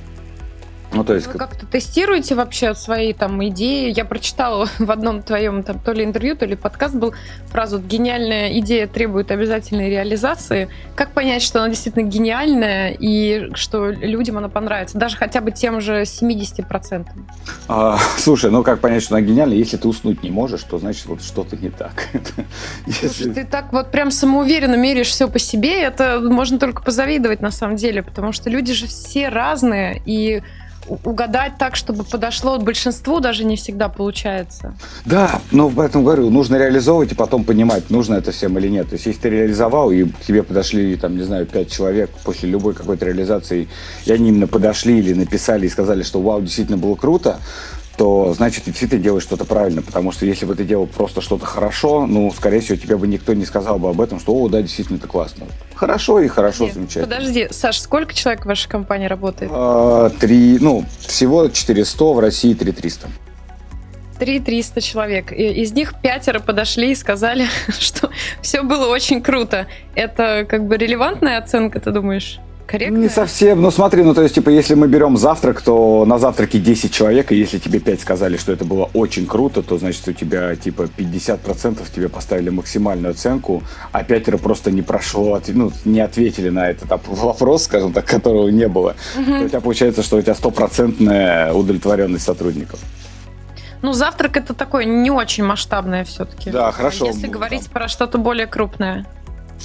Ну, 0.93 1.05
то 1.05 1.15
есть... 1.15 1.29
Вы 1.29 1.39
как-то 1.39 1.67
тестируете 1.67 2.35
вообще 2.35 2.75
свои 2.75 3.13
там 3.13 3.47
идеи? 3.49 3.93
Я 3.97 4.05
прочитала 4.05 4.69
в 4.79 4.91
одном 4.91 5.23
твоем 5.23 5.63
там 5.63 5.79
то 5.79 5.93
ли 5.93 6.05
интервью, 6.05 6.37
то 6.37 6.47
ли 6.47 6.57
подкаст 6.57 6.95
был 6.95 7.15
фразу 7.47 7.79
«гениальная 7.79 8.59
идея 8.59 8.87
требует 8.87 9.31
обязательной 9.31 9.89
реализации». 9.89 10.69
Как 10.97 11.13
понять, 11.13 11.43
что 11.43 11.61
она 11.61 11.69
действительно 11.69 12.03
гениальная 12.03 12.97
и 12.99 13.51
что 13.55 13.91
людям 13.91 14.39
она 14.39 14.49
понравится? 14.49 14.99
Даже 14.99 15.17
хотя 15.17 15.41
бы 15.41 15.53
тем 15.53 15.81
же 15.81 16.03
70%. 16.03 17.07
А, 17.69 17.99
слушай, 18.19 18.51
ну 18.51 18.63
как 18.63 18.81
понять, 18.81 19.03
что 19.03 19.15
она 19.15 19.25
гениальная? 19.25 19.57
Если 19.57 19.77
ты 19.77 19.87
уснуть 19.87 20.23
не 20.23 20.31
можешь, 20.31 20.63
то 20.65 20.79
значит 20.79 21.07
вот 21.07 21.23
что-то 21.23 21.57
не 21.57 21.71
так. 21.71 22.09
Слушай, 22.87 23.33
ты 23.33 23.45
так 23.45 23.73
вот 23.73 23.91
прям 23.91 24.11
самоуверенно 24.11 24.75
меряешь 24.75 25.09
все 25.09 25.29
по 25.29 25.39
себе, 25.39 25.83
это 25.83 26.21
можно 26.21 26.59
только 26.59 26.83
позавидовать 26.83 27.41
на 27.41 27.51
самом 27.51 27.77
деле, 27.77 28.03
потому 28.03 28.33
что 28.33 28.51
люди 28.51 28.73
же 28.73 28.87
все 28.87 29.29
разные, 29.29 30.03
и 30.05 30.43
угадать 31.05 31.53
так, 31.59 31.77
чтобы 31.77 32.05
подошло 32.05 32.59
большинству, 32.59 33.21
даже 33.21 33.45
не 33.45 33.57
всегда 33.57 33.89
получается. 33.89 34.75
Да, 35.05 35.41
но 35.53 35.71
поэтому 35.71 36.05
говорю, 36.05 36.31
нужно 36.31 36.57
реализовывать 36.57 37.13
и 37.13 37.15
потом 37.15 37.45
понимать, 37.45 37.91
нужно 37.91 38.15
это 38.15 38.33
всем 38.33 38.59
или 38.59 38.69
нет. 38.69 38.89
То 38.89 38.95
есть, 38.95 39.07
если 39.07 39.21
ты 39.21 39.31
реализовал, 39.31 39.91
и 39.91 40.05
к 40.05 40.21
тебе 40.21 40.43
подошли, 40.43 40.97
там, 40.97 41.17
не 41.17 41.23
знаю, 41.23 41.47
пять 41.47 41.71
человек 41.71 42.11
после 42.25 42.49
любой 42.49 42.75
какой-то 42.75 43.07
реализации, 43.07 43.69
и 44.05 44.13
они 44.13 44.31
именно 44.31 44.47
подошли 44.47 44.99
или 44.99 45.15
написали 45.15 45.67
и 45.67 45.71
сказали, 45.71 46.03
что 46.03 46.21
вау, 46.21 46.41
действительно 46.41 46.79
было 46.79 46.95
круто, 46.95 47.39
то 48.01 48.33
значит 48.33 48.65
ты 48.65 48.71
действительно 48.71 49.03
делаешь 49.03 49.25
что-то 49.25 49.45
правильно, 49.45 49.83
потому 49.83 50.11
что 50.11 50.25
если 50.25 50.47
бы 50.47 50.55
ты 50.55 50.65
делал 50.65 50.87
просто 50.87 51.21
что-то 51.21 51.45
хорошо, 51.45 52.07
ну, 52.07 52.33
скорее 52.33 52.61
всего, 52.61 52.79
тебе 52.79 52.97
бы 52.97 53.07
никто 53.07 53.35
не 53.35 53.45
сказал 53.45 53.79
бы 53.79 53.91
об 53.91 54.01
этом, 54.01 54.19
что, 54.19 54.33
о, 54.35 54.49
да, 54.49 54.63
действительно, 54.63 54.97
это 54.97 55.07
классно. 55.07 55.45
Хорошо 55.75 56.19
и 56.21 56.27
хорошо, 56.27 56.65
Нет, 56.65 56.73
замечательно. 56.73 57.15
Подожди, 57.15 57.49
Саш, 57.51 57.79
сколько 57.79 58.15
человек 58.15 58.45
в 58.45 58.47
вашей 58.47 58.71
компании 58.71 59.07
работает? 59.07 59.51
А, 59.55 60.09
три, 60.19 60.57
ну, 60.63 60.87
всего 61.01 61.49
400, 61.49 62.05
в 62.15 62.19
России 62.21 62.55
3300. 62.55 63.09
3300 64.19 64.81
человек. 64.81 65.33
И 65.33 65.61
из 65.61 65.73
них 65.73 65.93
пятеро 66.01 66.41
подошли 66.41 66.93
и 66.93 66.95
сказали, 66.95 67.49
что 67.79 68.09
все 68.41 68.63
было 68.63 68.87
очень 68.87 69.21
круто. 69.21 69.67
Это 69.95 70.47
как 70.49 70.67
бы 70.67 70.79
релевантная 70.79 71.37
оценка, 71.37 71.81
ты 71.81 71.91
думаешь? 71.91 72.41
Корректно? 72.71 72.99
Не 72.99 73.09
совсем. 73.09 73.61
Ну, 73.61 73.71
смотри, 73.71 74.03
ну, 74.03 74.15
то 74.15 74.23
есть, 74.23 74.35
типа, 74.35 74.51
если 74.51 74.75
мы 74.75 74.87
берем 74.87 75.17
завтрак, 75.17 75.61
то 75.61 76.05
на 76.07 76.19
завтраке 76.19 76.59
10 76.59 76.93
человек, 76.93 77.33
и 77.33 77.37
если 77.37 77.59
тебе 77.59 77.81
5 77.81 78.01
сказали, 78.01 78.37
что 78.37 78.53
это 78.53 78.65
было 78.65 78.89
очень 78.95 79.27
круто, 79.27 79.63
то, 79.63 79.79
значит, 79.79 80.09
у 80.09 80.13
тебя, 80.13 80.55
типа, 80.57 80.83
50% 80.97 81.79
тебе 81.95 82.09
поставили 82.09 82.51
максимальную 82.51 83.11
оценку, 83.11 83.63
а 83.93 84.05
пятеро 84.05 84.39
просто 84.39 84.71
не 84.71 84.83
прошло, 84.83 85.41
ну, 85.49 85.73
не 85.85 86.01
ответили 86.01 86.51
на 86.51 86.71
этот 86.71 87.01
вопрос, 87.07 87.65
скажем 87.65 87.93
так, 87.93 88.05
которого 88.05 88.49
не 88.49 88.69
было. 88.69 88.95
Угу. 89.19 89.25
То 89.25 89.45
у 89.45 89.49
тебя 89.49 89.61
получается, 89.61 90.03
что 90.03 90.17
у 90.17 90.23
тебя 90.23 90.35
стопроцентная 90.35 91.53
удовлетворенность 91.53 92.25
сотрудников. 92.25 92.79
Ну, 93.83 93.95
завтрак 93.95 94.37
это 94.37 94.55
такое 94.55 94.85
не 94.85 95.11
очень 95.11 95.45
масштабное 95.45 96.05
все-таки. 96.05 96.51
Да, 96.51 96.71
хорошо. 96.71 97.07
Если 97.07 97.29
говорить 97.29 97.71
про 97.71 97.89
что-то 97.89 98.19
более 98.19 98.47
крупное. 98.47 99.07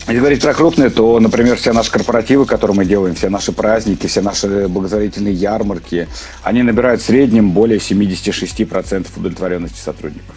Если 0.02 0.20
говорить 0.20 0.42
про 0.42 0.54
крупные, 0.54 0.90
то, 0.90 1.20
например, 1.20 1.58
все 1.58 1.74
наши 1.74 1.92
корпоративы, 1.92 2.46
которые 2.46 2.78
мы 2.78 2.86
делаем, 2.86 3.16
все 3.16 3.30
наши 3.30 3.52
праздники, 3.52 4.06
все 4.06 4.22
наши 4.22 4.68
благотворительные 4.68 5.34
ярмарки, 5.34 6.08
они 6.44 6.62
набирают 6.62 7.02
в 7.02 7.06
среднем 7.06 7.52
более 7.52 7.80
76% 7.80 9.08
удовлетворенности 9.18 9.80
сотрудников. 9.80 10.36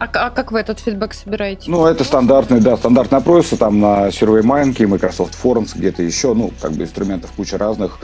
А, 0.00 0.06
а 0.06 0.30
как 0.30 0.50
вы 0.50 0.58
этот 0.58 0.80
фидбэк 0.80 1.14
собираете? 1.14 1.70
Ну, 1.70 1.86
это 1.86 2.02
стандартный, 2.02 2.60
да, 2.60 2.76
стандартный 2.76 3.18
опрос, 3.18 3.50
там 3.50 3.78
на 3.78 4.08
SurveyMonkey, 4.08 4.88
Microsoft 4.88 5.38
Forums, 5.40 5.70
где-то 5.76 6.02
еще, 6.02 6.34
ну, 6.34 6.50
как 6.60 6.72
бы 6.72 6.82
инструментов 6.82 7.30
куча 7.36 7.56
разных, 7.56 8.00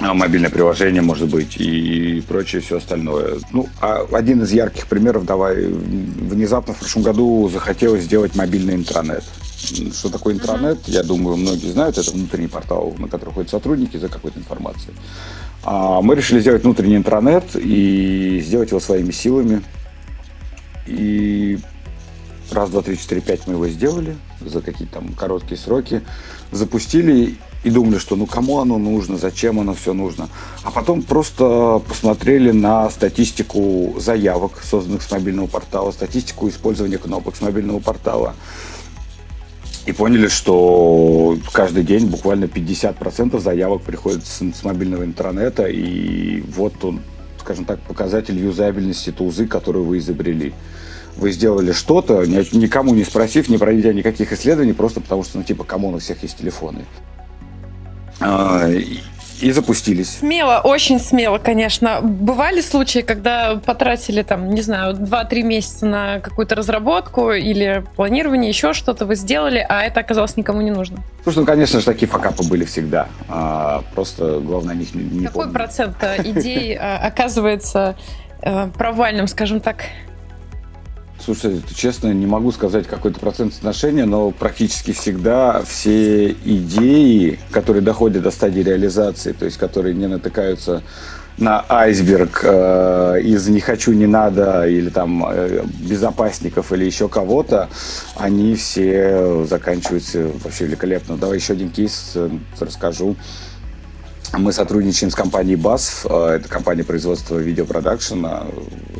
мобильное 0.00 0.50
приложение, 0.50 1.02
может 1.02 1.28
быть, 1.28 1.56
и 1.56 2.22
прочее 2.26 2.60
все 2.62 2.78
остальное. 2.78 3.38
Ну, 3.52 3.68
а 3.80 4.06
один 4.12 4.42
из 4.42 4.52
ярких 4.52 4.86
примеров, 4.86 5.24
давай, 5.24 5.66
внезапно 5.66 6.74
в 6.74 6.78
прошлом 6.78 7.02
году 7.02 7.48
захотелось 7.52 8.04
сделать 8.04 8.34
мобильный 8.34 8.74
интранет. 8.74 9.24
Что 9.92 10.10
такое 10.10 10.34
интранет, 10.34 10.78
я 10.86 11.02
думаю, 11.02 11.36
многие 11.36 11.70
знают. 11.70 11.96
Это 11.96 12.10
внутренний 12.10 12.48
портал, 12.48 12.94
на 12.98 13.08
который 13.08 13.30
ходят 13.30 13.50
сотрудники 13.50 13.96
за 13.96 14.08
какой-то 14.08 14.38
информацией. 14.38 14.94
А 15.62 16.02
мы 16.02 16.14
решили 16.14 16.40
сделать 16.40 16.62
внутренний 16.64 16.96
интранет 16.96 17.44
и 17.54 18.42
сделать 18.44 18.70
его 18.70 18.80
своими 18.80 19.10
силами. 19.10 19.62
И 20.86 21.58
раз, 22.52 22.68
два, 22.68 22.82
три, 22.82 22.98
четыре, 22.98 23.22
пять 23.22 23.46
мы 23.46 23.54
его 23.54 23.68
сделали 23.68 24.16
за 24.40 24.60
какие-то 24.60 24.94
там 24.94 25.14
короткие 25.14 25.56
сроки. 25.56 26.02
Запустили 26.52 27.36
и 27.64 27.70
думали, 27.70 27.98
что 27.98 28.14
ну 28.14 28.26
кому 28.26 28.60
оно 28.60 28.78
нужно, 28.78 29.16
зачем 29.16 29.58
оно 29.58 29.74
все 29.74 29.92
нужно. 29.92 30.28
А 30.62 30.70
потом 30.70 31.02
просто 31.02 31.82
посмотрели 31.88 32.52
на 32.52 32.88
статистику 32.90 33.96
заявок, 33.98 34.62
созданных 34.62 35.02
с 35.02 35.10
мобильного 35.10 35.46
портала, 35.46 35.90
статистику 35.90 36.48
использования 36.48 36.98
кнопок 36.98 37.36
с 37.36 37.40
мобильного 37.40 37.80
портала 37.80 38.34
и 39.86 39.92
поняли, 39.92 40.28
что 40.28 41.36
каждый 41.52 41.84
день 41.84 42.06
буквально 42.06 42.44
50% 42.44 43.38
заявок 43.38 43.82
приходит 43.82 44.26
с, 44.26 44.40
с 44.40 44.64
мобильного 44.64 45.04
интернета, 45.04 45.66
и 45.66 46.40
вот 46.40 46.82
он, 46.84 47.00
скажем 47.40 47.64
так, 47.64 47.80
показатель 47.80 48.38
юзабельности 48.38 49.12
тузы, 49.12 49.46
которую 49.46 49.84
вы 49.84 49.98
изобрели. 49.98 50.54
Вы 51.16 51.32
сделали 51.32 51.72
что-то, 51.72 52.24
никому 52.26 52.94
не 52.94 53.04
спросив, 53.04 53.48
не 53.48 53.58
проведя 53.58 53.92
никаких 53.92 54.32
исследований, 54.32 54.72
просто 54.72 55.00
потому 55.00 55.22
что, 55.22 55.38
ну, 55.38 55.44
типа, 55.44 55.64
кому 55.64 55.90
у 55.90 55.98
всех 55.98 56.22
есть 56.22 56.38
телефоны. 56.38 56.86
А, 58.20 58.68
и 59.40 59.50
запустились. 59.50 60.18
Смело, 60.18 60.60
очень 60.64 60.98
смело, 60.98 61.38
конечно. 61.38 62.00
Бывали 62.00 62.60
случаи, 62.60 63.00
когда 63.00 63.56
потратили 63.56 64.22
там, 64.22 64.50
не 64.54 64.62
знаю, 64.62 64.94
2-3 64.94 65.42
месяца 65.42 65.86
на 65.86 66.20
какую-то 66.20 66.54
разработку 66.54 67.32
или 67.32 67.84
планирование, 67.96 68.48
еще 68.48 68.72
что-то 68.72 69.06
вы 69.06 69.16
сделали, 69.16 69.64
а 69.68 69.82
это 69.82 70.00
оказалось 70.00 70.36
никому 70.36 70.60
не 70.60 70.70
нужно? 70.70 70.98
Слушай, 71.24 71.40
ну, 71.40 71.46
конечно 71.46 71.80
же, 71.80 71.84
такие 71.84 72.08
факапы 72.08 72.44
были 72.44 72.64
всегда. 72.64 73.08
А, 73.28 73.82
просто 73.94 74.40
главное 74.40 74.74
о 74.74 74.76
них 74.76 74.94
не, 74.94 75.02
не 75.02 75.26
Какой 75.26 75.44
помню. 75.44 75.52
процент 75.52 75.96
э, 76.00 76.22
идей 76.22 76.76
а, 76.80 76.98
оказывается 76.98 77.96
э, 78.40 78.68
провальным, 78.76 79.26
скажем 79.26 79.60
так? 79.60 79.84
Слушай, 81.24 81.62
честно, 81.74 82.12
не 82.12 82.26
могу 82.26 82.52
сказать 82.52 82.86
какой-то 82.86 83.18
процент 83.18 83.54
отношения, 83.54 84.04
но 84.04 84.30
практически 84.30 84.92
всегда 84.92 85.62
все 85.62 86.32
идеи, 86.32 87.38
которые 87.50 87.80
доходят 87.80 88.22
до 88.22 88.30
стадии 88.30 88.60
реализации, 88.60 89.32
то 89.32 89.46
есть 89.46 89.56
которые 89.56 89.94
не 89.94 90.06
натыкаются 90.06 90.82
на 91.38 91.64
айсберг 91.66 92.40
э, 92.44 93.20
из 93.22 93.48
«не 93.48 93.60
хочу, 93.60 93.92
не 93.92 94.06
надо» 94.06 94.68
или 94.68 94.90
там 94.90 95.24
э, 95.26 95.64
безопасников 95.80 96.72
или 96.72 96.84
еще 96.84 97.08
кого-то, 97.08 97.70
они 98.16 98.54
все 98.54 99.46
заканчиваются 99.48 100.30
вообще 100.44 100.66
великолепно. 100.66 101.16
Давай 101.16 101.38
еще 101.38 101.54
один 101.54 101.70
кейс 101.70 102.12
э, 102.16 102.28
расскажу. 102.60 103.16
Мы 104.38 104.52
сотрудничаем 104.52 105.10
с 105.10 105.14
компанией 105.14 105.56
BASF, 105.56 106.06
э, 106.08 106.36
это 106.36 106.48
компания 106.48 106.84
производства 106.84 107.38
видеопродакшена, 107.38 108.46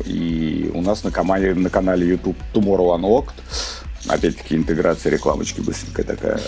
и 0.05 0.71
у 0.73 0.81
нас 0.81 1.03
на, 1.03 1.11
канале, 1.11 1.53
на 1.53 1.69
канале 1.69 2.07
YouTube 2.07 2.37
Tomorrow 2.53 2.97
Unlocked 2.97 3.33
Опять-таки 4.07 4.55
интеграция 4.55 5.11
рекламочки 5.11 5.61
быстренькая 5.61 6.05
такая. 6.05 6.39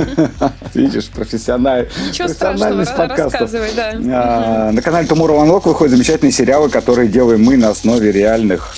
Видишь, 0.74 1.08
профессиональ... 1.08 1.88
профессиональность 2.16 2.94
подкастов. 2.94 3.50
А, 3.54 4.70
на 4.70 4.82
канале 4.82 5.08
Tomorrow 5.08 5.46
Unlock 5.46 5.62
выходят 5.64 5.94
замечательные 5.94 6.32
сериалы, 6.32 6.68
которые 6.68 7.08
делаем 7.08 7.42
мы 7.42 7.56
на 7.56 7.70
основе 7.70 8.12
реальных 8.12 8.76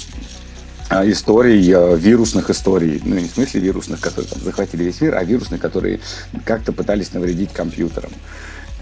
а, 0.89 1.05
историй, 1.05 1.69
а, 1.75 1.97
вирусных 1.97 2.49
историй. 2.51 3.03
Ну, 3.05 3.17
не 3.17 3.27
в 3.27 3.33
смысле 3.33 3.61
вирусных, 3.61 4.01
которые 4.01 4.31
там, 4.31 4.41
захватили 4.43 4.85
весь 4.85 5.01
мир, 5.01 5.17
а 5.17 5.25
вирусных, 5.25 5.61
которые 5.61 5.99
как-то 6.45 6.73
пытались 6.73 7.13
навредить 7.13 7.53
компьютерам. 7.53 8.13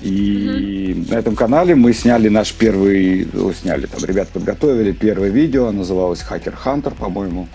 И 0.02 0.94
mm-hmm. 0.96 1.10
на 1.10 1.14
этом 1.18 1.36
канале 1.36 1.74
мы 1.74 1.92
сняли 1.92 2.28
наш 2.28 2.52
первый, 2.52 3.28
ну, 3.32 3.52
сняли 3.52 3.86
там, 3.86 4.04
ребят 4.04 4.28
подготовили 4.28 4.92
первое 4.92 5.28
видео, 5.28 5.70
называлось 5.70 6.24
Hacker 6.28 6.54
Hunter, 6.64 6.94
по-моему. 6.94 7.48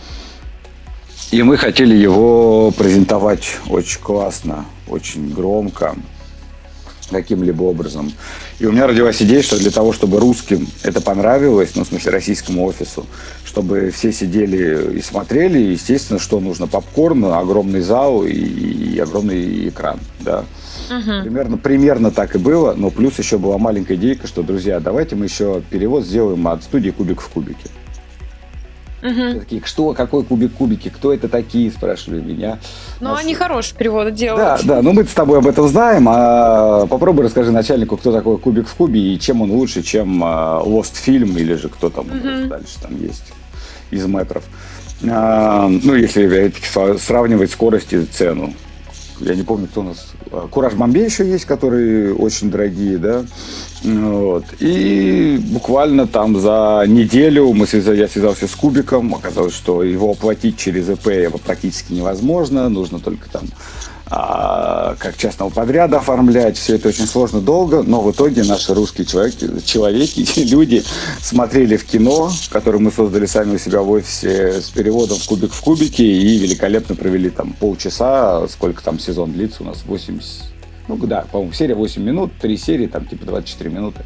И 1.32 1.42
мы 1.42 1.58
хотели 1.58 1.96
его 1.96 2.72
презентовать 2.72 3.58
очень 3.68 4.00
классно, 4.00 4.66
очень 4.88 5.34
громко, 5.34 5.96
каким-либо 7.10 7.64
образом. 7.64 8.14
И 8.60 8.66
у 8.66 8.72
меня 8.72 8.88
родилась 8.88 9.22
идея, 9.22 9.42
что 9.42 9.58
для 9.58 9.72
того, 9.72 9.92
чтобы 9.92 10.20
русским 10.20 10.68
это 10.84 11.02
понравилось, 11.02 11.72
ну, 11.76 11.84
в 11.84 11.88
смысле, 11.88 12.12
российскому 12.12 12.64
офису, 12.66 13.06
чтобы 13.44 13.92
все 13.92 14.12
сидели 14.12 14.98
и 14.98 15.02
смотрели, 15.02 15.60
естественно, 15.60 16.20
что 16.20 16.40
нужно? 16.40 16.68
Попкорн, 16.68 17.26
огромный 17.26 17.82
зал 17.82 18.24
и, 18.24 18.32
и 18.32 19.00
огромный 19.00 19.70
экран, 19.70 20.00
да. 20.20 20.46
Угу. 20.90 21.24
Примерно, 21.24 21.58
примерно 21.58 22.12
так 22.12 22.36
и 22.36 22.38
было, 22.38 22.74
но 22.76 22.90
плюс 22.90 23.18
еще 23.20 23.38
была 23.38 23.58
маленькая 23.58 23.96
идейка, 23.96 24.28
что, 24.28 24.44
друзья, 24.44 24.80
давайте 24.80 25.16
мы 25.16 25.26
еще 25.26 25.62
перевод 25.70 26.06
сделаем 26.06 26.48
от 26.48 26.64
студии 26.64 26.92
«Кубик 26.92 27.22
в 27.22 27.30
кубике». 27.30 27.70
Угу. 29.06 29.40
такие, 29.40 29.62
что, 29.66 29.94
какой 29.94 30.24
кубик 30.24 30.54
кубики, 30.54 30.90
кто 30.90 31.14
это 31.14 31.30
такие, 31.30 31.70
спрашивали 31.70 32.22
меня. 32.22 32.58
Ну, 33.00 33.10
Наш... 33.10 33.24
они 33.24 33.36
хорошие 33.36 33.78
переводы 33.78 34.10
делают. 34.10 34.66
Да, 34.66 34.76
да, 34.76 34.82
ну 34.82 34.94
мы 34.94 35.04
с 35.04 35.14
тобой 35.14 35.38
об 35.38 35.48
этом 35.48 35.68
знаем, 35.68 36.08
а 36.10 36.88
попробуй 36.88 37.26
расскажи 37.26 37.52
начальнику, 37.52 37.98
кто 37.98 38.12
такой 38.12 38.40
кубик 38.40 38.68
в 38.68 38.74
кубе 38.74 39.00
и 39.00 39.20
чем 39.20 39.44
он 39.44 39.52
лучше, 39.52 39.84
чем 39.84 40.24
а, 40.24 40.64
Lost 40.66 40.94
Film 41.06 41.40
или 41.40 41.54
же 41.54 41.70
кто 41.70 41.90
там 41.92 42.08
угу. 42.08 42.48
дальше 42.48 42.80
там 42.82 43.00
есть 43.00 43.32
из 43.92 44.06
метров. 44.08 44.44
А, 45.08 45.68
ну, 45.68 45.94
если 45.94 46.52
сравнивать 46.98 47.52
скорость 47.52 47.94
и 47.94 48.04
цену. 48.06 48.54
Я 49.20 49.36
не 49.36 49.44
помню, 49.44 49.68
кто 49.68 49.82
у 49.82 49.84
нас... 49.84 50.08
А, 50.32 50.48
Кураж 50.48 50.74
Бомбей 50.74 51.06
еще 51.06 51.28
есть, 51.28 51.46
которые 51.46 52.14
очень 52.14 52.52
дорогие, 52.52 52.98
да. 52.98 53.26
Вот. 53.84 54.46
И 54.60 55.40
буквально 55.52 56.08
там 56.08 56.40
за 56.40 56.84
неделю 56.88 57.54
мы 57.54 57.68
связали, 57.68 58.00
я 58.00 58.08
связался 58.08 58.48
с 58.48 58.56
Кубиком. 58.56 59.14
Оказалось, 59.16 59.54
что 59.54 59.84
его 59.84 60.12
оплатить 60.12 60.58
через 60.58 60.90
ИП 60.90 61.40
практически 61.46 61.94
невозможно. 61.94 62.68
Нужно 62.70 63.00
только 63.00 63.30
там 63.30 63.44
а, 64.08 64.96
как 65.00 65.18
частного 65.18 65.50
подряда 65.50 65.98
оформлять. 65.98 66.58
Все 66.58 66.76
это 66.76 66.90
очень 66.90 67.08
сложно, 67.08 67.42
долго, 67.42 67.82
но 67.82 68.02
в 68.02 68.12
итоге 68.12 68.44
наши 68.44 68.74
русские 68.74 69.08
человеки, 69.08 69.50
человеки, 69.66 70.26
люди 70.40 70.84
смотрели 71.22 71.76
в 71.76 71.86
кино, 71.86 72.32
которое 72.50 72.80
мы 72.80 72.92
создали 72.92 73.26
сами 73.26 73.56
у 73.56 73.58
себя 73.58 73.82
в 73.82 73.90
офисе 73.90 74.62
с 74.62 74.70
переводом 74.70 75.18
в 75.18 75.26
кубик 75.26 75.54
в 75.54 75.62
кубике 75.62 76.04
и 76.04 76.38
великолепно 76.38 76.96
провели 76.96 77.30
там 77.30 77.54
полчаса, 77.54 78.48
сколько 78.48 78.84
там 78.84 79.00
сезон 79.00 79.34
длится 79.34 79.64
у 79.64 79.66
нас, 79.66 79.84
80, 79.86 80.44
ну 80.88 80.98
да, 80.98 81.26
по-моему, 81.32 81.54
серия 81.54 81.76
8 81.76 82.02
минут, 82.02 82.32
3 82.40 82.58
серии, 82.58 82.88
там 82.88 83.06
типа 83.08 83.26
24 83.26 83.70
минуты. 83.72 84.02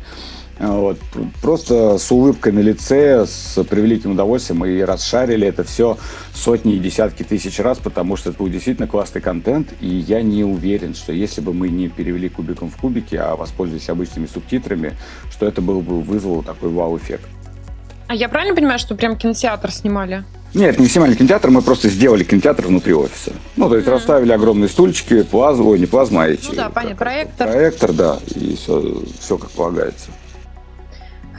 Вот. 0.59 0.99
Просто 1.41 1.97
с 1.97 2.11
улыбкой 2.11 2.51
на 2.51 2.59
лице, 2.59 3.25
с 3.25 3.63
превеликим 3.63 4.11
удовольствием 4.11 4.59
мы 4.59 4.83
расшарили 4.85 5.47
это 5.47 5.63
все 5.63 5.97
сотни 6.33 6.75
и 6.75 6.79
десятки 6.79 7.23
тысяч 7.23 7.59
раз, 7.59 7.77
потому 7.77 8.17
что 8.17 8.29
это 8.29 8.39
был 8.39 8.49
действительно 8.49 8.87
классный 8.87 9.21
контент, 9.21 9.69
и 9.79 9.87
я 9.87 10.21
не 10.21 10.43
уверен, 10.43 10.95
что 10.95 11.13
если 11.13 11.39
бы 11.39 11.53
мы 11.53 11.69
не 11.69 11.87
перевели 11.87 12.27
кубиком 12.27 12.69
в 12.69 12.75
кубики, 12.75 13.15
а 13.15 13.37
воспользовались 13.37 13.89
обычными 13.89 14.27
субтитрами, 14.27 14.97
что 15.31 15.47
это 15.47 15.61
был 15.61 15.79
бы 15.81 16.01
вызвало 16.01 16.43
такой 16.43 16.69
вау-эффект. 16.69 17.25
А 18.07 18.15
я 18.15 18.27
правильно 18.27 18.55
понимаю, 18.55 18.79
что 18.79 18.95
прям 18.95 19.15
кинотеатр 19.15 19.71
снимали? 19.71 20.25
Нет, 20.53 20.79
не 20.79 20.87
снимали 20.87 21.13
кинотеатр, 21.13 21.51
мы 21.51 21.61
просто 21.61 21.89
сделали 21.89 22.23
кинотеатр 22.23 22.67
внутри 22.67 22.93
офиса. 22.93 23.33
Ну, 23.55 23.69
то 23.69 23.75
есть 23.75 23.87
mm-hmm. 23.87 23.91
расставили 23.91 24.31
огромные 24.31 24.67
стульчики, 24.67 25.21
плазму, 25.21 25.69
ой, 25.69 25.79
не 25.79 25.85
плазма, 25.85 26.23
а 26.23 26.27
эти. 26.27 26.47
Ну 26.47 26.55
да, 26.55 26.69
понятно, 26.69 26.97
проектор. 26.97 27.47
Проектор, 27.47 27.93
да, 27.93 28.19
и 28.35 28.55
все, 28.55 29.03
все 29.19 29.37
как 29.37 29.51
полагается. 29.51 30.09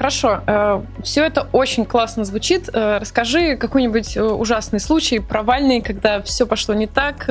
Хорошо, 0.00 0.40
э, 0.46 0.80
все 1.02 1.26
это 1.26 1.46
очень 1.52 1.84
классно 1.84 2.24
звучит. 2.24 2.70
Э, 2.72 2.96
расскажи 3.02 3.56
какой-нибудь 3.56 4.16
э, 4.16 4.22
ужасный 4.22 4.80
случай, 4.80 5.18
провальный, 5.18 5.82
когда 5.82 6.22
все 6.22 6.46
пошло 6.46 6.74
не 6.74 6.86
так, 6.86 7.28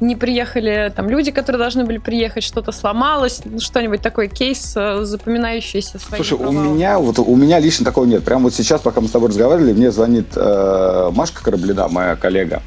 не 0.00 0.16
приехали 0.16 0.92
там 0.96 1.08
люди, 1.08 1.30
которые 1.30 1.60
должны 1.60 1.84
были 1.84 1.98
приехать, 1.98 2.42
что-то 2.42 2.72
сломалось, 2.72 3.42
ну, 3.44 3.60
что-нибудь 3.60 4.02
такой 4.02 4.26
кейс, 4.26 4.72
запоминающийся 4.72 6.00
Слушай, 6.00 6.38
провалом. 6.38 6.66
у 6.66 6.74
меня 6.74 6.98
вот 6.98 7.20
у 7.20 7.36
меня 7.36 7.60
лично 7.60 7.84
такого 7.84 8.04
нет. 8.04 8.24
Прямо 8.24 8.44
вот 8.44 8.54
сейчас, 8.54 8.80
пока 8.80 9.00
мы 9.00 9.06
с 9.06 9.12
тобой 9.12 9.28
разговаривали, 9.28 9.72
мне 9.72 9.92
звонит 9.92 10.26
э, 10.34 11.10
Машка 11.14 11.44
Кораблина, 11.44 11.86
моя 11.86 12.16
коллега. 12.16 12.62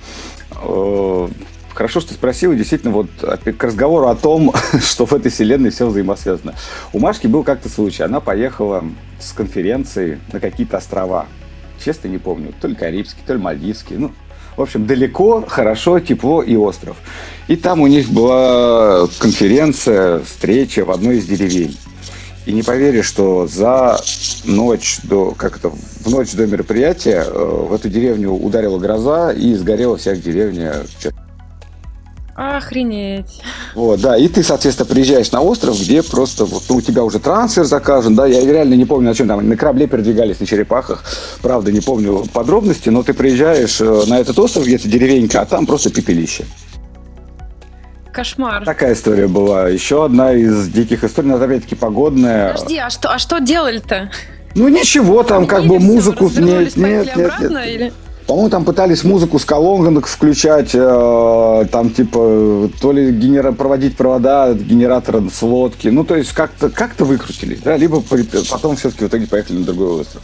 Э, 0.63 1.27
Хорошо, 1.73 1.99
что 1.99 2.13
спросил, 2.13 2.53
действительно, 2.53 2.93
вот 2.93 3.09
к 3.19 3.61
разговору 3.61 4.07
о 4.07 4.15
том, 4.15 4.53
что 4.81 5.05
в 5.05 5.11
этой 5.11 5.29
вселенной 5.29 5.71
все 5.71 5.85
взаимосвязано. 5.85 6.55
У 6.93 6.99
Машки 6.99 7.27
был 7.27 7.43
как-то 7.43 7.67
случай. 7.67 8.03
Она 8.03 8.21
поехала 8.21 8.85
с 9.25 9.33
конференции 9.33 10.19
на 10.31 10.39
какие-то 10.39 10.77
острова. 10.77 11.25
Честно 11.83 12.07
не 12.07 12.17
помню, 12.17 12.53
то 12.59 12.67
ли 12.67 12.75
Карибский, 12.75 13.21
то 13.25 13.33
ли 13.33 13.39
Мальдивский. 13.39 13.97
Ну, 13.97 14.11
в 14.55 14.61
общем, 14.61 14.85
далеко, 14.85 15.43
хорошо, 15.47 15.99
тепло 15.99 16.41
и 16.41 16.55
остров. 16.55 16.97
И 17.47 17.55
там 17.55 17.81
у 17.81 17.87
них 17.87 18.09
была 18.09 19.07
конференция, 19.19 20.19
встреча 20.19 20.85
в 20.85 20.91
одной 20.91 21.17
из 21.17 21.25
деревень. 21.25 21.77
И 22.45 22.53
не 22.53 22.61
поверишь, 22.61 23.07
что 23.07 23.47
за 23.47 23.99
ночь 24.45 24.99
до, 25.03 25.31
как 25.31 25.57
это, 25.57 25.69
в 25.69 26.09
ночь 26.09 26.31
до 26.33 26.45
мероприятия 26.45 27.25
э, 27.25 27.65
в 27.67 27.73
эту 27.73 27.89
деревню 27.89 28.31
ударила 28.31 28.77
гроза 28.77 29.31
и 29.31 29.55
сгорела 29.55 29.97
вся 29.97 30.15
деревня. 30.15 30.83
Охренеть. 32.35 33.41
Вот, 33.75 34.01
да, 34.01 34.17
и 34.17 34.27
ты, 34.27 34.43
соответственно, 34.43 34.89
приезжаешь 34.89 35.31
на 35.31 35.41
остров, 35.41 35.79
где 35.79 36.03
просто 36.03 36.43
вот 36.43 36.63
ну, 36.67 36.75
у 36.75 36.81
тебя 36.81 37.05
уже 37.05 37.19
трансфер 37.19 37.63
заказан, 37.63 38.13
да, 38.13 38.25
я 38.25 38.41
реально 38.41 38.73
не 38.73 38.83
помню, 38.83 39.09
на 39.09 39.15
чем 39.15 39.29
там, 39.29 39.47
на 39.47 39.55
корабле 39.55 39.87
передвигались, 39.87 40.41
на 40.41 40.45
черепахах, 40.45 41.05
правда, 41.41 41.71
не 41.71 41.79
помню 41.79 42.25
подробности, 42.33 42.89
но 42.89 43.03
ты 43.03 43.13
приезжаешь 43.13 43.79
э, 43.79 44.03
на 44.07 44.19
этот 44.19 44.37
остров, 44.37 44.65
где-то 44.65 44.89
деревенька, 44.89 45.41
а 45.41 45.45
там 45.45 45.65
просто 45.65 45.89
пепелище. 45.91 46.43
Кошмар. 48.11 48.65
Такая 48.65 48.93
история 48.93 49.27
была. 49.27 49.67
Еще 49.67 50.03
одна 50.03 50.33
из 50.33 50.69
диких 50.69 51.03
историй, 51.03 51.29
но 51.29 51.35
опять-таки 51.35 51.75
погодная. 51.75 52.53
Подожди, 52.53 52.77
а 52.77 52.89
что, 52.89 53.13
а 53.13 53.19
что 53.19 53.39
делали-то? 53.39 54.09
Ну 54.55 54.69
ничего, 54.69 55.23
там 55.23 55.39
Они 55.39 55.47
как 55.47 55.65
бы 55.65 55.79
музыку... 55.79 56.29
Нет, 56.35 56.75
нет, 56.77 57.15
нет, 57.15 57.33
нет. 57.41 57.51
Или? 57.67 57.93
По-моему, 58.27 58.49
там 58.49 58.65
пытались 58.65 59.03
музыку 59.03 59.37
с 59.37 59.45
колонок 59.45 60.07
включать, 60.07 60.71
э, 60.73 61.65
там 61.71 61.91
типа 61.91 62.69
то 62.81 62.91
ли 62.91 63.11
генера... 63.11 63.51
проводить 63.51 63.95
провода 63.95 64.53
генератора 64.53 65.23
с 65.29 65.41
лодки. 65.43 65.89
Ну, 65.89 66.03
то 66.03 66.15
есть 66.15 66.33
как-то 66.33 66.69
как 66.69 66.99
выкрутили, 66.99 67.59
да, 67.63 67.77
либо 67.77 68.01
потом 68.49 68.75
все-таки 68.77 69.05
в 69.05 69.07
итоге 69.09 69.27
поехали 69.27 69.59
на 69.59 69.65
другой 69.65 70.01
остров. 70.01 70.23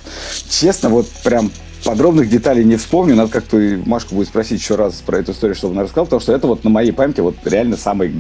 Честно, 0.50 0.90
вот 0.90 1.08
прям 1.24 1.52
подробных 1.84 2.30
деталей 2.30 2.63
не 2.63 2.78
вспомню. 2.78 3.15
Надо 3.15 3.32
как-то 3.32 3.58
Машку 3.86 4.15
будет 4.15 4.28
спросить 4.28 4.60
еще 4.60 4.76
раз 4.76 4.96
про 4.96 5.20
эту 5.20 5.32
историю, 5.32 5.56
чтобы 5.56 5.74
она 5.74 5.84
рассказала, 5.84 6.06
потому 6.06 6.22
что 6.22 6.34
это 6.34 6.48
вот 6.48 6.63
на 6.63 6.70
моей 6.70 6.91
памяти 6.91 7.22
вот 7.22 7.36
реально 7.46 7.78
самый 7.78 8.13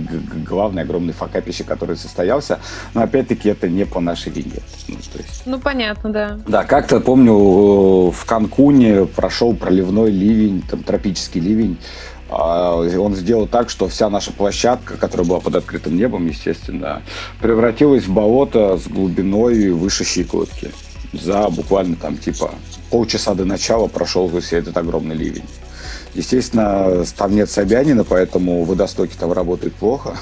главный 0.47 0.83
огромный 0.83 1.13
факапище, 1.13 1.63
который 1.63 1.97
состоялся. 1.97 2.59
Но 2.93 3.01
опять-таки 3.01 3.49
это 3.49 3.67
не 3.69 3.85
по 3.85 3.99
нашей 3.99 4.31
вине. 4.31 4.61
Ну, 4.87 4.95
то 5.11 5.17
есть... 5.17 5.43
ну 5.45 5.59
понятно, 5.59 6.09
да. 6.09 6.39
Да, 6.47 6.63
как-то 6.63 6.99
помню, 6.99 8.11
в 8.11 8.25
Канкуне 8.25 9.05
прошел 9.05 9.55
проливной 9.55 10.11
ливень, 10.11 10.63
там 10.69 10.83
тропический 10.83 11.41
ливень. 11.41 11.77
А, 12.29 12.75
он 12.75 13.15
сделал 13.15 13.45
так, 13.45 13.69
что 13.69 13.87
вся 13.89 14.09
наша 14.09 14.31
площадка, 14.31 14.95
которая 14.95 15.27
была 15.27 15.39
под 15.41 15.57
открытым 15.57 15.97
небом, 15.97 16.27
естественно, 16.27 17.01
превратилась 17.41 18.05
в 18.05 18.13
болото 18.13 18.77
с 18.77 18.87
глубиной 18.87 19.71
выше 19.71 20.05
щиколотки 20.05 20.71
за 21.13 21.49
буквально 21.49 21.95
там 21.95 22.17
типа 22.17 22.51
полчаса 22.89 23.33
до 23.33 23.45
начала 23.45 23.87
прошел 23.87 24.27
весь 24.29 24.53
этот 24.53 24.77
огромный 24.77 25.15
ливень. 25.15 25.45
Естественно, 26.13 27.05
там 27.17 27.35
нет 27.35 27.49
Собянина, 27.49 28.03
поэтому 28.03 28.63
водостоки 28.63 29.15
там 29.17 29.31
работают 29.31 29.73
плохо. 29.75 30.17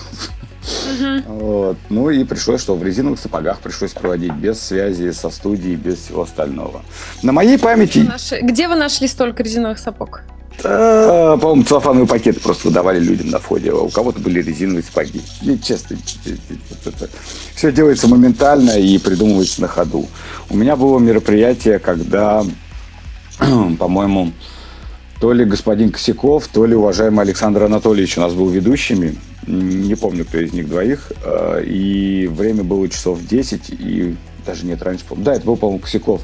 Uh-huh. 0.62 1.24
Вот. 1.28 1.78
Ну 1.90 2.10
и 2.10 2.24
пришлось, 2.24 2.62
что 2.62 2.76
в 2.76 2.84
резиновых 2.84 3.20
сапогах 3.20 3.60
пришлось 3.60 3.94
проводить 3.94 4.34
без 4.34 4.60
связи 4.62 5.12
со 5.12 5.30
студией, 5.30 5.76
без 5.76 5.98
всего 6.00 6.24
остального. 6.24 6.82
На 7.24 7.32
моей 7.32 7.58
памяти... 7.58 8.08
Где 8.42 8.68
вы 8.68 8.76
нашли 8.76 9.08
столько 9.08 9.42
резиновых 9.42 9.80
сапог? 9.80 10.22
Да, 10.64 11.38
по-моему, 11.38 11.64
целлофановые 11.64 12.08
пакеты 12.08 12.40
просто 12.40 12.68
выдавали 12.68 13.00
людям 13.00 13.30
на 13.30 13.40
входе. 13.40 13.72
А 13.72 13.76
у 13.76 13.90
кого-то 13.90 14.20
были 14.20 14.42
резиновые 14.42 14.84
сапоги. 14.84 15.22
И, 15.42 15.58
честно, 15.60 15.98
все 17.56 17.72
делается 17.72 18.08
моментально 18.08 18.72
и 18.72 18.98
придумывается 18.98 19.62
на 19.62 19.68
ходу. 19.68 20.08
У 20.50 20.58
меня 20.58 20.76
было 20.76 21.00
мероприятие, 21.00 21.80
когда, 21.80 22.44
по-моему, 23.80 24.32
то 25.20 25.34
ли 25.34 25.46
господин 25.46 25.92
Косяков, 25.92 26.48
то 26.48 26.66
ли 26.66 26.76
уважаемый 26.76 27.22
Александр 27.22 27.64
Анатольевич 27.64 28.18
у 28.18 28.22
нас 28.22 28.34
был 28.34 28.50
ведущими. 28.50 29.16
Не 29.48 29.96
помню, 29.96 30.26
кто 30.26 30.38
из 30.40 30.54
них 30.54 30.70
двоих. 30.70 31.12
А, 31.24 31.60
и 31.60 32.28
время 32.28 32.64
было 32.64 32.88
часов 32.88 33.20
10, 33.26 33.62
и 33.70 34.16
даже 34.46 34.66
нет, 34.66 34.82
раньше, 34.82 35.06
да, 35.16 35.34
это 35.34 35.46
был, 35.46 35.58
по-моему, 35.58 35.80
Косяков. 35.80 36.22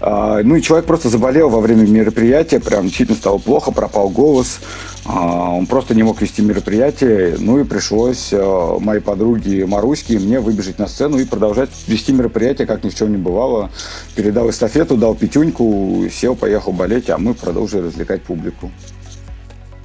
А, 0.00 0.40
ну 0.42 0.56
и 0.56 0.62
человек 0.62 0.86
просто 0.86 1.08
заболел 1.08 1.48
во 1.48 1.60
время 1.60 1.86
мероприятия, 1.86 2.58
прям 2.58 2.86
действительно 2.86 3.16
стало 3.16 3.38
плохо, 3.38 3.70
пропал 3.70 4.08
голос. 4.08 4.60
А, 5.04 5.50
он 5.50 5.66
просто 5.66 5.94
не 5.94 6.02
мог 6.02 6.20
вести 6.20 6.42
мероприятие. 6.42 7.36
Ну 7.38 7.60
и 7.60 7.64
пришлось 7.64 8.30
а, 8.32 8.78
моей 8.80 9.00
подруге 9.00 9.64
Маруське 9.64 10.18
мне 10.18 10.40
выбежать 10.40 10.78
на 10.80 10.88
сцену 10.88 11.18
и 11.18 11.24
продолжать 11.24 11.70
вести 11.86 12.12
мероприятие, 12.12 12.66
как 12.66 12.82
ни 12.82 12.88
в 12.88 12.94
чем 12.96 13.12
не 13.12 13.16
бывало. 13.16 13.70
Передал 14.16 14.50
эстафету, 14.50 14.96
дал 14.96 15.14
пятюньку, 15.14 16.04
сел, 16.10 16.34
поехал 16.34 16.72
болеть, 16.72 17.08
а 17.08 17.18
мы 17.18 17.34
продолжили 17.34 17.82
развлекать 17.82 18.22
публику. 18.22 18.70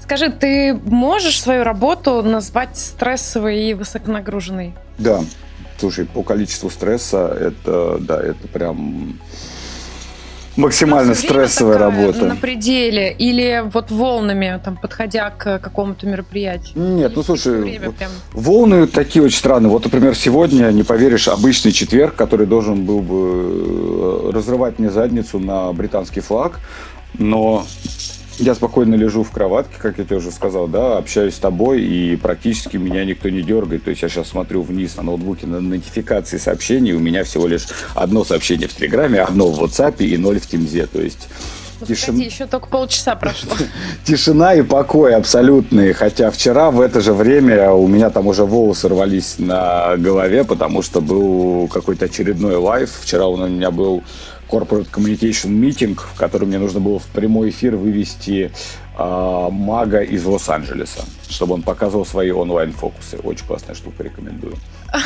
Скажи, 0.01 0.29
ты 0.29 0.73
можешь 0.73 1.41
свою 1.41 1.63
работу 1.63 2.23
назвать 2.23 2.77
стрессовой 2.77 3.65
и 3.65 3.73
высоконагруженной? 3.73 4.73
Да. 4.97 5.21
Слушай, 5.79 6.05
по 6.05 6.23
количеству 6.23 6.69
стресса 6.69 7.27
это, 7.39 7.97
да, 7.99 8.19
это 8.21 8.47
прям 8.47 9.19
максимально 10.57 11.13
стрессовая 11.13 11.77
работа. 11.77 12.25
На 12.25 12.35
пределе 12.35 13.13
или 13.13 13.63
вот 13.71 13.91
волнами, 13.91 14.59
там, 14.63 14.75
подходя 14.75 15.29
к 15.29 15.59
какому-то 15.59 16.07
мероприятию? 16.07 16.73
Нет, 16.75 17.13
ну 17.15 17.23
слушай, 17.23 17.79
вот 17.79 17.95
прям... 17.95 18.11
волны 18.33 18.87
такие 18.87 19.23
очень 19.23 19.37
странные. 19.37 19.69
Вот, 19.69 19.85
например, 19.85 20.15
сегодня, 20.15 20.71
не 20.71 20.83
поверишь, 20.83 21.27
обычный 21.27 21.71
четверг, 21.71 22.15
который 22.15 22.47
должен 22.47 22.83
был 22.83 23.01
бы 23.01 24.29
э, 24.29 24.31
разрывать 24.33 24.79
мне 24.79 24.89
задницу 24.89 25.39
на 25.39 25.71
британский 25.73 26.21
флаг, 26.21 26.59
но 27.13 27.65
я 28.37 28.55
спокойно 28.55 28.95
лежу 28.95 29.23
в 29.23 29.31
кроватке, 29.31 29.75
как 29.79 29.97
я 29.97 30.05
тебе 30.05 30.17
уже 30.17 30.31
сказал, 30.31 30.67
да, 30.67 30.97
общаюсь 30.97 31.35
с 31.35 31.39
тобой, 31.39 31.81
и 31.81 32.15
практически 32.15 32.77
меня 32.77 33.03
никто 33.05 33.29
не 33.29 33.41
дергает. 33.41 33.83
То 33.83 33.89
есть 33.89 34.01
я 34.01 34.09
сейчас 34.09 34.29
смотрю 34.29 34.61
вниз 34.61 34.95
на 34.95 35.03
ноутбуке 35.03 35.47
на 35.47 35.59
нотификации 35.59 36.37
сообщений, 36.37 36.93
у 36.93 36.99
меня 36.99 37.23
всего 37.23 37.47
лишь 37.47 37.67
одно 37.95 38.23
сообщение 38.23 38.67
в 38.67 38.75
Телеграме, 38.75 39.21
одно 39.21 39.47
в 39.47 39.61
WhatsApp 39.63 39.97
и 39.99 40.17
ноль 40.17 40.39
в 40.39 40.47
Teams 40.47 40.74
е. 40.74 40.85
То 40.85 41.01
есть 41.01 41.27
вот 41.79 41.89
Тишин... 41.89 42.07
Погоди, 42.07 42.25
еще 42.25 42.47
только 42.47 42.67
полчаса 42.67 43.15
прошло. 43.15 43.53
Тишина 44.03 44.55
и 44.55 44.63
покой 44.63 45.15
абсолютные. 45.15 45.93
Хотя 45.93 46.31
вчера 46.31 46.71
в 46.71 46.81
это 46.81 47.01
же 47.01 47.13
время 47.13 47.71
у 47.71 47.87
меня 47.87 48.09
там 48.09 48.27
уже 48.27 48.45
волосы 48.45 48.89
рвались 48.89 49.35
на 49.37 49.95
голове, 49.97 50.43
потому 50.43 50.81
что 50.81 51.01
был 51.01 51.67
какой-то 51.67 52.05
очередной 52.05 52.55
live. 52.55 52.91
Вчера 53.01 53.27
у 53.27 53.37
меня 53.37 53.69
был 53.69 54.03
corporate 54.47 54.89
communication 54.91 55.49
meeting, 55.49 55.95
в 55.95 56.17
котором 56.17 56.49
мне 56.49 56.59
нужно 56.59 56.79
было 56.79 56.99
в 56.99 57.05
прямой 57.07 57.49
эфир 57.49 57.75
вывести 57.75 58.51
э, 58.97 59.47
мага 59.51 60.01
из 60.01 60.25
Лос-Анджелеса, 60.25 61.01
чтобы 61.29 61.55
он 61.55 61.61
показывал 61.61 62.05
свои 62.05 62.31
онлайн-фокусы. 62.31 63.17
Очень 63.23 63.45
классная 63.45 63.75
штука, 63.75 64.03
рекомендую. 64.03 64.55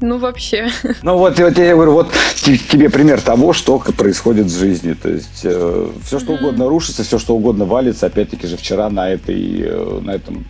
Ну, 0.00 0.18
вообще. 0.18 0.68
Ну, 1.02 1.18
вот, 1.18 1.38
вот 1.40 1.58
я 1.58 1.74
говорю, 1.74 1.92
вот 1.92 2.12
тебе 2.42 2.88
пример 2.88 3.20
того, 3.20 3.52
что 3.52 3.78
происходит 3.80 4.46
в 4.46 4.56
жизни. 4.56 4.92
То 4.92 5.08
есть 5.08 5.40
э, 5.42 5.90
все, 6.04 6.20
что 6.20 6.34
угодно 6.34 6.68
рушится, 6.68 7.02
все, 7.02 7.18
что 7.18 7.34
угодно 7.34 7.64
валится. 7.64 8.06
Опять-таки 8.06 8.46
же 8.46 8.56
вчера 8.56 8.88
на, 8.90 9.10
этой, 9.10 9.60
э, 9.60 10.00
на 10.02 10.12
этом 10.12 10.44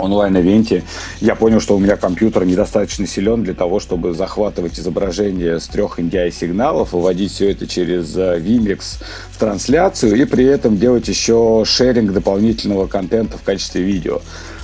онлайн-ивенте, 0.00 0.82
я 1.20 1.34
понял, 1.34 1.60
что 1.60 1.76
у 1.76 1.78
меня 1.78 1.96
компьютер 1.96 2.44
недостаточно 2.44 3.06
силен 3.06 3.42
для 3.42 3.54
того, 3.54 3.80
чтобы 3.80 4.14
захватывать 4.14 4.78
изображение 4.78 5.60
с 5.60 5.68
трех 5.68 5.98
NDI-сигналов, 5.98 6.92
выводить 6.92 7.32
все 7.32 7.50
это 7.50 7.66
через 7.66 8.16
э, 8.16 8.38
Vimix 8.38 9.02
в 9.30 9.38
трансляцию 9.38 10.16
и 10.16 10.24
при 10.24 10.44
этом 10.44 10.78
делать 10.78 11.08
еще 11.08 11.62
шеринг 11.64 12.12
дополнительного 12.12 12.86
контента 12.86 13.38
в 13.38 13.42
качестве 13.42 13.82
видео 13.82 14.20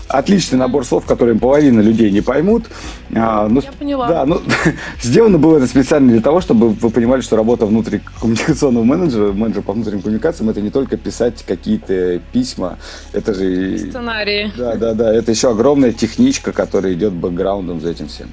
отличный 0.08 0.58
набор 0.58 0.84
слов, 0.84 1.04
которые 1.04 1.38
половина 1.38 1.80
людей 1.80 2.10
не 2.10 2.20
поймут. 2.20 2.66
А, 3.14 3.48
ну, 3.48 3.60
Я 3.60 3.72
поняла. 3.72 4.08
Да, 4.08 4.24
ну, 4.24 4.40
сделано 5.02 5.38
было 5.38 5.58
это 5.58 5.66
специально 5.66 6.10
для 6.10 6.20
того, 6.20 6.40
чтобы 6.40 6.70
вы 6.70 6.90
понимали, 6.90 7.20
что 7.20 7.36
работа 7.36 7.66
внутрикоммуникационного 7.66 8.84
менеджера, 8.84 9.32
менеджера 9.32 9.62
по 9.62 9.72
внутренним 9.72 10.02
коммуникациям, 10.02 10.50
это 10.50 10.60
не 10.60 10.70
только 10.70 10.96
писать 10.96 11.44
какие-то 11.46 12.20
письма, 12.32 12.78
это 13.12 13.34
же... 13.34 13.78
Сценарии. 13.78 14.52
Да, 14.56 14.76
да, 14.76 14.94
да, 14.94 15.14
это 15.14 15.30
еще 15.30 15.50
огромная 15.50 15.92
техничка, 15.92 16.52
которая 16.52 16.94
идет 16.94 17.12
бэкграундом 17.12 17.80
за 17.80 17.90
этим 17.90 18.08
всем. 18.08 18.28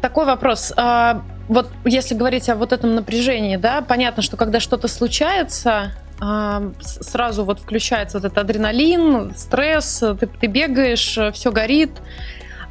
Такой 0.00 0.24
вопрос. 0.24 0.72
А, 0.76 1.22
вот 1.48 1.68
если 1.84 2.14
говорить 2.14 2.48
о 2.48 2.54
вот 2.54 2.72
этом 2.72 2.94
напряжении, 2.94 3.56
да, 3.56 3.82
понятно, 3.82 4.22
что 4.22 4.36
когда 4.36 4.60
что-то 4.60 4.88
случается, 4.88 5.92
сразу 6.20 7.44
вот 7.44 7.60
включается 7.60 8.18
вот 8.18 8.26
этот 8.26 8.38
адреналин, 8.38 9.34
стресс, 9.36 10.02
ты, 10.20 10.26
ты 10.26 10.46
бегаешь, 10.46 11.18
все 11.32 11.50
горит. 11.50 11.90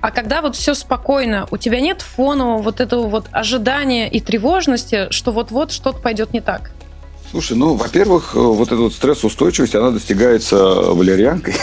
А 0.01 0.11
когда 0.11 0.41
вот 0.41 0.55
все 0.55 0.73
спокойно, 0.73 1.47
у 1.51 1.57
тебя 1.57 1.81
нет 1.81 2.01
фонового 2.01 2.61
вот 2.61 2.79
этого 2.79 3.07
вот 3.07 3.25
ожидания 3.31 4.09
и 4.09 4.19
тревожности, 4.21 5.11
что 5.11 5.31
вот-вот 5.31 5.71
что-то 5.71 5.99
пойдет 5.99 6.31
не 6.31 6.41
так? 6.41 6.71
Слушай, 7.31 7.57
ну, 7.57 7.75
во-первых, 7.75 8.31
э, 8.33 8.39
вот 8.39 8.69
эта 8.71 8.77
вот 8.77 8.93
стрессоустойчивость, 8.93 9.75
она 9.75 9.91
достигается 9.91 10.57
валерьянкой, 10.57 11.53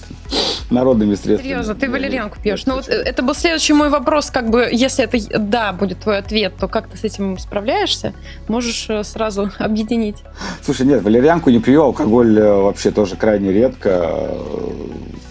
народными 0.70 1.16
средствами. 1.16 1.42
Серьезно, 1.42 1.74
ты 1.74 1.90
валерьянку 1.90 2.38
пьешь. 2.40 2.66
Ну, 2.66 2.76
вот 2.76 2.88
э, 2.88 2.92
это 2.92 3.22
был 3.22 3.34
следующий 3.34 3.72
мой 3.72 3.88
вопрос, 3.88 4.30
как 4.30 4.48
бы, 4.48 4.68
если 4.70 5.04
это 5.04 5.18
да 5.40 5.72
будет 5.72 6.00
твой 6.00 6.18
ответ, 6.18 6.54
то 6.56 6.68
как 6.68 6.88
ты 6.88 6.96
с 6.96 7.02
этим 7.02 7.36
справляешься? 7.38 8.14
Можешь 8.46 8.86
э, 8.88 9.02
сразу 9.02 9.50
объединить. 9.58 10.18
Слушай, 10.62 10.86
нет, 10.86 11.02
валерьянку 11.02 11.50
не 11.50 11.58
пью, 11.58 11.82
алкоголь 11.82 12.40
вообще 12.40 12.92
тоже 12.92 13.16
крайне 13.16 13.52
редко, 13.52 14.30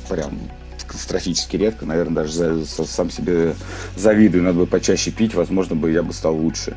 прям 0.09 0.37
катастрофически 0.85 1.55
редко, 1.55 1.85
наверное, 1.85 2.23
даже 2.23 2.33
за, 2.33 2.55
за, 2.55 2.83
сам 2.83 3.09
себе 3.09 3.55
завидую, 3.95 4.43
надо 4.43 4.59
бы 4.59 4.65
почаще 4.65 5.11
пить, 5.11 5.33
возможно 5.33 5.77
бы 5.77 5.91
я 5.91 6.03
бы 6.03 6.11
стал 6.11 6.35
лучше 6.35 6.75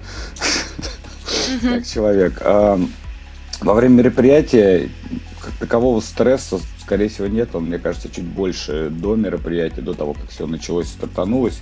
как 1.63 1.85
человек. 1.85 2.41
Во 3.61 3.75
время 3.75 3.97
мероприятия 3.97 4.89
как 5.41 5.53
такового 5.55 6.01
стресса, 6.01 6.59
скорее 6.81 7.09
всего, 7.09 7.27
нет. 7.27 7.55
Он, 7.55 7.65
мне 7.65 7.79
кажется, 7.79 8.09
чуть 8.11 8.25
больше 8.25 8.91
до 8.91 9.17
мероприятия, 9.17 9.81
до 9.81 9.95
того, 9.95 10.15
как 10.15 10.29
все 10.31 10.47
началось, 10.47 10.89
стартанулось. 10.89 11.61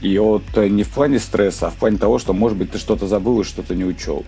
И 0.00 0.16
вот 0.18 0.42
э, 0.54 0.68
не 0.68 0.82
в 0.82 0.88
плане 0.88 1.18
стресса, 1.18 1.66
а 1.66 1.70
в 1.70 1.74
плане 1.74 1.98
того, 1.98 2.18
что, 2.18 2.32
может 2.32 2.56
быть, 2.56 2.70
ты 2.70 2.78
что-то 2.78 3.06
забыл 3.06 3.40
и 3.40 3.44
что-то 3.44 3.74
не 3.74 3.84
учел. 3.84 4.24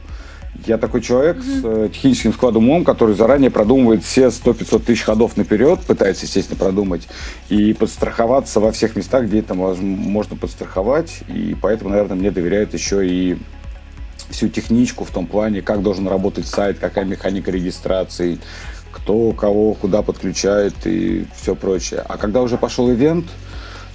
Я 0.67 0.79
такой 0.79 1.01
человек 1.01 1.37
mm-hmm. 1.37 1.61
с 1.61 1.65
э, 1.65 1.89
техническим 1.95 2.33
складом 2.33 2.65
умом, 2.69 2.85
который 2.85 3.15
заранее 3.15 3.51
продумывает 3.51 4.03
все 4.03 4.27
100-500 4.27 4.81
тысяч 4.81 5.03
ходов 5.03 5.37
наперед, 5.37 5.81
пытается, 5.87 6.27
естественно, 6.27 6.59
продумать 6.59 7.07
и 7.49 7.73
подстраховаться 7.73 8.61
во 8.61 8.73
всех 8.73 8.97
местах, 8.97 9.27
где 9.27 9.39
это 9.41 9.55
можно 9.55 10.37
подстраховать. 10.37 11.21
И 11.29 11.57
поэтому, 11.61 11.91
наверное, 11.91 12.17
мне 12.17 12.31
доверяют 12.31 12.75
еще 12.75 13.07
и 13.07 13.39
всю 14.31 14.49
техничку 14.49 15.05
в 15.05 15.11
том 15.11 15.27
плане, 15.27 15.62
как 15.62 15.83
должен 15.83 16.09
работать 16.09 16.47
сайт, 16.47 16.79
какая 16.79 17.05
механика 17.05 17.51
регистрации, 17.51 18.38
кто 18.93 19.33
кого 19.33 19.75
куда 19.75 20.03
подключает 20.03 20.75
и 20.85 21.27
все 21.40 21.55
прочее. 21.55 22.05
А 22.09 22.16
когда 22.16 22.43
уже 22.43 22.57
пошел 22.57 22.90
ивент, 22.90 23.27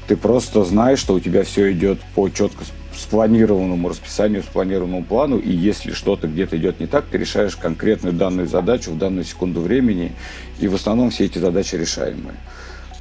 ты 0.07 0.15
просто 0.15 0.63
знаешь, 0.63 0.99
что 0.99 1.15
у 1.15 1.19
тебя 1.19 1.43
все 1.43 1.71
идет 1.71 1.99
по 2.13 2.29
четко 2.29 2.63
спланированному 2.95 3.89
расписанию, 3.89 4.43
спланированному 4.43 5.03
плану, 5.03 5.37
и 5.37 5.51
если 5.51 5.91
что-то 5.91 6.27
где-то 6.27 6.57
идет 6.57 6.79
не 6.79 6.87
так, 6.87 7.05
ты 7.05 7.17
решаешь 7.17 7.55
конкретную 7.55 8.13
данную 8.13 8.47
задачу 8.47 8.91
в 8.91 8.97
данную 8.97 9.25
секунду 9.25 9.61
времени, 9.61 10.13
и 10.59 10.67
в 10.67 10.75
основном 10.75 11.09
все 11.09 11.25
эти 11.25 11.37
задачи 11.37 11.75
решаемые. 11.75 12.37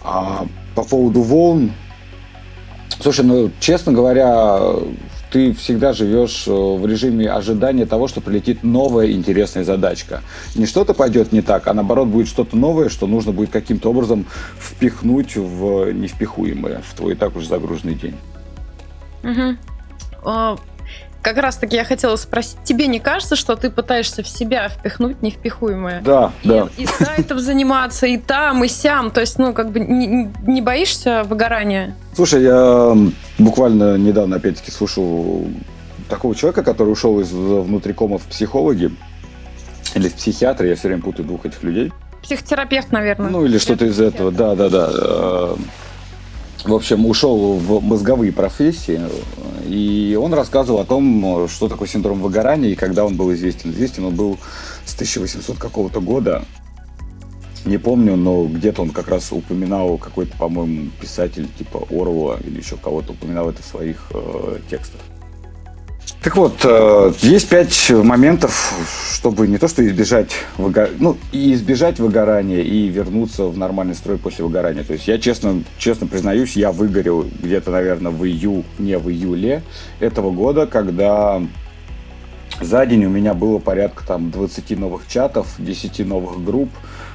А 0.02 0.46
по 0.74 0.82
поводу 0.82 1.22
волн, 1.22 1.72
слушай, 3.00 3.24
ну, 3.24 3.50
честно 3.60 3.92
говоря, 3.92 4.60
ты 5.34 5.52
всегда 5.52 5.92
живешь 5.92 6.44
э, 6.46 6.52
в 6.52 6.86
режиме 6.86 7.28
ожидания 7.28 7.86
того, 7.86 8.06
что 8.06 8.20
прилетит 8.20 8.62
новая 8.62 9.10
интересная 9.10 9.64
задачка. 9.64 10.20
Не 10.54 10.64
что-то 10.64 10.94
пойдет 10.94 11.32
не 11.32 11.42
так, 11.42 11.66
а 11.66 11.74
наоборот 11.74 12.06
будет 12.06 12.28
что-то 12.28 12.56
новое, 12.56 12.88
что 12.88 13.08
нужно 13.08 13.32
будет 13.32 13.50
каким-то 13.50 13.90
образом 13.90 14.26
впихнуть 14.56 15.34
в 15.34 15.90
невпихуемое, 15.90 16.82
в 16.88 16.94
твой 16.94 17.14
и 17.14 17.16
так 17.16 17.34
уже 17.34 17.48
загруженный 17.48 17.94
день. 17.94 18.14
Угу 19.24 20.64
как 21.24 21.38
раз 21.38 21.56
таки 21.56 21.74
я 21.74 21.84
хотела 21.84 22.16
спросить, 22.16 22.58
тебе 22.64 22.86
не 22.86 23.00
кажется, 23.00 23.34
что 23.34 23.56
ты 23.56 23.70
пытаешься 23.70 24.22
в 24.22 24.28
себя 24.28 24.68
впихнуть 24.68 25.22
невпихуемое? 25.22 26.02
Да, 26.02 26.32
и, 26.42 26.48
да. 26.48 26.68
И 26.76 26.86
сайтом 26.86 27.40
заниматься, 27.40 28.06
и 28.06 28.18
там, 28.18 28.62
и 28.62 28.68
сям. 28.68 29.10
То 29.10 29.22
есть, 29.22 29.38
ну, 29.38 29.54
как 29.54 29.70
бы 29.70 29.80
не, 29.80 30.30
не 30.46 30.60
боишься 30.60 31.24
выгорания? 31.24 31.96
Слушай, 32.14 32.42
я 32.42 32.94
буквально 33.38 33.96
недавно, 33.96 34.36
опять-таки, 34.36 34.70
слушал 34.70 35.46
такого 36.10 36.34
человека, 36.34 36.62
который 36.62 36.90
ушел 36.90 37.18
из 37.20 37.32
внутрикома 37.32 38.18
в 38.18 38.24
психологи 38.24 38.90
или 39.94 40.08
в 40.10 40.14
психиатры, 40.14 40.68
я 40.68 40.76
все 40.76 40.88
время 40.88 41.02
путаю 41.02 41.26
двух 41.26 41.46
этих 41.46 41.62
людей. 41.62 41.90
Психотерапевт, 42.22 42.92
наверное. 42.92 43.30
Ну, 43.30 43.46
или 43.46 43.56
что-то 43.56 43.86
из 43.86 43.98
этого, 43.98 44.30
да, 44.30 44.54
да, 44.54 44.68
да 44.68 45.54
в 46.64 46.74
общем, 46.74 47.06
ушел 47.06 47.58
в 47.58 47.82
мозговые 47.82 48.32
профессии, 48.32 49.00
и 49.66 50.18
он 50.20 50.34
рассказывал 50.34 50.80
о 50.80 50.84
том, 50.84 51.48
что 51.48 51.68
такое 51.68 51.88
синдром 51.88 52.20
выгорания 52.20 52.70
и 52.70 52.74
когда 52.74 53.04
он 53.04 53.16
был 53.16 53.32
известен. 53.34 53.70
Известен 53.70 54.04
он 54.04 54.14
был 54.14 54.38
с 54.84 54.94
1800 54.94 55.58
какого-то 55.58 56.00
года, 56.00 56.44
не 57.64 57.78
помню, 57.78 58.16
но 58.16 58.44
где-то 58.44 58.82
он 58.82 58.90
как 58.90 59.08
раз 59.08 59.32
упоминал 59.32 59.96
какой-то, 59.96 60.36
по-моему, 60.36 60.90
писатель 61.00 61.48
типа 61.58 61.86
Орла 61.90 62.38
или 62.44 62.58
еще 62.58 62.76
кого-то 62.76 63.12
упоминал 63.12 63.48
это 63.48 63.62
в 63.62 63.66
своих 63.66 64.10
э, 64.12 64.58
текстах. 64.70 65.00
Так 66.24 66.36
вот, 66.36 66.64
э, 66.64 67.12
есть 67.20 67.50
пять 67.50 67.90
моментов, 67.90 68.72
чтобы 69.12 69.46
не 69.46 69.58
то 69.58 69.68
что 69.68 69.86
избежать, 69.86 70.30
выго... 70.56 70.88
ну, 70.98 71.18
и 71.32 71.52
избежать 71.52 71.98
выгорания, 71.98 72.62
и 72.62 72.88
вернуться 72.88 73.44
в 73.44 73.58
нормальный 73.58 73.94
строй 73.94 74.16
после 74.16 74.42
выгорания. 74.42 74.84
То 74.84 74.94
есть 74.94 75.06
я 75.06 75.18
честно, 75.18 75.62
честно 75.76 76.06
признаюсь, 76.06 76.56
я 76.56 76.72
выгорел 76.72 77.26
где-то, 77.42 77.70
наверное, 77.70 78.10
в 78.10 78.24
июле, 78.24 78.64
не 78.78 78.96
в 78.96 79.10
июле 79.10 79.62
этого 80.00 80.30
года, 80.30 80.66
когда 80.66 81.42
за 82.58 82.86
день 82.86 83.04
у 83.04 83.10
меня 83.10 83.34
было 83.34 83.58
порядка 83.58 84.06
там 84.06 84.30
20 84.30 84.78
новых 84.78 85.06
чатов, 85.06 85.46
10 85.58 86.06
новых 86.06 86.42
групп, 86.42 86.70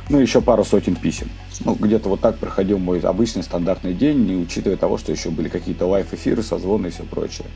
ну, 0.10 0.20
еще 0.20 0.40
пару 0.40 0.64
сотен 0.64 0.96
писем. 0.96 1.32
Ну, 1.66 1.74
где-то 1.74 2.10
вот 2.10 2.22
так 2.22 2.38
проходил 2.38 2.78
мой 2.78 3.00
обычный 3.00 3.42
стандартный 3.42 3.96
день, 3.96 4.20
не 4.28 4.36
учитывая 4.36 4.78
того, 4.78 5.00
что 5.00 5.12
еще 5.12 5.32
были 5.32 5.50
какие-то 5.50 5.88
лайф-эфиры, 5.88 6.44
созвоны 6.44 6.88
и 6.88 6.92
все 6.92 7.02
прочее. 7.04 7.48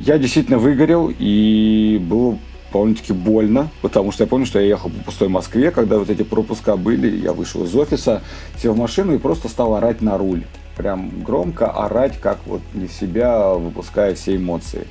Я 0.00 0.18
действительно 0.18 0.58
выгорел, 0.58 1.12
и 1.16 1.98
было 2.02 2.38
довольно-таки 2.72 3.12
больно, 3.12 3.68
потому 3.82 4.12
что 4.12 4.24
я 4.24 4.28
помню, 4.28 4.46
что 4.46 4.58
я 4.58 4.66
ехал 4.66 4.90
по 4.90 5.04
пустой 5.04 5.28
Москве, 5.28 5.70
когда 5.70 5.98
вот 5.98 6.08
эти 6.08 6.22
пропуска 6.22 6.76
были, 6.76 7.18
я 7.18 7.32
вышел 7.32 7.64
из 7.64 7.74
офиса, 7.74 8.22
сел 8.56 8.72
в 8.72 8.78
машину 8.78 9.14
и 9.14 9.18
просто 9.18 9.48
стал 9.48 9.74
орать 9.74 10.00
на 10.00 10.16
руль. 10.16 10.44
Прям 10.76 11.22
громко 11.22 11.70
орать, 11.70 12.18
как 12.18 12.38
вот 12.46 12.62
не 12.72 12.86
в 12.86 12.92
себя, 12.92 13.52
выпуская 13.52 14.14
все 14.14 14.36
эмоции. 14.36 14.86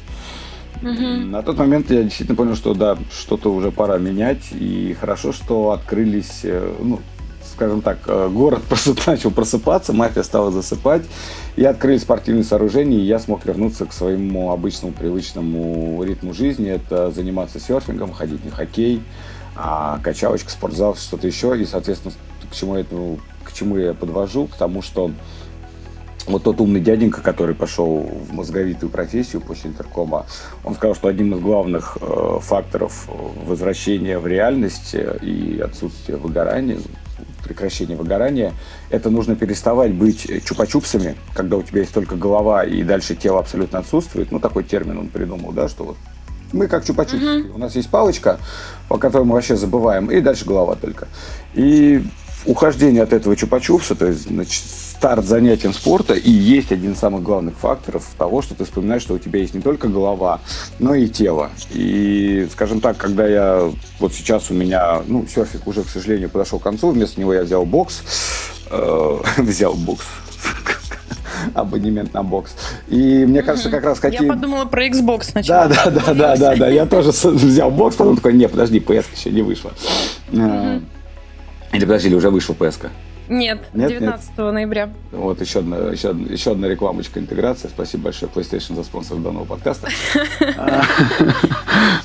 Угу. 0.81 1.25
На 1.25 1.41
тот 1.41 1.57
момент 1.57 1.89
я 1.89 2.03
действительно 2.03 2.37
понял, 2.37 2.55
что 2.55 2.73
да, 2.73 2.97
что-то 3.11 3.51
уже 3.51 3.71
пора 3.71 3.97
менять, 3.97 4.51
и 4.51 4.95
хорошо, 4.99 5.33
что 5.33 5.71
открылись, 5.71 6.41
э, 6.43 6.73
ну, 6.79 6.99
скажем 7.59 7.81
так, 7.81 7.97
э, 8.07 8.29
город 8.29 8.61
начал 9.05 9.31
просыпаться, 9.31 9.91
мафия 9.91 10.23
стала 10.23 10.49
засыпать, 10.49 11.03
и 11.57 11.65
открыли 11.65 11.97
спортивные 11.97 12.45
сооружения, 12.45 12.97
и 12.97 13.01
я 13.01 13.19
смог 13.19 13.45
вернуться 13.45 13.85
к 13.85 13.91
своему 13.91 14.51
обычному 14.51 14.93
привычному 14.93 16.01
ритму 16.05 16.33
жизни. 16.33 16.69
Это 16.69 17.11
заниматься 17.11 17.59
серфингом, 17.59 18.13
ходить 18.13 18.45
на 18.45 18.51
хоккей, 18.51 19.03
а, 19.57 19.99
качалочка, 20.01 20.49
спортзал, 20.49 20.95
что-то 20.95 21.27
еще. 21.27 21.61
И, 21.61 21.65
соответственно, 21.65 22.13
к 22.49 22.55
чему, 22.55 22.77
я, 22.77 22.85
к 23.43 23.51
чему 23.51 23.75
я 23.75 23.93
подвожу? 23.93 24.47
К 24.47 24.55
тому, 24.55 24.81
что 24.81 25.11
вот 26.27 26.43
тот 26.43 26.61
умный 26.61 26.79
дяденька, 26.79 27.19
который 27.21 27.55
пошел 27.55 27.97
в 27.97 28.31
мозговитую 28.31 28.89
профессию 28.89 29.41
после 29.41 29.71
интеркома, 29.71 30.25
он 30.63 30.75
сказал, 30.75 30.95
что 30.95 31.09
одним 31.09 31.33
из 31.33 31.41
главных 31.41 31.97
э, 31.99 32.37
факторов 32.39 33.09
возвращения 33.45 34.17
в 34.17 34.27
реальность 34.27 34.95
и 34.95 35.59
отсутствия 35.61 36.15
выгорания 36.15 36.77
прекращения 37.43 37.95
выгорания, 37.95 38.53
это 38.89 39.09
нужно 39.09 39.35
переставать 39.35 39.93
быть 39.93 40.25
чупа-чупсами, 40.25 41.15
когда 41.33 41.57
у 41.57 41.63
тебя 41.63 41.81
есть 41.81 41.93
только 41.93 42.15
голова 42.15 42.63
и 42.63 42.83
дальше 42.83 43.15
тело 43.15 43.39
абсолютно 43.39 43.79
отсутствует. 43.79 44.31
Ну, 44.31 44.39
такой 44.39 44.63
термин 44.63 44.97
он 44.97 45.09
придумал, 45.09 45.51
да, 45.51 45.67
что 45.67 45.83
вот 45.83 45.97
мы 46.51 46.67
как 46.67 46.83
чупа-чупс. 46.83 47.21
Uh-huh. 47.21 47.53
У 47.53 47.57
нас 47.57 47.75
есть 47.75 47.89
палочка, 47.89 48.39
по 48.87 48.97
которой 48.97 49.23
мы 49.23 49.33
вообще 49.33 49.55
забываем, 49.55 50.07
и 50.07 50.19
дальше 50.21 50.45
голова 50.45 50.75
только. 50.75 51.07
И 51.53 52.03
ухождение 52.45 53.03
от 53.03 53.13
этого 53.13 53.33
чупа-чупса, 53.33 53.95
то 53.95 54.07
есть 54.07 54.27
значит, 54.27 54.63
старт 54.99 55.23
занятием 55.23 55.73
спорта 55.73 56.13
и 56.13 56.29
есть 56.29 56.73
один 56.73 56.91
из 56.91 56.99
самых 56.99 57.23
главных 57.23 57.55
факторов 57.55 58.05
того, 58.17 58.41
что 58.41 58.53
ты 58.53 58.65
вспоминаешь, 58.65 59.01
что 59.01 59.13
у 59.13 59.17
тебя 59.17 59.39
есть 59.39 59.53
не 59.53 59.61
только 59.61 59.87
голова, 59.87 60.41
но 60.77 60.93
и 60.93 61.07
тело. 61.07 61.51
И, 61.71 62.45
скажем 62.51 62.81
так, 62.81 62.97
когда 62.97 63.25
я 63.25 63.71
вот 63.99 64.13
сейчас 64.13 64.51
у 64.51 64.53
меня, 64.53 65.01
ну, 65.07 65.25
серфик 65.25 65.65
уже, 65.67 65.83
к 65.83 65.87
сожалению, 65.87 66.29
подошел 66.29 66.59
к 66.59 66.63
концу, 66.63 66.89
вместо 66.89 67.17
него 67.17 67.33
я 67.33 67.43
взял 67.43 67.65
бокс, 67.65 68.03
э, 68.69 69.17
взял 69.37 69.73
бокс, 69.73 70.05
абонемент 71.53 72.13
на 72.13 72.21
бокс. 72.21 72.51
И 72.89 73.23
мне 73.25 73.41
кажется, 73.41 73.69
как 73.69 73.85
раз 73.85 74.01
какие... 74.01 74.23
Я 74.23 74.33
подумала 74.33 74.65
про 74.65 74.85
Xbox 74.85 75.31
сначала. 75.31 75.69
Да, 75.69 75.85
да, 75.85 75.91
да, 75.91 76.13
да, 76.13 76.35
да, 76.35 76.55
да. 76.57 76.67
Я 76.67 76.85
тоже 76.85 77.11
взял 77.11 77.71
бокс, 77.71 77.95
потом 77.95 78.17
такой, 78.17 78.33
не, 78.33 78.49
подожди, 78.49 78.79
PS 78.79 79.05
еще 79.15 79.31
не 79.31 79.43
вышла. 79.43 79.71
Э, 80.33 80.81
или 81.71 81.85
подожди, 81.85 82.13
уже 82.13 82.29
вышла 82.29 82.53
PS? 82.53 82.81
-ка? 82.81 82.89
Нет, 83.29 83.59
нет 83.73 83.89
19 83.89 84.29
нет. 84.29 84.53
ноября. 84.53 84.89
Вот 85.11 85.39
еще 85.39 85.59
одна, 85.59 85.77
еще, 85.77 86.15
еще 86.29 86.51
одна 86.51 86.67
рекламочка 86.67 87.19
интеграции. 87.19 87.67
Спасибо 87.67 88.05
большое 88.05 88.31
PlayStation 88.33 88.75
за 88.75 88.83
спонсор 88.83 89.17
данного 89.17 89.45
подкаста. 89.45 89.87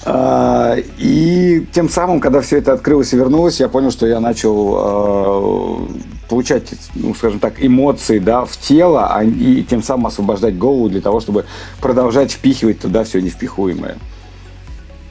А, 0.06 0.76
и 0.98 1.66
тем 1.72 1.88
самым, 1.88 2.20
когда 2.20 2.40
все 2.42 2.58
это 2.58 2.74
открылось 2.74 3.12
и 3.12 3.16
вернулось, 3.16 3.58
я 3.58 3.68
понял, 3.68 3.90
что 3.90 4.06
я 4.06 4.20
начал 4.20 4.74
а, 4.76 5.88
получать, 6.28 6.74
ну, 6.94 7.14
скажем 7.14 7.38
так, 7.38 7.54
эмоции 7.64 8.18
да, 8.18 8.44
в 8.44 8.56
тело, 8.56 9.08
а, 9.10 9.24
и 9.24 9.62
тем 9.62 9.82
самым 9.82 10.06
освобождать 10.06 10.58
голову 10.58 10.88
для 10.88 11.00
того, 11.00 11.20
чтобы 11.20 11.46
продолжать 11.80 12.32
впихивать 12.32 12.80
туда 12.80 13.04
все 13.04 13.20
невпихуемое. 13.20 13.96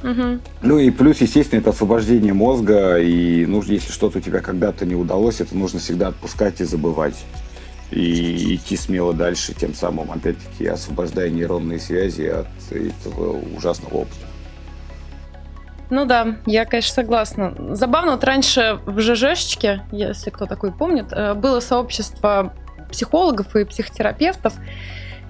Угу. 0.03 0.39
Ну 0.63 0.79
и 0.79 0.91
плюс, 0.91 1.21
естественно, 1.21 1.59
это 1.59 1.69
освобождение 1.69 2.33
мозга, 2.33 2.97
и 2.97 3.45
нужно, 3.45 3.73
если 3.73 3.91
что-то 3.91 4.17
у 4.17 4.21
тебя 4.21 4.41
когда-то 4.41 4.85
не 4.85 4.95
удалось, 4.95 5.39
это 5.39 5.55
нужно 5.55 5.79
всегда 5.79 6.09
отпускать 6.09 6.59
и 6.61 6.65
забывать. 6.65 7.15
И 7.91 8.55
идти 8.55 8.75
смело 8.75 9.13
дальше, 9.13 9.53
тем 9.53 9.73
самым, 9.73 10.11
опять-таки, 10.11 10.65
освобождая 10.65 11.29
нейронные 11.29 11.79
связи 11.79 12.23
от 12.23 12.47
этого 12.71 13.39
ужасного 13.55 13.93
опыта. 13.93 14.25
Ну 15.89 16.05
да, 16.05 16.37
я, 16.47 16.65
конечно, 16.65 16.95
согласна. 16.95 17.53
Забавно, 17.75 18.13
вот 18.13 18.23
раньше 18.23 18.79
в 18.85 18.99
ЖЖшечке, 18.99 19.83
если 19.91 20.31
кто 20.31 20.47
такой 20.47 20.71
помнит, 20.71 21.11
э, 21.11 21.35
было 21.35 21.59
сообщество 21.59 22.51
психологов 22.89 23.55
и 23.55 23.63
психотерапевтов, 23.63 24.53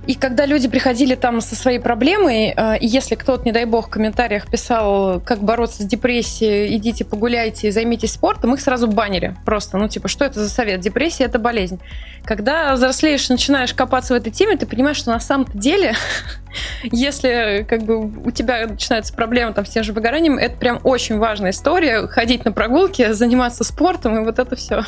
и 0.06 0.16
когда 0.16 0.46
люди 0.46 0.68
приходили 0.68 1.16
там 1.16 1.40
со 1.40 1.56
своей 1.56 1.80
проблемой, 1.80 2.54
э, 2.56 2.78
и 2.80 2.88
если 2.88 3.16
кто-то, 3.16 3.44
не 3.46 3.52
дай 3.52 3.66
бог, 3.66 3.88
в 3.88 3.90
комментариях 3.90 4.48
писал, 4.48 5.22
как 5.22 5.40
бороться 5.40 5.84
с 5.84 5.86
депрессией, 5.86 6.76
идите 6.76 7.06
погуляйте, 7.06 7.72
займитесь 7.72 8.14
спортом, 8.14 8.54
их 8.54 8.62
сразу 8.62 8.88
банили. 8.88 9.36
Просто, 9.46 9.78
ну 9.78 9.88
типа, 9.88 10.08
что 10.08 10.26
это 10.26 10.44
за 10.44 10.50
совет? 10.50 10.82
Депрессия— 10.82 11.24
это 11.26 11.40
болезнь. 11.40 11.80
Когда 12.26 12.74
взрослеешь, 12.74 13.30
начинаешь 13.30 13.74
копаться 13.74 14.14
в 14.14 14.18
этой 14.18 14.32
теме, 14.32 14.58
ты 14.58 14.66
понимаешь, 14.66 14.98
что 14.98 15.12
на 15.12 15.20
самом-то 15.20 15.58
деле, 15.58 15.94
если 16.84 17.66
как 17.68 17.84
бы 17.84 18.00
у 18.00 18.32
тебя 18.32 18.68
начинается 18.68 19.14
проблема 19.14 19.54
там 19.54 19.66
с 19.66 19.70
тем 19.70 19.84
же 19.84 19.94
выгоранием, 19.94 20.38
это 20.38 20.58
прям 20.58 20.80
очень 20.84 21.18
важная 21.18 21.52
история. 21.52 22.08
Ходить 22.08 22.46
на 22.46 22.52
прогулки, 22.52 23.14
заниматься 23.14 23.64
спортом 23.64 24.18
и 24.18 24.26
вот 24.26 24.40
это 24.40 24.56
все. 24.56 24.84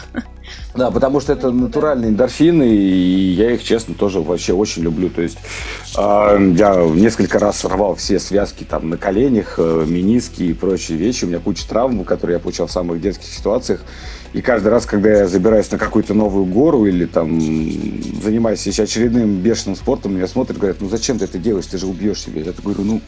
Да, 0.76 0.92
потому 0.92 1.20
что 1.20 1.34
это 1.34 1.52
натуральные 1.52 2.12
эндорфины, 2.12 2.68
и 2.68 3.32
я 3.34 3.52
их, 3.52 3.64
честно, 3.64 3.96
тоже 3.96 4.20
вообще 4.22 4.54
очень 4.54 4.84
люблю. 4.84 5.05
То 5.10 5.22
есть 5.22 5.38
э, 5.98 6.54
я 6.58 6.76
несколько 6.94 7.40
раз 7.40 7.64
рвал 7.66 7.96
все 7.96 8.20
связки 8.20 8.64
там 8.64 8.90
на 8.90 8.98
коленях, 8.98 9.56
э, 9.58 9.86
мениски 9.88 10.44
и 10.44 10.54
прочие 10.54 10.98
вещи. 10.98 11.26
У 11.26 11.28
меня 11.28 11.40
куча 11.40 11.68
травм, 11.68 12.04
которые 12.04 12.36
я 12.36 12.40
получал 12.40 12.68
в 12.68 12.72
самых 12.72 13.02
детских 13.02 13.28
ситуациях. 13.28 13.82
И 14.36 14.42
каждый 14.42 14.68
раз, 14.68 14.86
когда 14.86 15.10
я 15.12 15.28
забираюсь 15.28 15.72
на 15.72 15.78
какую-то 15.78 16.14
новую 16.14 16.46
гору 16.46 16.86
или 16.86 17.06
там 17.06 17.40
занимаюсь 18.22 18.68
еще 18.68 18.84
очередным 18.84 19.38
бешеным 19.38 19.78
спортом, 19.78 20.16
меня 20.16 20.28
смотрят, 20.28 20.58
говорят, 20.58 20.82
ну 20.82 20.90
зачем 20.90 21.18
ты 21.18 21.24
это 21.24 21.38
делаешь, 21.38 21.68
ты 21.68 21.78
же 21.78 21.88
убьешь 21.88 22.20
себя. 22.20 22.42
Я 22.42 22.52
говорю, 22.52 22.84
ну 22.84 23.02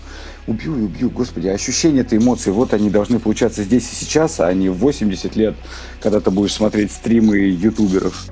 убью 0.48 0.80
и 0.80 0.84
убью, 0.84 1.10
господи, 1.10 1.50
ощущения 1.50 2.00
этой 2.00 2.18
эмоции, 2.18 2.52
вот 2.52 2.74
они 2.74 2.90
должны 2.90 3.20
получаться 3.20 3.64
здесь 3.64 3.92
и 3.92 3.96
сейчас, 3.96 4.40
а 4.40 4.54
не 4.54 4.70
в 4.70 4.78
80 4.78 5.36
лет, 5.36 5.56
когда 6.02 6.22
ты 6.22 6.32
будешь 6.32 6.54
смотреть 6.54 6.94
стримы 6.94 7.40
ютуберов. 7.40 8.28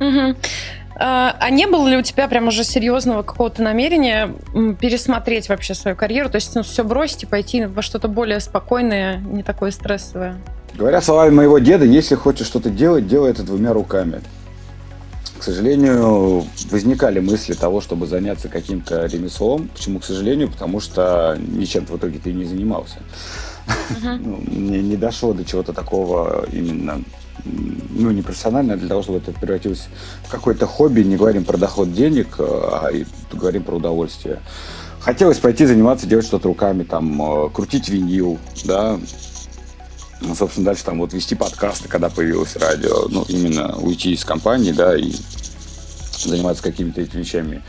Угу. 0.00 0.36
А, 0.96 1.36
а 1.40 1.50
не 1.50 1.66
было 1.66 1.88
ли 1.88 1.96
у 1.96 2.02
тебя 2.02 2.28
прям 2.28 2.48
уже 2.48 2.62
серьезного 2.62 3.22
какого-то 3.22 3.62
намерения 3.62 4.34
пересмотреть 4.80 5.48
вообще 5.48 5.74
свою 5.74 5.96
карьеру? 5.96 6.30
То 6.30 6.36
есть 6.36 6.54
ну, 6.54 6.62
все 6.62 6.84
бросить 6.84 7.24
и 7.24 7.26
пойти 7.26 7.64
во 7.64 7.82
что-то 7.82 8.08
более 8.08 8.40
спокойное, 8.40 9.18
не 9.18 9.42
такое 9.42 9.70
стрессовое? 9.70 10.36
Говоря 10.74 11.00
словами 11.00 11.34
моего 11.34 11.58
деда, 11.58 11.84
если 11.84 12.14
хочешь 12.14 12.46
что-то 12.46 12.70
делать, 12.70 13.08
делай 13.08 13.30
это 13.30 13.42
двумя 13.42 13.72
руками. 13.72 14.20
К 15.38 15.42
сожалению, 15.42 16.44
возникали 16.70 17.20
мысли 17.20 17.52
того, 17.52 17.80
чтобы 17.80 18.06
заняться 18.06 18.48
каким-то 18.48 19.04
ремеслом. 19.06 19.68
Почему, 19.74 19.98
к 19.98 20.04
сожалению? 20.04 20.50
Потому 20.50 20.80
что 20.80 21.36
ничем 21.38 21.86
в 21.86 21.96
итоге 21.96 22.18
ты 22.18 22.32
не 22.32 22.44
занимался. 22.44 22.96
Uh-huh. 23.66 24.18
Ну, 24.24 24.40
не, 24.46 24.82
не 24.82 24.96
дошло 24.96 25.32
до 25.32 25.44
чего-то 25.44 25.72
такого 25.72 26.46
именно 26.52 27.02
ну, 27.44 28.10
не 28.10 28.22
профессионально, 28.22 28.74
а 28.74 28.76
для 28.76 28.88
того, 28.88 29.02
чтобы 29.02 29.18
это 29.18 29.32
превратилось 29.32 29.88
в 30.24 30.30
какое-то 30.30 30.66
хобби. 30.66 31.02
Не 31.02 31.16
говорим 31.16 31.44
про 31.44 31.58
доход 31.58 31.92
денег, 31.92 32.36
а 32.38 32.90
говорим 33.32 33.62
про 33.64 33.76
удовольствие. 33.76 34.40
Хотелось 35.00 35.38
пойти 35.38 35.66
заниматься, 35.66 36.06
делать 36.06 36.24
что-то 36.24 36.48
руками, 36.48 36.82
там, 36.82 37.20
э, 37.20 37.50
крутить 37.50 37.90
винил, 37.90 38.38
да, 38.64 38.98
ну, 40.22 40.34
собственно, 40.34 40.66
дальше 40.66 40.84
там 40.84 40.98
вот 40.98 41.12
вести 41.12 41.34
подкасты, 41.34 41.88
когда 41.88 42.08
появилось 42.08 42.56
радио, 42.56 43.08
ну, 43.10 43.24
именно 43.28 43.76
уйти 43.76 44.12
из 44.12 44.24
компании, 44.24 44.72
да, 44.72 44.96
и 44.96 45.12
заниматься 46.18 46.62
какими-то 46.62 47.02
этими 47.02 47.20
вещами. 47.20 47.62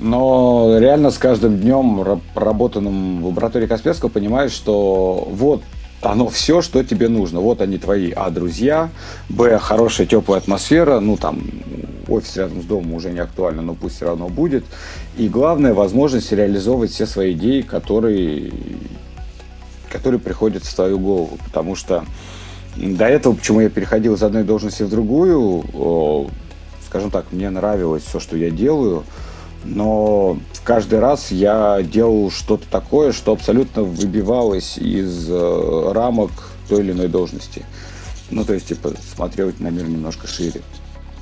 Но 0.00 0.76
реально 0.78 1.10
с 1.10 1.18
каждым 1.18 1.58
днем, 1.58 2.22
проработанным 2.34 3.22
в 3.22 3.26
лаборатории 3.26 3.66
Касперского, 3.66 4.08
понимаешь, 4.08 4.52
что 4.52 5.28
вот 5.30 5.62
оно 6.02 6.28
все, 6.28 6.62
что 6.62 6.82
тебе 6.84 7.08
нужно. 7.08 7.40
Вот 7.40 7.60
они 7.60 7.78
твои 7.78 8.12
А, 8.12 8.30
друзья, 8.30 8.90
Б, 9.28 9.58
хорошая 9.58 10.06
теплая 10.06 10.40
атмосфера, 10.40 11.00
ну 11.00 11.16
там 11.16 11.42
офис 12.08 12.36
рядом 12.36 12.62
с 12.62 12.64
домом 12.64 12.94
уже 12.94 13.10
не 13.10 13.18
актуально, 13.18 13.62
но 13.62 13.74
пусть 13.74 13.96
все 13.96 14.06
равно 14.06 14.28
будет. 14.28 14.64
И 15.16 15.28
главное, 15.28 15.74
возможность 15.74 16.32
реализовывать 16.32 16.90
все 16.90 17.06
свои 17.06 17.32
идеи, 17.32 17.62
которые, 17.62 18.52
которые 19.90 20.20
приходят 20.20 20.64
в 20.64 20.74
твою 20.74 20.98
голову. 20.98 21.38
Потому 21.44 21.74
что 21.74 22.04
до 22.76 23.06
этого, 23.06 23.34
почему 23.34 23.60
я 23.60 23.68
переходил 23.68 24.14
из 24.14 24.22
одной 24.22 24.44
должности 24.44 24.84
в 24.84 24.90
другую, 24.90 26.30
скажем 26.86 27.10
так, 27.10 27.26
мне 27.32 27.50
нравилось 27.50 28.04
все, 28.04 28.20
что 28.20 28.36
я 28.36 28.50
делаю, 28.50 29.04
но 29.68 30.38
каждый 30.64 30.98
раз 30.98 31.30
я 31.30 31.82
делал 31.82 32.30
что-то 32.30 32.66
такое, 32.70 33.12
что 33.12 33.32
абсолютно 33.32 33.82
выбивалось 33.82 34.78
из 34.78 35.28
э, 35.30 35.92
рамок 35.92 36.30
той 36.68 36.80
или 36.80 36.92
иной 36.92 37.08
должности. 37.08 37.64
Ну, 38.30 38.44
то 38.44 38.54
есть, 38.54 38.68
типа, 38.68 38.92
смотрел 39.14 39.52
на 39.58 39.68
мир 39.68 39.88
немножко 39.88 40.26
шире. 40.26 40.62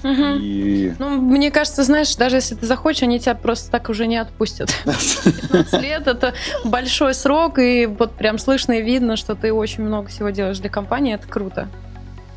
Угу. 0.03 0.39
И... 0.41 0.95
Ну, 0.99 1.21
мне 1.21 1.51
кажется, 1.51 1.83
знаешь, 1.83 2.15
даже 2.17 2.37
если 2.37 2.55
ты 2.55 2.67
захочешь, 2.67 3.03
они 3.03 3.19
тебя 3.19 3.35
просто 3.35 3.71
так 3.71 3.89
уже 3.89 4.07
не 4.07 4.17
отпустят. 4.17 4.71
15 4.85 5.83
лет 5.83 6.07
это 6.07 6.35
большой 6.65 7.15
срок, 7.15 7.59
и 7.59 7.87
вот 7.87 8.13
прям 8.13 8.39
слышно 8.39 8.73
и 8.73 8.83
видно, 8.83 9.17
что 9.17 9.35
ты 9.35 9.53
очень 9.53 9.83
много 9.83 10.09
всего 10.09 10.31
делаешь 10.31 10.59
для 10.59 10.71
компании, 10.71 11.15
это 11.15 11.27
круто. 11.27 11.69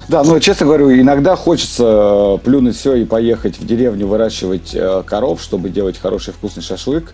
Да, 0.09 0.23
ну, 0.23 0.39
честно 0.39 0.65
говорю, 0.65 0.91
иногда 0.91 1.35
хочется 1.35 2.39
э, 2.41 2.43
плюнуть 2.43 2.75
все 2.75 2.95
и 2.95 3.05
поехать 3.05 3.59
в 3.59 3.65
деревню 3.67 4.07
выращивать 4.07 4.73
э, 4.73 5.03
коров, 5.05 5.39
чтобы 5.39 5.69
делать 5.69 5.99
хороший 5.99 6.33
вкусный 6.33 6.63
шашлык, 6.63 7.13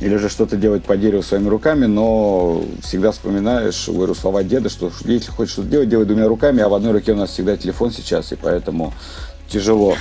или 0.00 0.14
же 0.14 0.28
что-то 0.28 0.56
делать 0.56 0.84
по 0.84 0.96
дереву 0.96 1.24
своими 1.24 1.48
руками, 1.48 1.86
но 1.86 2.62
всегда 2.84 3.10
вспоминаешь, 3.10 3.88
говорю, 3.88 4.14
слова 4.14 4.44
деда, 4.44 4.68
что 4.68 4.92
если 5.06 5.32
хочешь 5.32 5.54
что-то 5.54 5.68
делать, 5.70 5.88
делай 5.88 6.06
двумя 6.06 6.28
руками, 6.28 6.62
а 6.62 6.68
в 6.68 6.74
одной 6.74 6.92
руке 6.92 7.14
у 7.14 7.16
нас 7.16 7.30
всегда 7.30 7.56
телефон 7.56 7.90
сейчас, 7.90 8.30
и 8.30 8.36
поэтому 8.36 8.94
тяжело. 9.48 9.96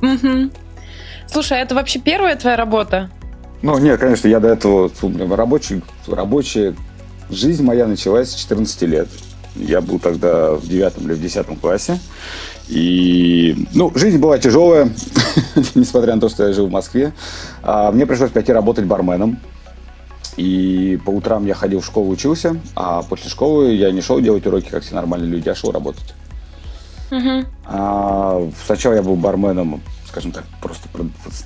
Слушай, 1.26 1.58
а 1.58 1.62
это 1.62 1.74
вообще 1.74 1.98
первая 1.98 2.36
твоя 2.36 2.56
работа? 2.56 3.10
Ну, 3.62 3.76
нет, 3.78 3.98
конечно, 3.98 4.28
я 4.28 4.38
до 4.38 4.46
этого 4.46 4.88
рабочий, 5.34 5.82
рабочая 6.06 6.76
жизнь 7.28 7.64
моя 7.64 7.88
началась 7.88 8.30
с 8.30 8.34
14 8.36 8.82
лет. 8.82 9.08
Я 9.60 9.80
был 9.80 9.98
тогда 9.98 10.52
в 10.52 10.66
девятом 10.66 11.04
или 11.04 11.14
в 11.14 11.20
десятом 11.20 11.56
классе. 11.56 11.98
И, 12.68 13.66
ну, 13.74 13.92
жизнь 13.94 14.18
была 14.18 14.38
тяжелая, 14.38 14.90
несмотря 15.74 16.14
на 16.14 16.20
то, 16.20 16.28
что 16.28 16.46
я 16.46 16.52
жил 16.52 16.68
в 16.68 16.70
Москве. 16.70 17.12
А, 17.62 17.90
мне 17.90 18.06
пришлось 18.06 18.30
пойти 18.30 18.52
работать 18.52 18.84
барменом. 18.84 19.38
И 20.36 20.98
по 21.04 21.10
утрам 21.10 21.44
я 21.46 21.54
ходил 21.54 21.80
в 21.80 21.86
школу, 21.86 22.10
учился, 22.10 22.60
а 22.74 23.02
после 23.02 23.28
школы 23.28 23.74
я 23.74 23.90
не 23.90 24.00
шел 24.00 24.20
делать 24.20 24.46
уроки, 24.46 24.68
как 24.70 24.84
все 24.84 24.94
нормальные 24.94 25.30
люди, 25.30 25.48
а 25.48 25.54
шел 25.54 25.72
работать. 25.72 26.14
Uh-huh. 27.10 27.44
А, 27.66 28.48
сначала 28.64 28.94
я 28.94 29.02
был 29.02 29.16
барменом, 29.16 29.82
скажем 30.06 30.32
так, 30.32 30.44
просто 30.60 30.88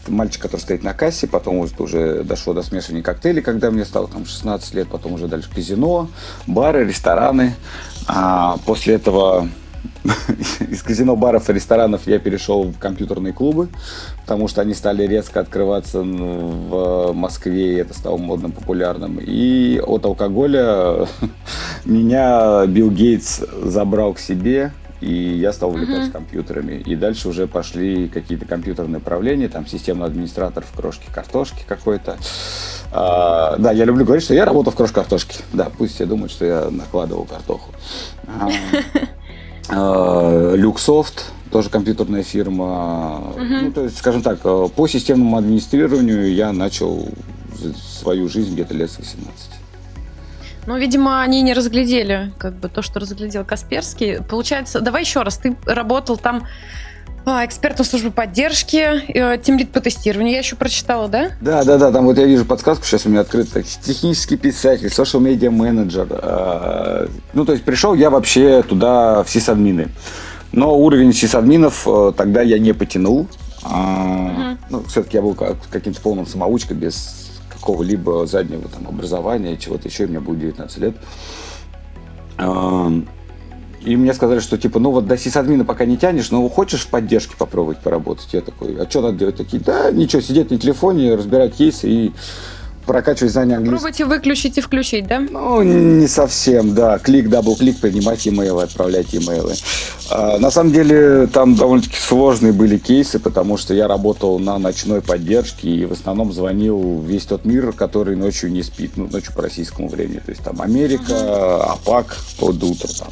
мальчик, 0.09 0.43
который 0.43 0.61
стоит 0.61 0.83
на 0.83 0.93
кассе, 0.93 1.27
потом 1.27 1.57
уже, 1.57 1.75
уже 1.79 2.23
дошло 2.23 2.53
до 2.53 2.63
смешивания 2.63 3.03
коктейлей, 3.03 3.43
когда 3.43 3.71
мне 3.71 3.85
стало 3.85 4.09
там 4.09 4.27
16 4.27 4.75
лет, 4.75 4.89
потом 4.89 5.15
уже 5.15 5.27
дальше 5.27 5.49
казино, 5.55 6.09
бары, 6.47 6.85
рестораны. 6.85 7.55
А 8.07 8.57
после 8.67 8.95
этого 8.95 9.49
из 10.69 10.83
казино, 10.83 11.17
баров 11.17 11.49
и 11.49 11.53
ресторанов 11.53 12.07
я 12.07 12.19
перешел 12.19 12.65
в 12.65 12.79
компьютерные 12.79 13.33
клубы, 13.33 13.69
потому 14.23 14.49
что 14.49 14.61
они 14.61 14.75
стали 14.75 15.07
резко 15.07 15.41
открываться 15.41 16.03
в 16.03 17.13
Москве, 17.13 17.75
и 17.75 17.77
это 17.77 17.95
стало 17.95 18.17
модным, 18.17 18.53
популярным. 18.53 19.19
И 19.21 19.81
от 19.85 20.05
алкоголя 20.05 21.09
меня 21.85 22.67
Билл 22.67 22.91
Гейтс 22.91 23.41
забрал 23.63 24.15
к 24.15 24.19
себе, 24.19 24.73
и 25.05 25.37
я 25.37 25.53
стал 25.53 25.71
увлекаться 25.71 26.09
uh-huh. 26.09 26.13
компьютерами. 26.13 26.83
И 26.87 26.97
дальше 26.97 27.29
уже 27.29 27.47
пошли 27.47 28.09
какие-то 28.09 28.47
компьютерные 28.47 28.99
управления, 28.99 29.49
там 29.49 29.67
системный 29.67 30.07
администратор 30.07 30.65
в 30.65 30.75
крошке 30.75 31.07
картошки 31.13 31.63
какой-то. 31.67 32.17
А, 32.91 33.57
да, 33.59 33.73
я 33.73 33.85
люблю 33.85 34.07
говорить, 34.07 34.25
что 34.25 34.33
я 34.33 34.47
работал 34.47 34.73
в 34.73 34.77
крошке 34.77 34.95
картошки. 34.95 35.37
Да, 35.53 35.71
пусть 35.77 35.95
все 35.95 36.07
думают, 36.07 36.33
что 36.33 36.47
я 36.47 36.71
накладывал 36.71 37.25
картоху. 37.25 37.71
А, 38.27 38.49
а, 39.69 40.55
Люксофт, 40.55 41.27
тоже 41.53 41.69
компьютерная 41.69 42.23
фирма. 42.23 43.35
Ну, 43.37 43.73
то 43.73 43.85
есть, 43.85 43.99
скажем 43.99 44.23
так, 44.23 44.41
по 44.41 44.89
системному 44.89 45.37
администрированию 45.37 46.33
я 46.33 46.53
начал 46.53 47.09
свою 48.01 48.29
жизнь 48.29 48.55
где-то 48.55 48.75
лет 48.75 48.91
с 48.91 48.99
18. 48.99 49.54
Ну, 50.67 50.77
видимо, 50.79 51.21
они 51.23 51.43
не 51.43 51.53
разглядели 51.53 52.33
как 52.39 52.55
бы 52.55 52.69
то, 52.69 52.83
что 52.83 53.01
разглядел 53.01 53.45
Касперский. 53.45 54.23
Получается, 54.23 54.81
давай 54.81 55.03
еще 55.03 55.23
раз, 55.23 55.39
ты 55.39 55.57
работал 55.67 56.17
там 56.17 56.45
экспертом 57.27 57.87
службы 57.87 58.11
поддержки, 58.11 58.77
э, 58.77 59.39
тимлит 59.39 59.71
по 59.71 59.81
тестированию, 59.81 60.33
я 60.33 60.41
еще 60.41 60.57
прочитала, 60.57 61.09
да? 61.09 61.31
Да, 61.41 61.65
да, 61.65 61.79
да, 61.79 61.91
там 61.91 62.05
вот 62.05 62.19
я 62.19 62.27
вижу 62.27 62.45
подсказку, 62.45 62.85
сейчас 62.85 63.07
у 63.07 63.09
меня 63.09 63.21
открыта, 63.21 63.63
технический 63.63 64.37
писатель, 64.37 64.89
social 64.89 65.21
media 65.21 65.51
менеджер. 65.51 66.07
Э, 66.11 67.07
ну, 67.33 67.47
то 67.47 67.53
есть 67.53 67.65
пришел 67.65 67.95
я 67.95 68.11
вообще 68.11 68.63
туда 68.63 69.25
в 69.25 69.31
сисадмины. 69.31 69.89
Но 70.53 70.77
уровень 70.77 71.15
сисадминов 71.15 71.89
э, 71.89 72.13
тогда 72.17 72.43
я 72.43 72.59
не 72.59 72.75
потянул. 72.75 73.27
Угу. 73.65 74.59
Ну, 74.69 74.85
все-таки 74.89 75.17
я 75.17 75.23
был 75.23 75.35
каким-то 75.35 76.01
полным 76.03 76.27
самоучкой 76.27 76.77
без 76.77 77.24
какого-либо 77.65 78.27
заднего 78.27 78.69
там, 78.69 78.87
образования, 78.87 79.57
чего-то 79.57 79.89
еще, 79.89 80.07
мне 80.07 80.21
будет 80.21 80.41
19 80.41 80.79
лет. 80.79 80.97
И 83.81 83.97
мне 83.97 84.15
сказали, 84.15 84.41
что 84.41 84.59
типа, 84.59 84.79
ну 84.79 84.91
вот 84.91 85.07
до 85.07 85.17
сисадмина 85.17 85.65
пока 85.65 85.87
не 85.87 85.97
тянешь, 85.97 86.31
но 86.31 86.47
хочешь 86.49 86.83
в 86.83 86.89
поддержке 86.89 87.35
попробовать 87.39 87.79
поработать? 87.79 88.29
Я 88.33 88.43
такой, 88.43 88.77
а 88.77 88.89
что 88.89 89.01
надо 89.01 89.17
делать? 89.17 89.37
Такие, 89.37 89.63
да, 89.63 89.91
ничего, 89.91 90.21
сидеть 90.21 90.51
на 90.51 90.59
телефоне, 90.59 91.15
разбирать 91.15 91.55
кейсы 91.55 91.89
и 91.89 92.13
прокачивать 92.85 93.33
знания 93.33 93.57
английского. 93.57 93.79
Пробуйте 93.79 94.05
выключить 94.05 94.59
и 94.59 94.61
включить, 94.61 95.07
да? 95.07 95.21
Ну, 95.21 95.63
не 95.63 96.07
совсем, 96.07 96.75
да. 96.75 96.99
Click, 96.99 97.29
double-click, 97.29 97.79
принимать 97.79 98.27
имейлы, 98.27 98.63
отправлять 98.63 99.15
имейлы. 99.15 99.55
А, 100.11 100.39
на 100.39 100.51
самом 100.51 100.73
деле, 100.73 101.27
там 101.27 101.55
довольно-таки 101.55 101.97
сложные 101.97 102.53
были 102.53 102.79
кейсы, 102.79 103.19
потому 103.19 103.57
что 103.57 103.75
я 103.75 103.89
работал 103.89 104.39
на 104.39 104.59
ночной 104.59 105.01
поддержке 105.01 105.69
и 105.69 105.85
в 105.87 105.93
основном 105.93 106.33
звонил 106.33 107.01
весь 107.01 107.25
тот 107.25 107.45
мир, 107.45 107.73
который 107.73 108.17
ночью 108.17 108.51
не 108.53 108.63
спит, 108.63 108.93
ну, 108.97 109.09
ночью 109.11 109.33
по 109.35 109.43
российскому 109.43 109.89
времени. 109.89 110.19
То 110.19 110.31
есть 110.31 110.43
там 110.43 110.61
Америка, 110.61 111.65
APAC 111.65 112.17
под 112.39 112.63
утро 112.63 112.89
там 112.99 113.09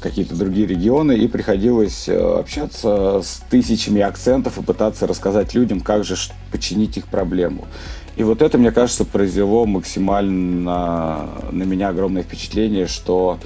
какие-то 0.00 0.34
другие 0.34 0.66
регионы, 0.66 1.12
и 1.16 1.26
приходилось 1.26 2.08
э, 2.08 2.16
общаться 2.16 3.20
с 3.22 3.42
тысячами 3.50 4.00
акцентов 4.00 4.58
и 4.58 4.62
пытаться 4.62 5.06
рассказать 5.06 5.54
людям, 5.54 5.80
как 5.80 6.04
же 6.04 6.16
починить 6.52 6.96
их 6.96 7.06
проблему. 7.06 7.66
И 8.18 8.24
вот 8.24 8.42
это, 8.42 8.58
мне 8.58 8.72
кажется, 8.72 9.04
произвело 9.04 9.64
максимально 9.64 11.28
на 11.52 11.62
меня 11.62 11.90
огромное 11.90 12.24
впечатление, 12.24 12.88
что 12.88 13.38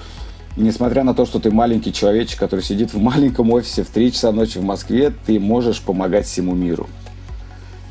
несмотря 0.57 1.05
на 1.05 1.13
то, 1.13 1.27
что 1.27 1.39
ты 1.39 1.51
маленький 1.51 1.93
человечек, 1.93 2.41
который 2.41 2.63
сидит 2.63 2.95
в 2.95 2.99
маленьком 2.99 3.51
офисе 3.51 3.83
в 3.83 3.91
3 3.91 4.13
часа 4.13 4.33
ночи 4.33 4.57
в 4.57 4.65
Москве, 4.65 5.13
ты 5.27 5.39
можешь 5.39 5.83
помогать 5.83 6.25
всему 6.25 6.55
миру. 6.55 6.89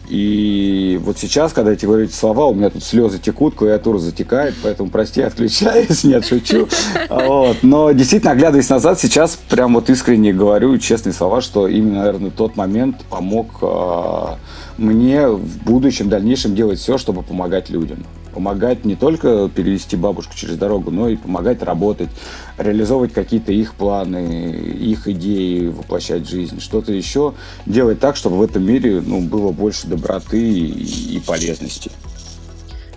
И 0.09 0.99
вот 1.03 1.19
сейчас, 1.19 1.53
когда 1.53 1.69
я 1.69 1.77
тебе 1.77 1.89
говорю 1.89 2.05
эти 2.05 2.13
слова, 2.13 2.47
у 2.47 2.55
меня 2.55 2.71
тут 2.71 2.83
слезы 2.83 3.19
текут, 3.19 3.53
клавиатура 3.53 3.99
затекает, 3.99 4.55
поэтому, 4.63 4.89
прости, 4.89 5.21
отключаюсь, 5.21 6.03
нет, 6.03 6.25
шучу. 6.25 6.67
Вот. 7.09 7.57
Но 7.61 7.91
действительно, 7.91 8.31
оглядываясь 8.31 8.69
назад, 8.69 8.99
сейчас 8.99 9.35
прям 9.35 9.75
вот 9.75 9.87
искренне 9.91 10.33
говорю 10.33 10.79
честные 10.79 11.13
слова, 11.13 11.41
что 11.41 11.67
именно, 11.67 11.99
наверное, 11.99 12.31
тот 12.31 12.55
момент 12.57 13.05
помог 13.07 13.59
а, 13.61 14.39
мне 14.81 15.27
в 15.27 15.63
будущем, 15.63 16.09
дальнейшем 16.09 16.55
делать 16.55 16.79
все, 16.79 16.97
чтобы 16.97 17.23
помогать 17.23 17.69
людям. 17.69 18.03
Помогать 18.33 18.85
не 18.85 18.95
только 18.95 19.49
перевести 19.49 19.95
бабушку 19.95 20.33
через 20.35 20.57
дорогу, 20.57 20.89
но 20.89 21.09
и 21.09 21.17
помогать 21.17 21.61
работать, 21.61 22.09
реализовывать 22.57 23.13
какие-то 23.13 23.51
их 23.51 23.75
планы, 23.75 24.51
их 24.51 25.07
идеи, 25.07 25.67
воплощать 25.67 26.23
в 26.23 26.29
жизнь, 26.29 26.59
что-то 26.61 26.93
еще. 26.93 27.33
Делать 27.65 27.99
так, 27.99 28.15
чтобы 28.15 28.37
в 28.37 28.41
этом 28.41 28.63
мире 28.63 29.01
ну, 29.05 29.21
было 29.21 29.51
больше 29.51 29.87
доброты 29.87 30.41
и, 30.41 31.15
и 31.17 31.19
полезности. 31.19 31.91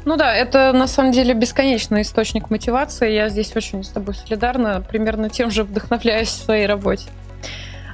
Ну 0.04 0.16
да, 0.16 0.34
это 0.34 0.72
на 0.72 0.86
самом 0.86 1.12
деле 1.12 1.34
бесконечный 1.34 2.02
источник 2.02 2.50
мотивации. 2.50 3.12
Я 3.12 3.28
здесь 3.28 3.54
очень 3.56 3.82
с 3.82 3.88
тобой 3.88 4.14
солидарна, 4.14 4.84
примерно 4.88 5.30
тем 5.30 5.50
же 5.50 5.64
вдохновляюсь 5.64 6.28
в 6.28 6.44
своей 6.44 6.66
работе. 6.66 7.08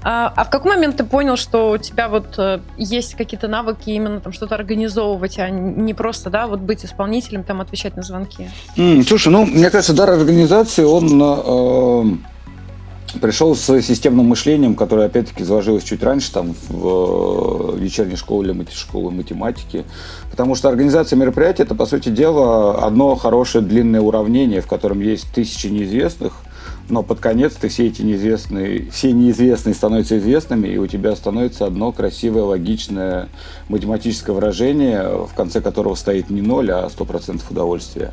А, 0.03 0.33
а 0.35 0.45
в 0.45 0.51
какой 0.51 0.77
момент 0.77 0.97
ты 0.97 1.05
понял, 1.05 1.37
что 1.37 1.73
у 1.73 1.79
тебя 1.79 2.09
вот 2.09 2.39
э, 2.39 2.61
есть 2.79 3.15
какие-то 3.17 3.49
навыки 3.49 3.91
именно 3.91 4.21
там 4.21 4.33
что-то 4.33 4.55
организовывать, 4.55 5.39
а 5.39 5.51
не 5.51 5.93
просто, 5.93 6.31
да, 6.31 6.47
вот 6.47 6.61
быть 6.61 6.85
исполнителем, 6.85 7.45
там 7.45 7.61
отвечать 7.61 7.97
на 7.97 8.03
звонки? 8.03 8.49
Mm, 8.77 9.03
слушай, 9.03 9.29
ну, 9.29 9.45
мне 9.45 9.69
кажется, 9.69 9.93
дар 9.93 10.09
организации, 10.11 10.85
он 10.85 11.21
э, 11.23 13.19
пришел 13.21 13.55
с 13.55 13.83
системным 13.83 14.27
мышлением, 14.27 14.75
которое, 14.75 15.07
опять-таки, 15.07 15.45
заложилось 15.45 15.85
чуть 15.85 16.03
раньше, 16.03 16.33
там, 16.33 16.55
в 16.71 17.75
э, 17.75 17.79
вечерней 17.79 18.17
школе, 18.17 18.57
школы 18.73 19.11
математики. 19.11 19.85
Потому 20.31 20.55
что 20.55 20.71
организация 20.71 21.19
мероприятия– 21.19 21.63
это, 21.65 21.75
по 21.75 21.85
сути 21.85 22.09
дела, 22.09 22.87
одно 22.87 23.17
хорошее 23.17 23.63
длинное 23.63 24.01
уравнение, 24.01 24.63
в 24.63 24.67
котором 24.67 25.01
есть 25.01 25.27
тысячи 25.35 25.67
неизвестных– 25.67 26.33
но 26.91 27.03
под 27.03 27.21
конец 27.21 27.55
ты 27.55 27.69
все 27.69 27.87
эти 27.87 28.03
неизвестные, 28.03 28.91
все 28.91 29.13
неизвестные 29.13 29.75
становятся 29.75 30.19
известными, 30.19 30.69
и 30.69 30.79
у 30.79 30.87
тебя 30.87 31.15
становится 31.17 31.67
одно 31.67 31.93
красивое, 31.93 32.43
логичное 32.43 33.29
математическое 33.69 34.33
выражение, 34.33 35.27
в 35.27 35.33
конце 35.35 35.61
которого 35.61 35.95
стоит 35.95 36.31
не 36.31 36.43
ноль, 36.43 36.71
а 36.71 36.89
сто 36.91 37.05
процентов 37.05 37.51
удовольствия. 37.51 38.13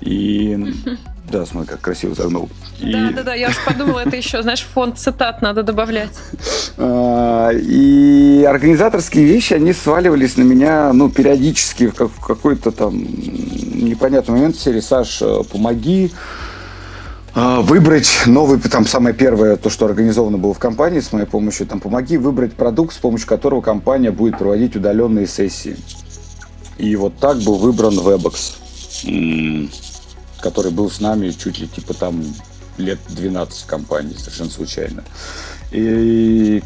И 0.00 0.74
да, 1.30 1.46
смотри, 1.46 1.68
как 1.68 1.80
красиво 1.80 2.14
загнул. 2.14 2.48
И... 2.80 2.92
Да, 2.92 3.10
да, 3.10 3.22
да, 3.22 3.34
я 3.34 3.48
уж 3.48 3.64
подумала, 3.64 4.00
это 4.00 4.16
еще, 4.16 4.42
знаешь, 4.42 4.62
фонд 4.62 4.98
цитат 4.98 5.42
надо 5.42 5.62
добавлять. 5.62 6.10
А, 6.80 7.50
и 7.52 8.44
организаторские 8.48 9.24
вещи, 9.24 9.52
они 9.52 9.72
сваливались 9.72 10.36
на 10.36 10.42
меня, 10.42 10.92
ну, 10.92 11.10
периодически 11.10 11.88
в 11.88 12.20
какой-то 12.20 12.70
там 12.70 12.96
непонятный 12.96 14.36
момент 14.36 14.54
в 14.54 14.60
серии 14.60 14.78
«Саш, 14.78 15.20
помоги», 15.50 16.12
выбрать 17.62 18.22
новый, 18.26 18.58
там 18.58 18.86
самое 18.86 19.14
первое, 19.14 19.56
то, 19.56 19.70
что 19.70 19.86
организовано 19.86 20.38
было 20.38 20.54
в 20.54 20.58
компании 20.58 21.00
с 21.00 21.12
моей 21.12 21.26
помощью, 21.26 21.66
там 21.66 21.80
помоги 21.80 22.16
выбрать 22.16 22.54
продукт, 22.54 22.94
с 22.94 22.98
помощью 22.98 23.28
которого 23.28 23.60
компания 23.60 24.10
будет 24.10 24.38
проводить 24.38 24.76
удаленные 24.76 25.26
сессии. 25.26 25.76
И 26.78 26.96
вот 26.96 27.16
так 27.18 27.38
был 27.38 27.56
выбран 27.56 27.98
Webex, 27.98 28.56
который 30.40 30.72
был 30.72 30.90
с 30.90 31.00
нами 31.00 31.30
чуть 31.30 31.58
ли 31.58 31.68
типа 31.68 31.94
там 31.94 32.22
лет 32.76 32.98
12 33.08 33.66
компании, 33.66 34.14
совершенно 34.16 34.50
случайно. 34.50 35.04
И 35.70 36.62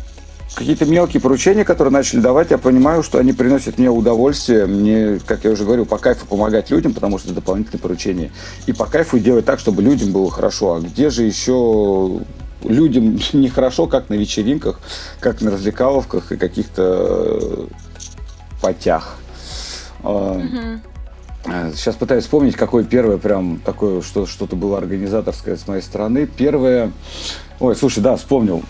какие-то 0.54 0.84
мелкие 0.84 1.20
поручения, 1.20 1.64
которые 1.64 1.92
начали 1.92 2.20
давать, 2.20 2.50
я 2.50 2.58
понимаю, 2.58 3.02
что 3.02 3.18
они 3.18 3.32
приносят 3.32 3.78
мне 3.78 3.90
удовольствие. 3.90 4.66
Мне, 4.66 5.20
как 5.26 5.44
я 5.44 5.50
уже 5.50 5.64
говорил, 5.64 5.86
по 5.86 5.98
кайфу 5.98 6.26
помогать 6.26 6.70
людям, 6.70 6.94
потому 6.94 7.18
что 7.18 7.28
это 7.28 7.36
дополнительные 7.36 7.80
поручения. 7.80 8.30
И 8.66 8.72
по 8.72 8.86
кайфу 8.86 9.18
делать 9.18 9.44
так, 9.44 9.58
чтобы 9.58 9.82
людям 9.82 10.12
было 10.12 10.30
хорошо. 10.30 10.74
А 10.74 10.80
где 10.80 11.10
же 11.10 11.22
еще 11.22 12.20
людям 12.64 13.18
нехорошо, 13.32 13.86
как 13.86 14.08
на 14.08 14.14
вечеринках, 14.14 14.80
как 15.20 15.40
на 15.40 15.50
развлекаловках 15.50 16.32
и 16.32 16.36
каких-то 16.36 17.66
потях. 18.60 19.16
Сейчас 21.74 21.96
пытаюсь 21.96 22.22
вспомнить, 22.22 22.54
какое 22.54 22.84
первое 22.84 23.18
прям 23.18 23.58
такое, 23.64 24.00
что, 24.00 24.26
что-то 24.26 24.54
было 24.54 24.78
организаторское 24.78 25.56
с 25.56 25.66
моей 25.66 25.82
стороны. 25.82 26.26
Первое... 26.26 26.92
Ой, 27.58 27.74
слушай, 27.74 28.00
да, 28.00 28.16
вспомнил. 28.16 28.62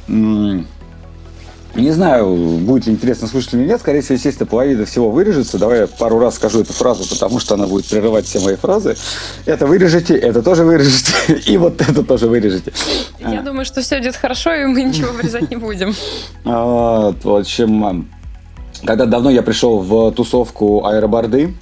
Не 1.74 1.90
знаю, 1.90 2.34
будет 2.58 2.86
ли 2.86 2.92
интересно 2.92 3.26
слушать 3.26 3.54
или 3.54 3.64
нет. 3.64 3.80
Скорее 3.80 4.02
всего, 4.02 4.14
естественно, 4.14 4.46
половина 4.46 4.84
всего 4.84 5.10
вырежется. 5.10 5.58
Давай 5.58 5.80
я 5.80 5.86
пару 5.86 6.18
раз 6.18 6.34
скажу 6.34 6.60
эту 6.60 6.72
фразу, 6.72 7.08
потому 7.08 7.40
что 7.40 7.54
она 7.54 7.66
будет 7.66 7.86
прерывать 7.86 8.26
все 8.26 8.40
мои 8.40 8.56
фразы. 8.56 8.96
Это 9.46 9.66
вырежете, 9.66 10.14
это 10.14 10.42
тоже 10.42 10.64
вырежете, 10.64 11.12
и 11.46 11.56
вот 11.56 11.80
это 11.80 12.02
тоже 12.02 12.26
вырежете. 12.26 12.72
Я 13.20 13.40
а. 13.40 13.42
думаю, 13.42 13.64
что 13.64 13.80
все 13.80 14.00
идет 14.00 14.16
хорошо, 14.16 14.52
и 14.52 14.66
мы 14.66 14.82
ничего 14.82 15.12
вырезать 15.12 15.50
не 15.50 15.56
будем. 15.56 15.94
Вот, 16.44 17.24
в 17.24 17.36
общем, 17.36 18.08
когда 18.84 19.06
давно 19.06 19.30
я 19.30 19.42
пришел 19.42 19.78
в 19.78 20.12
тусовку 20.12 20.84
аэроборды, 20.84 21.54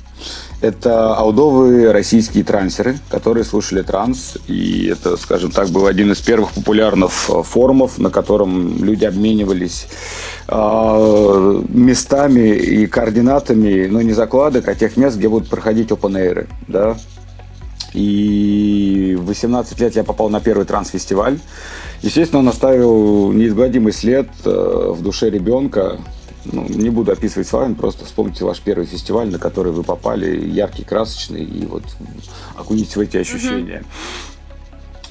это 0.60 1.16
аудовые 1.16 1.90
российские 1.90 2.44
трансеры, 2.44 2.98
которые 3.08 3.44
слушали 3.44 3.82
транс. 3.82 4.36
И 4.46 4.86
это, 4.86 5.16
скажем 5.16 5.50
так, 5.50 5.70
был 5.70 5.86
один 5.86 6.12
из 6.12 6.20
первых 6.20 6.52
популярных 6.52 7.12
э, 7.28 7.42
форумов, 7.42 7.98
на 7.98 8.10
котором 8.10 8.84
люди 8.84 9.04
обменивались 9.04 9.88
э, 10.48 11.62
местами 11.68 12.56
и 12.56 12.86
координатами, 12.86 13.86
но 13.86 14.02
не 14.02 14.12
закладок, 14.12 14.68
а 14.68 14.74
тех 14.74 14.96
мест, 14.96 15.16
где 15.16 15.28
будут 15.28 15.48
проходить 15.48 15.90
open 15.90 16.46
да. 16.68 16.96
И 17.94 19.16
в 19.18 19.26
18 19.26 19.80
лет 19.80 19.96
я 19.96 20.04
попал 20.04 20.28
на 20.28 20.40
первый 20.40 20.64
транс-фестиваль. 20.64 21.38
Естественно, 22.02 22.40
он 22.40 22.48
оставил 22.48 23.32
неизгладимый 23.32 23.92
след 23.92 24.28
э, 24.44 24.92
в 24.94 25.02
душе 25.02 25.30
ребенка, 25.30 25.98
ну, 26.44 26.66
не 26.68 26.90
буду 26.90 27.12
описывать 27.12 27.48
словами, 27.48 27.74
просто 27.74 28.04
вспомните 28.04 28.44
ваш 28.44 28.60
первый 28.60 28.86
фестиваль, 28.86 29.30
на 29.30 29.38
который 29.38 29.72
вы 29.72 29.82
попали, 29.82 30.48
яркий, 30.48 30.84
красочный, 30.84 31.44
и 31.44 31.66
вот 31.66 31.82
окунитесь 32.56 32.96
в 32.96 33.00
эти 33.00 33.16
ощущения. 33.18 33.84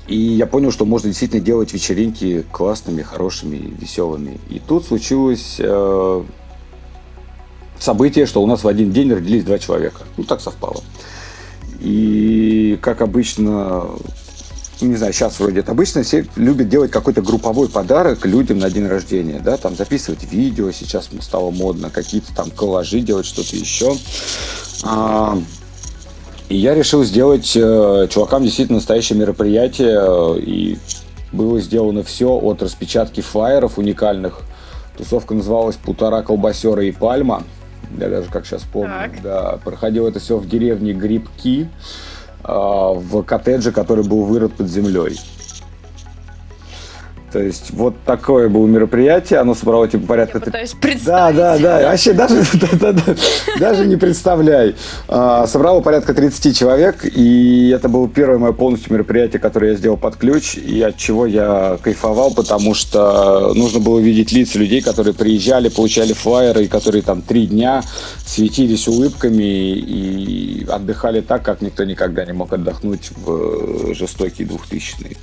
И 0.08 0.18
я 0.18 0.48
понял, 0.48 0.72
что 0.72 0.86
можно 0.86 1.10
действительно 1.10 1.42
делать 1.42 1.72
вечеринки 1.72 2.44
классными, 2.52 3.04
хорошими, 3.04 3.76
веселыми. 3.80 4.40
И 4.50 4.60
тут 4.60 4.86
случилось 4.86 5.58
э, 5.60 6.24
событие, 7.78 8.26
что 8.26 8.42
у 8.42 8.48
нас 8.48 8.64
в 8.64 8.68
один 8.68 8.92
день 8.92 9.14
родились 9.14 9.44
два 9.44 9.60
человека. 9.60 10.02
Ну, 10.18 10.24
так 10.24 10.42
совпало. 10.42 10.82
И, 11.80 12.80
как 12.82 13.02
обычно, 13.02 13.86
не 14.86 14.96
знаю, 14.96 15.14
сейчас 15.14 15.40
вроде 15.40 15.60
это 15.60 15.72
обычно 15.72 16.04
все 16.04 16.26
любят 16.36 16.70
делать 16.70 16.92
какой-то 16.92 17.22
групповой 17.22 17.68
подарок 17.68 18.26
людям 18.26 18.60
на 18.60 18.70
день 18.70 18.88
рождения, 18.88 19.42
да, 19.44 19.58
там 19.58 19.76
записывать 19.76 20.24
видео, 20.32 20.72
сейчас 20.72 21.10
стало 21.22 21.52
модно, 21.52 21.90
какие-то 21.90 22.34
там 22.36 22.50
коллажи 22.52 23.02
делать, 23.02 23.26
что-то 23.26 23.56
еще. 23.56 23.96
А, 24.84 25.38
и 26.48 26.58
я 26.58 26.74
решил 26.74 27.04
сделать 27.04 27.52
э, 27.56 28.08
чувакам 28.10 28.44
действительно 28.44 28.78
настоящее 28.78 29.20
мероприятие, 29.20 30.00
э, 30.00 30.40
и 30.40 30.80
было 31.32 31.60
сделано 31.60 32.04
все 32.04 32.30
от 32.30 32.64
распечатки 32.64 33.22
флайеров 33.22 33.78
уникальных. 33.78 34.42
Тусовка 34.98 35.34
называлась 35.34 35.76
«Полтора 35.76 36.24
колбасера 36.24 36.84
и 36.84 36.92
пальма». 36.92 37.44
Я 37.98 38.10
даже 38.10 38.30
как 38.30 38.46
сейчас 38.46 38.64
помню. 38.64 38.90
Так. 38.90 39.22
Да, 39.22 39.60
проходило 39.64 40.08
это 40.08 40.20
все 40.20 40.38
в 40.38 40.48
деревне 40.48 40.94
Грибки. 40.94 41.70
А, 41.70 42.09
в 42.44 43.24
коттедже, 43.24 43.72
который 43.72 44.04
был 44.04 44.24
вырыт 44.24 44.54
под 44.54 44.68
землей. 44.68 45.20
То 47.32 47.40
есть 47.40 47.72
вот 47.72 47.96
такое 48.06 48.50
было 48.50 48.66
мероприятие, 48.66 49.40
оно 49.40 49.54
собрало 49.54 49.88
типа 49.88 50.08
порядка... 50.08 50.40
Я 50.40 50.46
пытаюсь 50.46 50.74
представить. 50.74 51.36
Да, 51.36 51.58
да, 51.58 51.80
да, 51.80 51.90
вообще 51.90 52.14
даже, 52.14 52.44
даже 53.60 53.86
не 53.86 53.98
представляй. 53.98 54.76
А, 55.08 55.46
собрало 55.48 55.82
порядка 55.82 56.14
30 56.14 56.58
человек, 56.58 57.06
и 57.06 57.70
это 57.70 57.88
было 57.90 58.08
первое 58.10 58.40
мое 58.40 58.54
полностью 58.54 58.94
мероприятие, 58.94 59.40
которое 59.40 59.72
я 59.72 59.78
сделал 59.78 59.98
под 59.98 60.16
ключ, 60.16 60.56
и 60.56 60.82
от 60.82 60.98
чего 60.98 61.26
я 61.26 61.78
кайфовал, 61.82 62.34
потому 62.34 62.74
что 62.74 63.54
нужно 63.54 63.80
было 63.80 64.00
видеть 64.00 64.32
лица 64.32 64.58
людей, 64.58 64.82
которые 64.82 65.14
приезжали, 65.14 65.70
получали 65.70 66.14
флайеры, 66.14 66.66
и 66.66 66.68
которые 66.68 67.04
там 67.04 67.22
три 67.22 67.48
дня 67.48 67.84
светились 68.26 68.88
улыбками 68.88 69.74
и 69.74 70.66
отдыхали 70.70 71.22
так, 71.22 71.44
как 71.44 71.62
никто 71.62 71.84
никогда 71.84 72.26
не 72.26 72.34
мог 72.34 72.54
отдохнуть 72.54 73.12
в 73.18 73.94
жестокие 73.94 74.48
двухтысячные. 74.48 75.18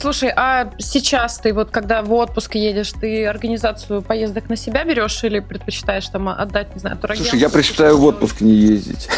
Слушай, 0.00 0.32
а 0.34 0.70
сейчас 0.78 1.38
ты 1.38 1.52
вот 1.52 1.70
когда 1.70 2.02
в 2.02 2.12
отпуск 2.12 2.54
едешь, 2.54 2.92
ты 2.92 3.26
организацию 3.26 4.02
поездок 4.02 4.48
на 4.48 4.56
себя 4.56 4.84
берешь 4.84 5.24
или 5.24 5.40
предпочитаешь 5.40 6.06
там 6.06 6.28
отдать, 6.28 6.74
не 6.74 6.80
знаю, 6.80 6.96
турагенту? 6.96 7.30
Слушай, 7.30 7.40
я 7.40 7.48
предпочитаю 7.48 7.98
в 7.98 8.04
отпуск 8.04 8.40
не 8.40 8.54
ездить. 8.54 9.08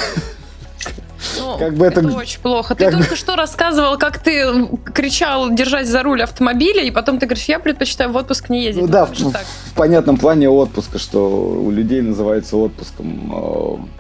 Ну, 1.39 1.59
как 1.59 1.75
бы 1.75 1.87
это, 1.87 2.01
это 2.01 2.17
очень 2.17 2.41
плохо. 2.41 2.75
Ты 2.75 2.91
только 2.91 3.15
что 3.15 3.37
рассказывал, 3.37 3.99
как 3.99 4.19
ты 4.19 4.47
кричал 4.95 5.51
держать 5.51 5.87
за 5.87 6.03
руль 6.03 6.23
автомобиля, 6.23 6.83
и 6.83 6.91
потом 6.91 7.19
ты 7.19 7.27
говоришь, 7.27 7.45
я 7.45 7.59
предпочитаю 7.59 8.11
в 8.11 8.17
отпуск 8.17 8.49
не 8.49 8.65
ездить. 8.65 8.83
Ну 8.83 8.89
да, 8.89 9.05
в, 9.05 9.13
в 9.13 9.75
понятном 9.75 10.17
плане 10.17 10.49
отпуска, 10.49 10.99
что 10.99 11.29
у 11.29 11.71
людей 11.71 12.01
называется 12.01 12.57
отпуском 12.57 13.33
э, 13.35 14.00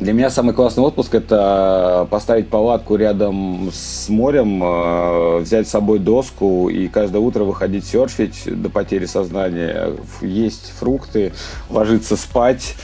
для 0.00 0.14
меня 0.14 0.30
самый 0.30 0.54
классный 0.54 0.82
отпуск 0.82 1.14
это 1.14 2.06
поставить 2.10 2.48
палатку 2.48 2.96
рядом 2.96 3.70
с 3.72 4.08
морем, 4.08 4.62
э, 4.64 5.38
взять 5.40 5.68
с 5.68 5.70
собой 5.70 5.98
доску 5.98 6.70
и 6.70 6.88
каждое 6.88 7.18
утро 7.18 7.44
выходить 7.44 7.84
серфить 7.84 8.44
до 8.46 8.70
потери 8.70 9.04
сознания, 9.04 9.92
есть 10.22 10.72
фрукты, 10.78 11.32
ложиться 11.68 12.16
спать 12.16 12.76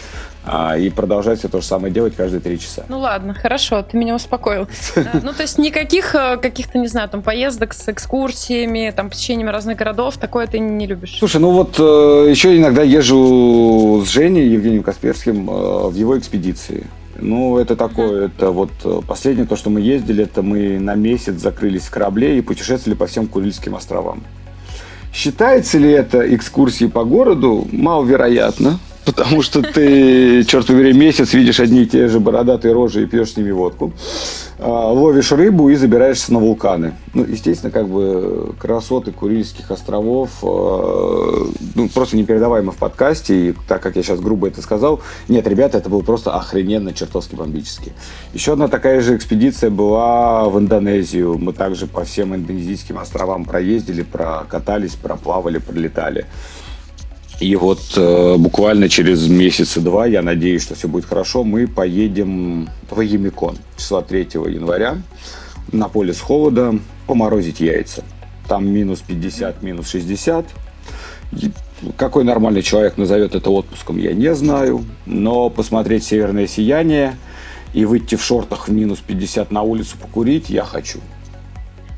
а, 0.45 0.77
и 0.77 0.91
продолжать 0.91 1.39
все 1.39 1.49
то 1.49 1.63
же 1.63 1.67
самое 1.67 1.93
делать 1.93 2.15
каждые 2.15 2.41
три 2.41 2.61
часа. 2.61 2.85
Ну 2.89 2.99
ладно, 3.01 3.33
хорошо, 3.33 3.83
ты 3.83 3.97
меня 3.97 4.15
успокоил. 4.15 4.69
Ну 5.23 5.33
то 5.33 5.43
есть 5.43 5.57
никаких 5.57 6.15
э, 6.15 6.37
каких-то, 6.37 6.79
не 6.79 6.87
знаю, 6.87 7.09
там 7.09 7.23
поездок 7.23 7.73
с 7.73 7.89
экскурсиями, 7.89 8.93
там 8.95 9.09
посещениями 9.09 9.51
разных 9.51 9.79
городов, 9.79 10.19
такое 10.19 10.47
ты 10.47 10.59
не 10.59 10.87
любишь? 10.87 11.17
Слушай, 11.19 11.41
ну 11.41 11.51
вот 11.53 11.77
э, 11.79 12.27
еще 12.29 12.55
иногда 12.57 12.83
езжу 12.83 14.05
с 14.05 14.11
Женей 14.11 14.51
Евгением 14.51 14.83
Касперским 14.83 15.47
в 15.47 15.95
его 15.95 16.19
экспедиции. 16.19 16.87
Ну, 17.21 17.59
это 17.59 17.77
такое, 17.77 18.27
это 18.27 18.51
вот 18.51 18.71
э, 18.85 19.01
последнее, 19.07 19.47
то, 19.47 19.57
что 19.57 19.71
мы 19.71 19.81
ездили, 19.81 20.25
это 20.25 20.43
мы 20.43 20.79
на 20.79 20.95
месяц 20.95 21.41
закрылись 21.41 21.83
в 21.83 21.91
корабле 21.91 22.39
и 22.39 22.41
путешествовали 22.41 22.97
по 22.97 23.07
всем 23.07 23.27
Курильским 23.27 23.75
островам. 23.75 24.23
Считается 25.13 25.79
ли 25.79 25.91
это 25.91 26.35
экскурсией 26.35 26.91
по 26.91 27.05
городу? 27.05 27.67
Маловероятно, 27.73 28.79
потому 29.07 29.41
что 29.41 29.63
ты, 29.63 30.45
черт 30.45 30.67
побери, 30.67 30.93
месяц 30.93 31.33
видишь 31.33 31.61
одни 31.61 31.83
и 31.83 31.87
те 31.87 32.09
же 32.09 32.21
бородатые 32.21 32.75
рожи 32.75 33.05
и 33.05 33.07
пьешь 33.07 33.33
с 33.33 33.37
ними 33.37 33.53
водку. 33.53 33.93
а, 34.59 34.93
ловишь 34.93 35.33
рыбу 35.33 35.69
и 35.69 35.77
забираешься 35.77 36.33
на 36.33 36.41
вулканы. 36.41 36.95
Ну, 37.15 37.25
естественно, 37.25 37.71
как 37.71 37.89
бы 37.89 38.55
красоты 38.59 39.13
Курильских 39.13 39.71
островов 39.71 40.31
а, 40.43 41.47
ну, 41.75 41.89
просто 41.89 42.17
непередаваемы 42.17 42.73
в 42.73 42.77
подкасте. 42.77 43.51
И 43.51 43.55
так 43.69 43.83
как 43.83 43.97
я 43.97 44.03
сейчас 44.03 44.21
грубо 44.21 44.49
это 44.49 44.61
сказал, 44.63 45.01
нет, 45.29 45.47
ребята, 45.47 45.79
это 45.79 45.89
было 45.89 46.01
просто 46.01 46.35
охрененно, 46.35 46.93
чертовски 46.93 47.35
бомбически. 47.35 47.93
Еще 48.35 48.55
одна 48.55 48.69
такая 48.69 49.01
же 49.01 49.17
экспедиция 49.17 49.71
была 49.71 50.49
в 50.49 50.59
Индонезию. 50.59 51.39
Мы 51.39 51.53
также 51.53 51.87
по 51.87 52.05
всем 52.05 52.35
индонезийским 52.35 52.99
островам 52.99 53.45
проездили, 53.45 54.03
прокатались, 54.03 54.95
проплавали, 54.95 55.59
пролетали. 55.59 56.27
И 57.39 57.55
вот 57.55 57.81
э, 57.97 58.37
буквально 58.39 58.89
через 58.89 59.29
месяца 59.29 59.81
два, 59.81 60.07
я 60.07 60.23
надеюсь, 60.23 60.63
что 60.63 60.75
все 60.75 60.89
будет 60.89 61.05
хорошо, 61.05 61.45
мы 61.45 61.67
поедем 61.67 62.69
в 62.91 63.01
Емикон 63.01 63.59
числа 63.77 64.01
3 64.01 64.29
января 64.47 64.97
на 65.71 65.89
поле 65.89 66.15
с 66.15 66.21
холода 66.21 66.79
поморозить 67.07 67.61
яйца. 67.61 68.05
Там 68.49 68.67
минус 68.67 69.03
50, 69.07 69.63
минус 69.63 69.89
60. 69.91 70.47
Какой 71.99 72.25
нормальный 72.25 72.63
человек 72.63 72.97
назовет 72.97 73.35
это 73.35 73.51
отпуском, 73.51 73.99
я 73.99 74.15
не 74.15 74.35
знаю. 74.35 74.85
Но 75.05 75.51
посмотреть 75.51 76.05
северное 76.05 76.47
сияние 76.47 77.17
и 77.75 77.85
выйти 77.85 78.15
в 78.15 78.23
шортах 78.23 78.69
в 78.69 78.73
минус 78.73 79.01
50 79.07 79.51
на 79.51 79.63
улицу 79.63 79.97
покурить 80.01 80.49
я 80.49 80.65
хочу. 80.65 81.01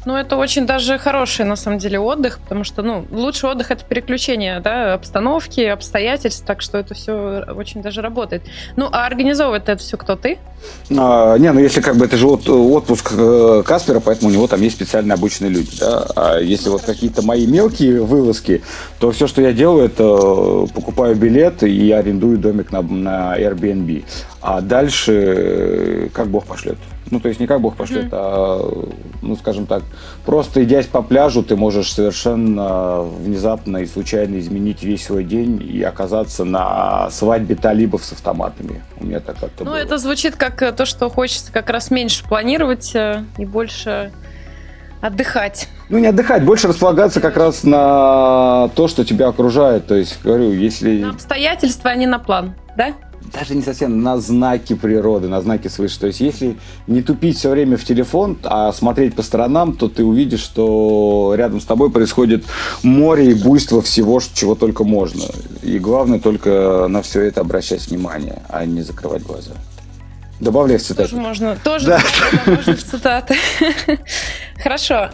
Ну, 0.08 0.16
это 0.16 0.38
очень 0.38 0.64
даже 0.64 0.96
хороший, 0.96 1.44
на 1.44 1.54
самом 1.54 1.78
деле, 1.78 2.00
отдых, 2.00 2.38
потому 2.38 2.64
что, 2.64 2.80
ну, 2.80 3.04
лучший 3.10 3.50
отдых— 3.50 3.70
это 3.72 3.84
переключение, 3.84 4.58
да, 4.60 4.94
обстановки, 4.94 5.60
обстоятельств, 5.60 6.46
так 6.46 6.62
что 6.62 6.78
это 6.78 6.94
все 6.94 7.44
очень 7.54 7.82
даже 7.82 8.00
работает. 8.00 8.40
Ну, 8.76 8.88
а 8.90 9.04
организовывает 9.04 9.68
это 9.68 9.82
все 9.82 9.98
кто, 9.98 10.16
ты? 10.16 10.38
А, 10.96 11.36
не, 11.36 11.52
ну, 11.52 11.60
если 11.60 11.82
как 11.82 11.96
бы 11.96 12.06
это 12.06 12.16
же 12.16 12.26
от, 12.26 12.48
отпуск 12.48 13.12
э, 13.18 13.62
Каспера, 13.66 14.00
поэтому 14.00 14.30
у 14.30 14.32
него 14.32 14.46
там 14.46 14.62
есть 14.62 14.76
специально 14.76 15.12
обученные 15.12 15.50
люди, 15.50 15.78
да, 15.78 16.06
а 16.16 16.38
если 16.38 16.70
вот 16.70 16.80
какие-то 16.80 17.20
мои 17.20 17.46
мелкие 17.46 18.00
вылазки, 18.00 18.62
то 18.98 19.10
все, 19.10 19.26
что 19.26 19.42
я 19.42 19.52
делаю, 19.52 19.84
это 19.84 20.72
покупаю 20.72 21.16
билет 21.16 21.62
и 21.62 21.90
арендую 21.90 22.38
домик 22.38 22.72
на, 22.72 22.80
на 22.80 23.38
Airbnb. 23.38 24.06
А 24.40 24.62
дальше 24.62 25.12
э, 25.12 26.08
как 26.14 26.28
Бог 26.28 26.46
пошлет. 26.46 26.78
Ну, 27.10 27.20
то 27.20 27.28
есть 27.28 27.40
не 27.40 27.46
как 27.46 27.60
Бог 27.60 27.76
пошлет, 27.76 28.06
mm-hmm. 28.06 28.10
а, 28.12 28.88
ну, 29.22 29.36
скажем 29.36 29.66
так, 29.66 29.82
просто 30.24 30.64
идясь 30.64 30.86
по 30.86 31.02
пляжу, 31.02 31.42
ты 31.42 31.56
можешь 31.56 31.92
совершенно 31.92 33.02
внезапно 33.02 33.78
и 33.78 33.86
случайно 33.86 34.38
изменить 34.38 34.82
весь 34.82 35.06
свой 35.06 35.24
день 35.24 35.62
и 35.62 35.82
оказаться 35.82 36.44
на 36.44 37.10
свадьбе 37.10 37.54
талибов 37.54 38.04
с 38.04 38.12
автоматами. 38.12 38.82
У 39.00 39.06
меня 39.06 39.20
так 39.20 39.38
как-то 39.38 39.64
Ну, 39.64 39.70
было. 39.70 39.76
это 39.76 39.98
звучит 39.98 40.36
как 40.36 40.62
э, 40.62 40.72
то, 40.72 40.84
что 40.84 41.08
хочется 41.08 41.52
как 41.52 41.70
раз 41.70 41.90
меньше 41.90 42.24
планировать 42.24 42.94
э, 42.94 43.24
и 43.38 43.44
больше 43.44 44.12
отдыхать. 45.00 45.68
Ну, 45.88 45.98
не 45.98 46.06
отдыхать, 46.08 46.44
больше 46.44 46.68
располагаться 46.68 47.20
как 47.20 47.36
раз 47.36 47.64
на 47.64 48.68
то, 48.74 48.88
что 48.88 49.04
тебя 49.04 49.28
окружает. 49.28 49.86
То 49.86 49.94
есть, 49.94 50.18
говорю, 50.22 50.52
если... 50.52 51.00
На 51.00 51.10
обстоятельства, 51.10 51.90
а 51.90 51.94
не 51.94 52.06
на 52.06 52.18
план, 52.18 52.54
да? 52.76 52.92
Даже 53.32 53.54
не 53.54 53.62
совсем 53.62 54.02
на 54.02 54.18
знаки 54.18 54.74
природы, 54.74 55.28
на 55.28 55.40
знаки 55.40 55.68
свыше. 55.68 55.98
То 56.00 56.06
есть, 56.06 56.20
если 56.20 56.56
не 56.86 57.02
тупить 57.02 57.38
все 57.38 57.50
время 57.50 57.76
в 57.76 57.84
телефон, 57.84 58.38
а 58.44 58.72
смотреть 58.72 59.14
по 59.14 59.22
сторонам, 59.22 59.74
то 59.74 59.88
ты 59.88 60.04
увидишь, 60.04 60.40
что 60.40 61.34
рядом 61.36 61.60
с 61.60 61.64
тобой 61.64 61.90
происходит 61.90 62.44
море 62.82 63.30
и 63.30 63.34
буйство 63.34 63.82
всего, 63.82 64.20
чего 64.34 64.54
только 64.54 64.84
можно. 64.84 65.24
И 65.62 65.78
главное 65.78 66.20
только 66.20 66.86
на 66.88 67.02
все 67.02 67.22
это 67.22 67.40
обращать 67.40 67.86
внимание, 67.88 68.42
а 68.48 68.64
не 68.64 68.82
закрывать 68.82 69.22
глаза. 69.22 69.52
Добавляй 70.40 70.78
в 70.78 70.82
цитаты. 70.82 71.10
Тоже 71.10 71.20
можно, 71.20 71.56
тоже 71.62 71.86
да. 71.86 72.00
можно 72.46 72.76
в 72.76 72.82
цитаты. 72.84 73.36
Хорошо. 74.62 75.10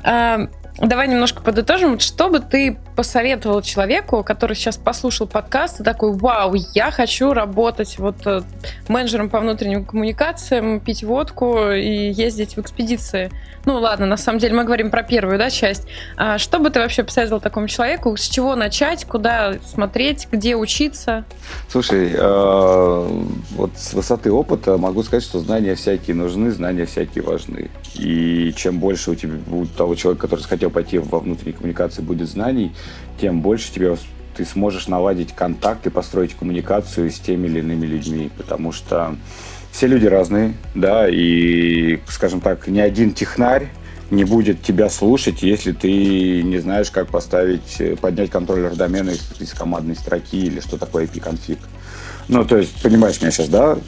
Давай 0.79 1.07
немножко 1.07 1.41
подытожим. 1.41 2.01
Что 2.01 2.29
бы 2.29 2.41
ты 2.41 2.77
посоветовал 2.97 3.63
человеку, 3.63 4.25
который 4.25 4.57
сейчас 4.57 4.77
послушал 4.77 5.29
подкаст 5.29 5.81
и 5.81 5.85
такой, 5.85 6.13
вау, 6.13 6.55
я 6.75 6.91
хочу 6.91 7.33
работать 7.33 7.99
вот 7.99 8.27
э, 8.27 8.43
менеджером 8.89 9.31
по 9.31 9.39
внутренним 9.41 9.85
коммуникациям, 9.85 10.81
пить 10.81 11.05
водку 11.05 11.71
и 11.71 12.11
ездить 12.11 12.57
в 12.57 12.61
экспедиции? 12.61 13.31
Ну 13.67 13.79
ладно, 13.79 14.07
на 14.07 14.17
самом 14.17 14.39
деле 14.41 14.55
мы 14.55 14.65
говорим 14.65 14.91
про 14.91 15.03
первую 15.03 15.39
да, 15.39 15.49
часть. 15.49 15.87
А 16.17 16.39
что 16.39 16.59
бы 16.59 16.71
ты 16.71 16.81
вообще 16.81 17.03
посоветовал 17.03 17.41
такому 17.41 17.69
человеку? 17.69 18.17
С 18.17 18.29
чего 18.29 18.57
начать? 18.57 19.05
Куда 19.05 19.55
смотреть? 19.65 20.29
Где 20.31 20.57
учиться? 20.57 21.25
Слушай, 21.69 22.11
э, 22.13 23.23
вот 23.53 23.71
с 23.77 23.95
высоты 23.95 24.31
опыта 24.31 24.77
могу 24.77 25.03
сказать, 25.03 25.25
что 25.25 25.39
знания 25.39 25.75
всякие 25.77 26.17
нужны, 26.17 26.51
знания 26.51 26.85
всякие 26.85 27.25
важны. 27.25 27.71
И 27.95 28.53
чем 28.57 28.79
больше 28.81 29.13
у 29.13 29.15
тебя 29.15 29.35
у 29.51 29.67
того 29.67 29.95
человека, 29.95 30.23
который 30.27 30.41
захотел 30.41 30.64
хотел 30.65 30.71
пойти 30.71 30.99
во 30.99 31.21
внутренней 31.21 31.53
коммуникации, 31.53 32.03
будет 32.03 32.29
знаний, 32.29 32.73
тем 33.21 33.41
больше 33.41 33.73
тебе 33.73 33.97
ты 34.37 34.45
сможешь 34.45 34.89
наладить 34.89 35.33
контакт 35.33 35.87
и 35.87 35.91
построить 35.91 36.35
коммуникацию 36.35 37.11
с 37.11 37.21
теми 37.21 37.47
или 37.47 37.61
иными 37.61 37.87
людьми, 37.87 38.31
потому 38.37 38.73
что 38.73 39.17
все 39.71 39.87
люди 39.87 40.07
разные, 40.07 40.55
да, 40.75 41.07
и, 41.09 42.01
скажем 42.09 42.41
так, 42.41 42.67
ни 42.67 42.81
один 42.81 43.13
технарь 43.13 43.69
не 44.11 44.25
будет 44.25 44.63
тебя 44.63 44.89
слушать, 44.91 45.43
если 45.43 45.73
ты 45.73 46.43
не 46.43 46.59
знаешь, 46.59 46.91
как 46.91 47.09
поставить, 47.09 47.81
поднять 48.01 48.31
контроллер 48.31 48.75
домена 48.75 49.11
из, 49.11 49.41
из 49.41 49.53
командной 49.53 49.97
строки 49.97 50.47
или 50.47 50.61
что 50.61 50.79
такое 50.79 51.05
IP-конфиг. 51.07 51.59
Ну, 52.29 52.45
то 52.45 52.57
есть, 52.57 52.83
понимаешь 52.83 53.21
меня 53.21 53.31
сейчас, 53.31 53.49
да? 53.49 53.79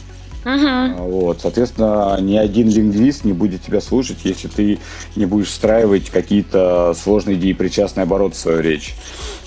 Угу. 0.46 1.08
Вот, 1.08 1.40
соответственно, 1.40 2.16
ни 2.20 2.36
один 2.36 2.68
лингвист 2.68 3.24
не 3.24 3.32
будет 3.32 3.62
тебя 3.62 3.80
слушать, 3.80 4.18
если 4.22 4.46
ты 4.46 4.78
не 5.16 5.26
будешь 5.26 5.48
встраивать 5.48 6.08
какие-то 6.08 6.94
сложные 6.94 7.36
идеи 7.36 7.52
причастные 7.52 8.04
обороты 8.04 8.36
в 8.36 8.38
свою 8.38 8.60
речь. 8.60 8.94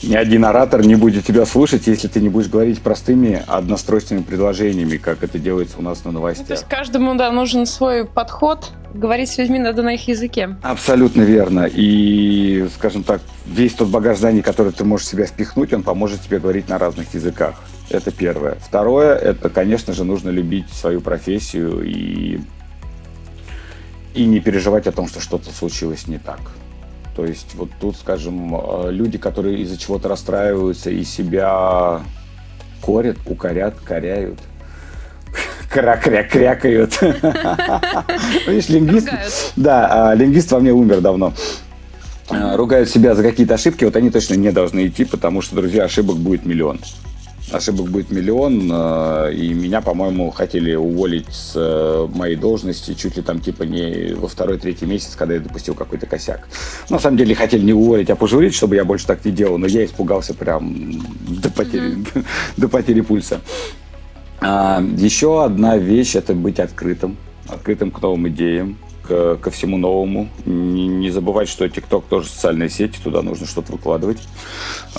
Ни 0.03 0.15
один 0.15 0.43
оратор 0.43 0.85
не 0.85 0.95
будет 0.95 1.25
тебя 1.25 1.45
слушать, 1.45 1.87
если 1.87 2.09
ты 2.09 2.19
не 2.19 2.27
будешь 2.27 2.49
говорить 2.49 2.81
простыми 2.81 3.41
однострочными 3.47 4.23
предложениями, 4.23 4.97
как 4.97 5.23
это 5.23 5.39
делается 5.39 5.77
у 5.79 5.81
нас 5.81 6.03
на 6.03 6.11
новостях. 6.11 6.49
Ну, 6.49 6.55
то 6.55 6.59
есть 6.59 6.67
каждому 6.67 7.15
да, 7.15 7.31
нужен 7.31 7.65
свой 7.65 8.03
подход, 8.03 8.71
говорить 8.93 9.29
с 9.29 9.37
людьми 9.37 9.57
надо 9.57 9.83
на 9.83 9.93
их 9.93 10.05
языке. 10.09 10.57
Абсолютно 10.63 11.21
верно. 11.21 11.69
И, 11.71 12.67
скажем 12.75 13.03
так, 13.03 13.21
весь 13.45 13.73
тот 13.73 13.87
багаж 13.87 14.17
знаний, 14.17 14.41
который 14.41 14.73
ты 14.73 14.83
можешь 14.83 15.07
в 15.07 15.09
себя 15.11 15.25
впихнуть, 15.25 15.71
он 15.71 15.83
поможет 15.83 16.21
тебе 16.23 16.39
говорить 16.39 16.67
на 16.67 16.77
разных 16.77 17.13
языках. 17.13 17.55
Это 17.89 18.11
первое. 18.11 18.55
Второе, 18.61 19.15
это, 19.15 19.49
конечно 19.49 19.93
же, 19.93 20.03
нужно 20.03 20.29
любить 20.29 20.69
свою 20.71 21.01
профессию 21.01 21.81
и, 21.83 22.39
и 24.13 24.25
не 24.25 24.39
переживать 24.39 24.85
о 24.85 24.91
том, 24.91 25.07
что 25.07 25.19
что-то 25.19 25.51
случилось 25.51 26.07
не 26.07 26.19
так. 26.19 26.39
То 27.15 27.25
есть 27.25 27.55
вот 27.55 27.69
тут, 27.81 27.97
скажем, 27.97 28.55
э, 28.55 28.91
люди, 28.91 29.17
которые 29.17 29.59
из-за 29.61 29.77
чего-то 29.77 30.07
расстраиваются 30.07 30.91
и 30.91 31.03
себя 31.03 32.01
корят, 32.85 33.17
укорят, 33.25 33.73
коряют, 33.83 34.39
кря-кря-крякают. 35.71 37.01
Видишь, 38.47 38.69
лингвист... 38.69 39.09
Да, 39.55 40.11
а, 40.11 40.13
лингвист 40.13 40.51
во 40.51 40.59
мне 40.59 40.71
умер 40.71 41.01
давно 41.01 41.33
э, 42.29 42.55
ругают 42.55 42.87
себя 42.87 43.15
за 43.15 43.23
какие-то 43.23 43.55
ошибки, 43.55 43.83
вот 43.83 43.95
они 43.95 44.11
точно 44.11 44.35
не 44.35 44.51
должны 44.51 44.85
идти, 44.85 45.05
потому 45.05 45.41
что, 45.41 45.55
друзья, 45.55 45.85
ошибок 45.85 46.17
будет 46.17 46.45
миллион 46.45 46.79
ошибок 47.51 47.89
будет 47.89 48.11
миллион, 48.11 48.69
э, 48.71 49.33
и 49.33 49.53
меня, 49.53 49.81
по-моему, 49.81 50.29
хотели 50.31 50.75
уволить 50.75 51.27
с 51.31 51.53
э, 51.55 52.07
моей 52.13 52.35
должности 52.35 52.93
чуть 52.93 53.17
ли 53.17 53.21
там 53.21 53.39
типа 53.39 53.63
не 53.63 54.13
во 54.13 54.27
второй-третий 54.27 54.85
месяц, 54.85 55.15
когда 55.15 55.35
я 55.35 55.39
допустил 55.39 55.75
какой-то 55.75 56.05
косяк. 56.05 56.47
На 56.89 56.99
самом 56.99 57.17
деле 57.17 57.35
хотели 57.35 57.63
не 57.63 57.73
уволить, 57.73 58.09
а 58.09 58.15
пожурить, 58.15 58.53
чтобы 58.53 58.75
я 58.75 58.85
больше 58.85 59.07
так 59.07 59.23
не 59.25 59.31
делал, 59.31 59.57
но 59.57 59.67
я 59.67 59.85
испугался 59.85 60.33
прям 60.33 61.01
до 61.27 61.49
потери, 61.49 61.97
mm-hmm. 61.97 62.25
до 62.57 62.67
потери 62.67 63.01
пульса. 63.01 63.41
А, 64.41 64.81
еще 64.97 65.43
одна 65.43 65.77
вещь– 65.77 66.15
это 66.15 66.33
быть 66.33 66.59
открытым, 66.59 67.17
открытым 67.47 67.91
к 67.91 68.01
новым 68.01 68.29
идеям, 68.29 68.77
ко, 69.09 69.35
ко 69.37 69.49
всему 69.49 69.77
новому. 69.77 70.29
Не, 70.45 70.87
не 70.87 71.09
забывать, 71.09 71.49
что 71.49 71.65
TikTok 71.65 72.03
тоже 72.09 72.29
социальная 72.29 72.69
сеть, 72.69 73.01
туда 73.03 73.21
нужно 73.21 73.47
что-то 73.47 73.71
выкладывать. 73.71 74.19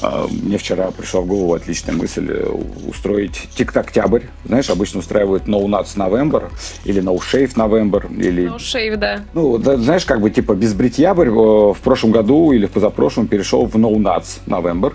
А, 0.03 0.27
мне 0.29 0.59
вчера 0.59 0.91
пришла 0.91 1.21
в 1.21 1.27
голову 1.27 1.55
отличная 1.55 1.95
мысль 1.95 2.27
э, 2.29 2.49
устроить 2.89 3.49
TikToктябрь. 3.57 4.25
Знаешь, 4.45 4.69
обычно 4.69 4.99
устраивают 4.99 5.45
No 5.45 5.65
Nuts 5.65 5.97
November 5.97 6.51
или 6.85 7.03
No 7.03 7.17
Shave 7.19 7.55
November. 7.55 8.13
Или... 8.21 8.49
No 8.49 8.57
Shave, 8.57 8.97
да. 8.97 9.21
Ну, 9.33 9.59
да, 9.59 9.77
знаешь, 9.77 10.05
как 10.05 10.21
бы 10.21 10.31
типа 10.31 10.55
без 10.55 10.75
бритьябрь 10.75 11.29
э, 11.29 11.31
в 11.31 11.79
прошлом 11.83 12.11
году 12.11 12.53
или 12.53 12.67
в 12.67 12.73
позапрошлом 12.73 13.29
перешел 13.29 13.67
в 13.67 13.77
No 13.77 13.95
Nuts 13.95 14.41
November. 14.47 14.93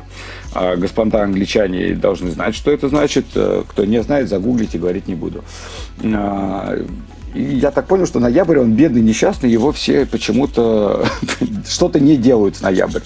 А 0.54 0.76
господа 0.76 1.24
англичане 1.24 1.96
должны 1.96 2.32
знать, 2.32 2.56
что 2.56 2.72
это 2.72 2.90
значит. 2.90 3.26
Э, 3.36 3.64
кто 3.68 3.86
не 3.86 4.02
знает, 4.04 4.30
загуглите, 4.30 4.78
говорить 4.78 5.08
не 5.08 5.16
буду. 5.16 5.44
И 7.36 7.58
я 7.58 7.72
так 7.72 7.86
понял, 7.86 8.06
что 8.06 8.20
ноябрь, 8.20 8.60
он 8.60 8.74
бедный, 8.74 9.02
несчастный, 9.02 9.50
его 9.50 9.72
все 9.74 10.06
почему-то 10.06 11.06
что-то 11.68 12.00
не 12.00 12.16
делают 12.16 12.58
в 12.58 12.62
ноябрь. 12.62 13.02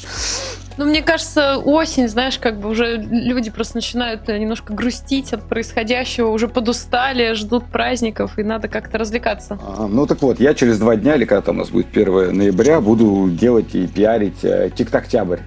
Ну, 0.77 0.85
мне 0.85 1.01
кажется, 1.01 1.57
осень, 1.57 2.07
знаешь, 2.07 2.37
как 2.37 2.57
бы 2.61 2.69
уже 2.69 2.95
люди 2.95 3.49
просто 3.49 3.75
начинают 3.75 4.29
немножко 4.29 4.71
грустить 4.71 5.33
от 5.33 5.43
происходящего, 5.43 6.29
уже 6.29 6.47
подустали, 6.47 7.33
ждут 7.33 7.65
праздников, 7.65 8.39
и 8.39 8.43
надо 8.43 8.69
как-то 8.69 8.97
развлекаться. 8.97 9.59
А, 9.61 9.87
ну 9.87 10.05
так 10.05 10.21
вот, 10.21 10.39
я 10.39 10.53
через 10.53 10.79
два 10.79 10.95
дня, 10.95 11.15
или 11.15 11.25
когда 11.25 11.41
там 11.41 11.57
у 11.57 11.59
нас 11.59 11.69
будет 11.69 11.87
1 11.91 12.37
ноября, 12.37 12.79
буду 12.79 13.29
делать 13.29 13.75
и 13.75 13.87
пиарить 13.87 14.43
э, 14.43 14.69
тик-токтябрь. 14.73 15.39
Э, 15.39 15.41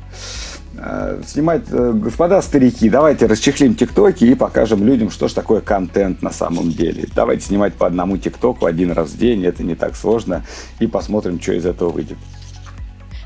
снимать, 1.27 1.62
э, 1.70 1.93
господа 1.93 2.41
старики, 2.43 2.89
давайте 2.89 3.27
расчехлим 3.27 3.75
тиктоки 3.75 4.25
и 4.25 4.35
покажем 4.35 4.85
людям, 4.85 5.11
что 5.11 5.29
же 5.29 5.35
такое 5.35 5.61
контент 5.61 6.23
на 6.23 6.31
самом 6.31 6.70
деле. 6.70 7.07
Давайте 7.14 7.47
снимать 7.47 7.75
по 7.75 7.87
одному 7.87 8.16
тиктоку 8.16 8.66
один 8.66 8.93
раз 8.93 9.11
в 9.11 9.18
день, 9.18 9.45
это 9.45 9.62
не 9.62 9.75
так 9.75 9.97
сложно, 9.97 10.45
и 10.81 10.87
посмотрим, 10.87 11.41
что 11.41 11.53
из 11.53 11.66
этого 11.66 11.91
выйдет. 11.91 12.18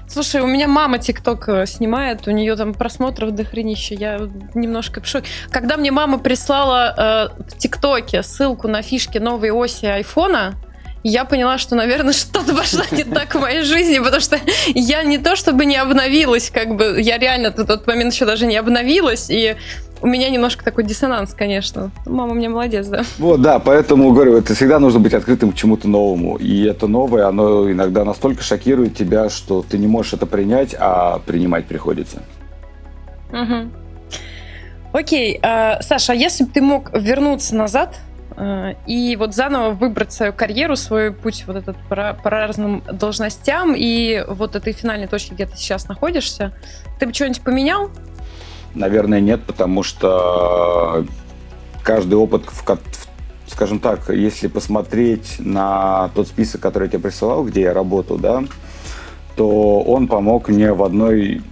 Слушай, 0.08 0.40
у 0.40 0.46
меня 0.46 0.66
мама 0.66 0.98
ТикТок 0.98 1.48
э, 1.48 1.66
снимает, 1.66 2.26
у 2.26 2.30
нее 2.30 2.56
там 2.56 2.74
просмотров 2.74 3.32
до 3.32 3.44
хренища. 3.44 3.94
Я 3.94 4.20
немножко 4.54 5.00
в 5.00 5.06
шоке. 5.06 5.28
Когда 5.50 5.76
мне 5.76 5.90
мама 5.90 6.18
прислала 6.18 7.32
э, 7.38 7.42
в 7.42 7.58
ТикТоке 7.58 8.22
ссылку 8.22 8.66
на 8.68 8.82
фишки 8.82 9.18
новой 9.18 9.50
оси 9.50 9.84
айфона, 9.84 10.54
я 11.08 11.24
поняла, 11.24 11.58
что, 11.58 11.74
наверное, 11.76 12.12
что-то 12.12 12.54
пошло 12.54 12.82
не 12.90 13.04
так 13.04 13.34
в 13.34 13.40
моей 13.40 13.62
жизни, 13.62 13.98
потому 13.98 14.20
что 14.20 14.38
я 14.74 15.02
не 15.04 15.18
то 15.18 15.36
чтобы 15.36 15.64
не 15.64 15.76
обновилась, 15.76 16.50
как 16.50 16.74
бы, 16.76 17.00
я 17.00 17.18
реально 17.18 17.50
в 17.50 17.64
тот 17.64 17.86
момент 17.86 18.12
еще 18.12 18.24
даже 18.24 18.46
не 18.46 18.56
обновилась, 18.56 19.30
и 19.30 19.56
у 20.02 20.06
меня 20.06 20.28
немножко 20.28 20.64
такой 20.64 20.84
диссонанс, 20.84 21.32
конечно. 21.32 21.90
Мама 22.04 22.34
меня 22.34 22.50
молодец, 22.50 22.86
да. 22.86 23.02
Вот, 23.18 23.40
да, 23.40 23.58
поэтому, 23.58 24.12
говорю, 24.12 24.36
это 24.36 24.54
всегда 24.54 24.78
нужно 24.78 25.00
быть 25.00 25.14
открытым 25.14 25.52
к 25.52 25.54
чему-то 25.54 25.88
новому. 25.88 26.36
И 26.36 26.64
это 26.64 26.86
новое, 26.86 27.26
оно 27.26 27.70
иногда 27.70 28.04
настолько 28.04 28.42
шокирует 28.42 28.94
тебя, 28.94 29.30
что 29.30 29.64
ты 29.66 29.78
не 29.78 29.86
можешь 29.86 30.12
это 30.12 30.26
принять, 30.26 30.76
а 30.78 31.20
принимать 31.20 31.66
приходится. 31.66 32.22
Угу. 33.32 33.70
Окей, 34.92 35.38
э, 35.42 35.82
Саша, 35.82 36.12
а 36.12 36.14
если 36.14 36.44
бы 36.44 36.50
ты 36.50 36.60
мог 36.60 36.92
вернуться 36.92 37.54
назад 37.54 37.96
и 38.86 39.16
вот 39.18 39.34
заново 39.34 39.70
выбрать 39.70 40.12
свою 40.12 40.32
карьеру, 40.32 40.76
свой 40.76 41.12
путь 41.12 41.44
вот 41.46 41.56
этот 41.56 41.76
по, 41.88 42.18
по 42.22 42.30
разным 42.30 42.82
должностям 42.90 43.74
и 43.76 44.24
вот 44.28 44.56
этой 44.56 44.72
финальной 44.72 45.06
точке, 45.06 45.34
где 45.34 45.46
ты 45.46 45.56
сейчас 45.56 45.88
находишься, 45.88 46.52
ты 46.98 47.06
бы 47.06 47.14
что-нибудь 47.14 47.40
поменял? 47.40 47.90
Наверное, 48.74 49.20
нет, 49.20 49.42
потому 49.44 49.82
что 49.82 51.06
каждый 51.82 52.14
опыт, 52.14 52.42
скажем 53.46 53.78
так, 53.78 54.10
если 54.10 54.48
посмотреть 54.48 55.36
на 55.38 56.10
тот 56.14 56.28
список, 56.28 56.60
который 56.60 56.84
я 56.84 56.90
тебе 56.90 57.02
присылал, 57.04 57.44
где 57.44 57.62
я 57.62 57.72
работал, 57.72 58.18
да, 58.18 58.44
то 59.36 59.80
он 59.80 60.08
помог 60.08 60.48
мне 60.48 60.72
в 60.72 60.82
одной 60.82 61.42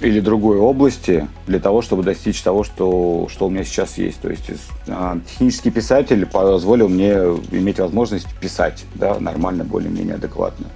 или 0.00 0.20
другой 0.20 0.58
области 0.58 1.26
для 1.46 1.58
того, 1.58 1.82
чтобы 1.82 2.02
достичь 2.02 2.40
того, 2.42 2.64
что, 2.64 3.26
что 3.30 3.46
у 3.46 3.50
меня 3.50 3.64
сейчас 3.64 3.98
есть. 3.98 4.20
То 4.20 4.28
есть 4.28 4.44
а, 4.86 5.18
технический 5.28 5.70
писатель 5.70 6.26
позволил 6.26 6.88
мне 6.88 7.14
иметь 7.50 7.78
возможность 7.78 8.28
писать 8.40 8.84
да, 8.94 9.18
нормально, 9.18 9.64
более-менее 9.64 10.14
адекватно. 10.14 10.66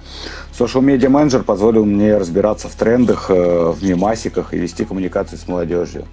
Social 0.57 0.81
Media 0.81 1.09
Manager 1.09 1.43
позволил 1.43 1.85
мне 1.85 2.17
разбираться 2.17 2.67
в 2.67 2.75
трендах, 2.75 3.29
э, 3.29 3.71
в 3.71 3.83
мемасиках 3.83 4.53
и 4.53 4.57
вести 4.57 4.85
коммуникации 4.85 5.35
с 5.35 5.47
молодежью. 5.47 6.05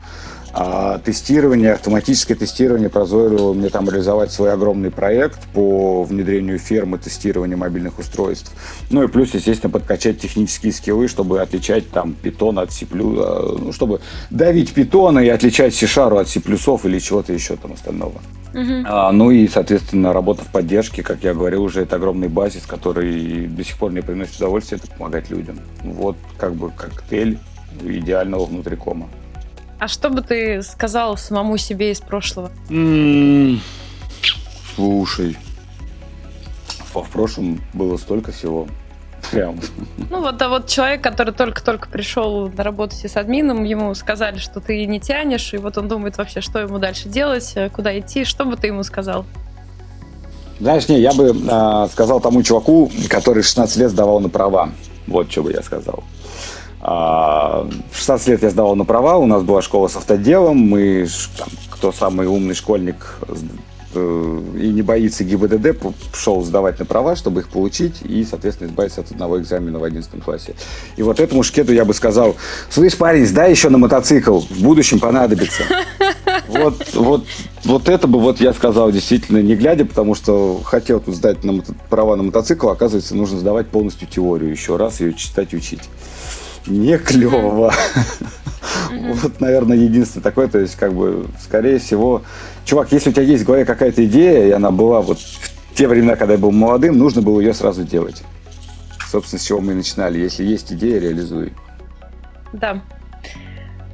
А 0.53 0.99
тестирование, 0.99 1.75
автоматическое 1.75 2.37
тестирование 2.37 2.89
позволило 2.89 3.53
мне 3.53 3.69
там 3.69 3.89
реализовать 3.89 4.33
свой 4.33 4.53
огромный 4.53 4.91
проект 4.91 5.47
по 5.55 6.03
внедрению 6.03 6.59
фермы 6.59 6.99
тестирования 6.99 7.57
мобильных 7.57 7.99
устройств. 7.99 8.53
Ну 8.91 9.03
и 9.05 9.07
плюс, 9.07 9.33
естественно, 9.33 9.71
подкачать 9.71 10.21
технические 10.21 10.73
скиллы, 10.73 11.07
чтобы 11.07 11.41
отличать 11.41 11.91
там 11.91 12.15
питон 12.15 12.59
от 12.59 12.73
C++, 12.73 12.87
а, 12.93 13.57
ну, 13.59 13.73
чтобы 13.73 14.01
давить 14.31 14.73
питона 14.73 15.21
и 15.21 15.29
отличать 15.29 15.75
C-шару 15.75 16.19
от 16.19 16.29
C++ 16.29 16.41
или 16.41 16.99
чего-то 16.99 17.33
еще 17.33 17.57
там 17.57 17.75
остального. 17.75 18.21
Uh-huh. 18.53 18.83
А, 18.87 19.13
ну 19.13 19.31
и, 19.31 19.47
соответственно, 19.47 20.13
работа 20.13 20.43
в 20.43 20.49
поддержке, 20.49 21.05
как 21.05 21.23
я 21.23 21.35
говорил 21.35 21.63
уже, 21.63 21.83
это 21.83 21.97
огромный 21.97 22.29
базис, 22.29 22.67
который 22.67 23.47
до 23.47 23.63
сих 23.63 23.77
пор 23.79 23.93
мне 23.93 24.03
приносит 24.03 24.37
удовольствие, 24.39 24.81
это 24.83 24.93
помогать 24.93 25.31
людям. 25.31 25.61
Вот 25.85 26.17
как 26.37 26.55
бы 26.55 26.71
коктейль 26.71 27.39
идеального 27.85 28.47
внутрикома. 28.47 29.09
А 29.81 29.89
что 29.89 30.11
бы 30.11 30.21
ты 30.21 30.63
сказал 30.63 31.17
самому 31.17 31.57
себе 31.57 31.91
из 31.91 32.01
прошлого? 32.01 32.51
слушай, 34.77 35.37
в 36.93 37.09
прошлом 37.11 37.61
было 37.73 37.97
столько 37.97 38.31
всего. 38.31 38.69
Прям. 39.31 39.59
Ну 40.11 40.21
вот, 40.21 40.41
а 40.41 40.49
вот 40.49 40.67
человек, 40.67 41.03
который 41.03 41.33
только-только 41.33 41.89
пришел 41.89 42.49
на 42.49 42.63
работу 42.65 42.95
с 42.97 43.17
админом, 43.17 43.65
ему 43.65 43.95
сказали, 43.95 44.39
что 44.39 44.61
ты 44.61 44.87
не 44.87 44.99
тянешь, 44.99 45.53
и 45.53 45.59
вот 45.59 45.77
он 45.79 45.89
думает 45.89 46.17
вообще, 46.19 46.41
что 46.41 46.59
ему 46.59 46.79
дальше 46.79 47.09
делать, 47.09 47.55
куда 47.73 47.99
идти, 47.99 48.25
что 48.25 48.45
бы 48.45 48.57
ты 48.57 48.69
ему 48.69 48.83
сказал? 48.83 49.25
Знаешь, 50.59 50.89
не, 50.89 51.01
я 51.01 51.13
бы 51.13 51.35
э, 51.35 51.89
сказал 51.93 52.21
тому 52.21 52.43
чуваку, 52.43 52.91
который 53.09 53.43
16 53.43 53.77
лет 53.77 53.91
сдавал 53.91 54.21
на 54.21 54.29
права. 54.29 54.71
Вот 55.07 55.31
что 55.31 55.43
бы 55.43 55.53
я 55.53 55.63
сказал. 55.63 56.05
А, 56.83 57.67
в 57.93 57.99
16 57.99 58.29
лет 58.29 58.43
я 58.43 58.51
сдавал 58.51 58.75
на 58.75 58.85
права, 58.85 59.19
у 59.19 59.27
нас 59.27 59.43
была 59.43 59.61
школа 59.61 59.89
с 59.89 59.97
автоделом, 59.97 60.57
мы, 60.57 61.07
там, 61.37 61.49
кто 61.71 61.93
самый 61.93 62.27
умный 62.27 62.55
школьник 62.55 63.19
э, 63.95 64.41
и 64.59 64.69
не 64.69 64.81
боится 64.81 65.23
ГИБДД, 65.25 65.77
шел 66.15 66.43
сдавать 66.43 66.79
на 66.79 66.87
права, 66.87 67.17
чтобы 67.17 67.41
их 67.41 67.49
получить 67.49 67.97
и, 68.03 68.25
соответственно, 68.25 68.69
избавиться 68.69 69.03
от 69.03 69.11
одного 69.11 69.39
экзамена 69.39 69.79
в 69.79 69.85
11 69.85 70.23
классе. 70.25 70.55
И 70.97 71.03
вот 71.03 71.21
этому 71.21 71.43
шкету 71.43 71.75
я 71.75 71.85
бы 71.85 71.93
сказал, 71.93 72.37
слышь, 72.71 72.97
парень, 72.97 73.27
сдай 73.27 73.51
еще 73.51 73.69
на 73.69 73.77
мотоцикл, 73.77 74.39
в 74.41 74.63
будущем 74.63 75.01
понадобится. 75.01 75.65
Вот, 76.49 76.95
вот, 76.95 77.27
вот 77.65 77.89
это 77.89 78.07
бы 78.07 78.19
вот 78.19 78.41
я 78.41 78.53
сказал 78.53 78.91
действительно 78.91 79.39
не 79.39 79.55
глядя, 79.55 79.85
потому 79.85 80.15
что 80.15 80.61
хотел 80.65 81.01
тут 81.01 81.15
сдать 81.15 81.45
на 81.45 81.51
мото- 81.51 81.75
права 81.89 82.17
на 82.17 82.23
мотоцикл, 82.23 82.69
оказывается, 82.69 83.15
нужно 83.15 83.39
сдавать 83.39 83.69
полностью 83.69 84.09
теорию 84.09 84.51
еще 84.51 84.77
раз, 84.77 85.01
ее 85.01 85.15
читать, 85.15 85.55
учить 85.55 85.83
не 86.67 86.99
клево. 86.99 87.73
Вот, 88.91 89.41
наверное, 89.41 89.77
единственное 89.77 90.23
такое, 90.23 90.49
то 90.49 90.59
есть, 90.59 90.77
как 90.77 90.93
бы, 90.93 91.27
скорее 91.41 91.79
всего, 91.79 92.23
чувак, 92.65 92.93
если 92.93 93.11
у 93.11 93.13
тебя 93.13 93.23
есть 93.23 93.45
в 93.45 93.47
голове 93.47 93.65
какая-то 93.65 94.05
идея, 94.05 94.47
и 94.47 94.51
она 94.51 94.71
была 94.71 95.01
вот 95.01 95.19
в 95.19 95.75
те 95.75 95.89
времена, 95.89 96.17
когда 96.17 96.35
я 96.35 96.39
был 96.39 96.51
молодым, 96.51 96.99
нужно 96.99 97.23
было 97.23 97.41
ее 97.41 97.55
сразу 97.55 97.85
делать. 97.85 98.23
Собственно, 99.11 99.41
с 99.41 99.45
чего 99.45 99.61
мы 99.61 99.73
и 99.73 99.77
начинали. 99.77 100.19
Если 100.19 100.45
есть 100.45 100.73
идея, 100.73 101.01
реализуй. 101.01 101.53
Да. 102.53 102.83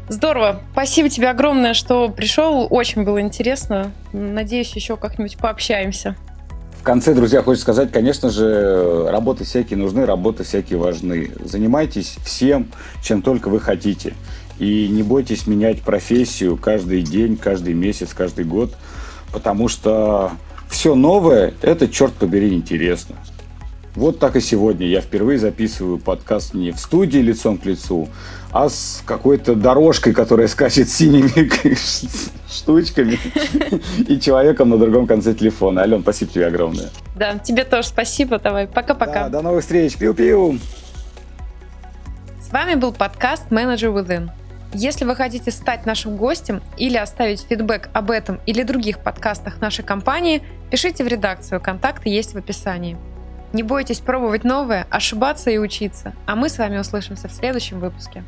Здорово. 0.08 0.60
Спасибо 0.72 1.08
тебе 1.08 1.30
огромное, 1.30 1.74
что 1.74 2.08
пришел. 2.08 2.66
Очень 2.70 3.04
было 3.04 3.20
интересно. 3.20 3.92
Надеюсь, 4.12 4.74
еще 4.76 4.96
как-нибудь 4.96 5.38
пообщаемся 5.38 6.16
конце, 6.86 7.14
друзья, 7.14 7.42
хочется 7.42 7.64
сказать, 7.64 7.90
конечно 7.90 8.30
же, 8.30 9.08
работы 9.10 9.42
всякие 9.42 9.76
нужны, 9.76 10.06
работы 10.06 10.44
всякие 10.44 10.78
важны. 10.78 11.32
Занимайтесь 11.44 12.16
всем, 12.24 12.68
чем 13.02 13.22
только 13.22 13.48
вы 13.48 13.58
хотите. 13.58 14.14
И 14.60 14.86
не 14.88 15.02
бойтесь 15.02 15.48
менять 15.48 15.82
профессию 15.82 16.56
каждый 16.56 17.02
день, 17.02 17.36
каждый 17.36 17.74
месяц, 17.74 18.14
каждый 18.14 18.44
год, 18.44 18.72
потому 19.32 19.66
что 19.66 20.30
все 20.70 20.94
новое– 20.94 21.54
это, 21.60 21.88
черт 21.88 22.14
побери, 22.14 22.54
интересно. 22.54 23.16
Вот 23.96 24.20
так 24.20 24.36
и 24.36 24.40
сегодня. 24.40 24.86
Я 24.86 25.00
впервые 25.00 25.40
записываю 25.40 25.98
подкаст 25.98 26.54
не 26.54 26.70
в 26.70 26.78
студии 26.78 27.18
лицом 27.18 27.58
к 27.58 27.66
лицу, 27.66 28.08
а 28.58 28.70
с 28.70 29.02
какой-то 29.04 29.54
дорожкой, 29.54 30.14
которая 30.14 30.48
скачет 30.48 30.88
синими 30.88 31.50
штучками 32.50 33.18
и 34.08 34.18
человеком 34.18 34.70
на 34.70 34.78
другом 34.78 35.06
конце 35.06 35.34
телефона. 35.34 35.82
Ален, 35.82 36.00
спасибо 36.00 36.32
тебе 36.32 36.46
огромное. 36.46 36.88
Да, 37.16 37.38
тебе 37.38 37.64
тоже 37.64 37.88
спасибо. 37.88 38.38
Давай, 38.38 38.66
пока-пока. 38.66 39.24
Да, 39.24 39.28
до 39.28 39.42
новых 39.42 39.60
встреч. 39.60 39.98
Пиу-пиу. 39.98 40.58
С 42.40 42.50
вами 42.50 42.76
был 42.76 42.92
подкаст 42.92 43.50
Manager 43.50 43.92
Within. 43.92 44.30
Если 44.72 45.04
вы 45.04 45.16
хотите 45.16 45.50
стать 45.50 45.84
нашим 45.84 46.16
гостем 46.16 46.62
или 46.78 46.96
оставить 46.96 47.42
фидбэк 47.42 47.90
об 47.92 48.10
этом 48.10 48.40
или 48.46 48.62
других 48.62 49.00
подкастах 49.00 49.60
нашей 49.60 49.84
компании, 49.84 50.42
пишите 50.70 51.04
в 51.04 51.08
редакцию, 51.08 51.60
контакты 51.60 52.08
есть 52.08 52.32
в 52.32 52.38
описании. 52.38 52.96
Не 53.52 53.62
бойтесь 53.62 54.00
пробовать 54.00 54.44
новое, 54.44 54.86
ошибаться 54.90 55.50
и 55.50 55.58
учиться. 55.58 56.14
А 56.26 56.36
мы 56.36 56.48
с 56.48 56.56
вами 56.56 56.78
услышимся 56.78 57.28
в 57.28 57.32
следующем 57.32 57.80
выпуске. 57.80 58.24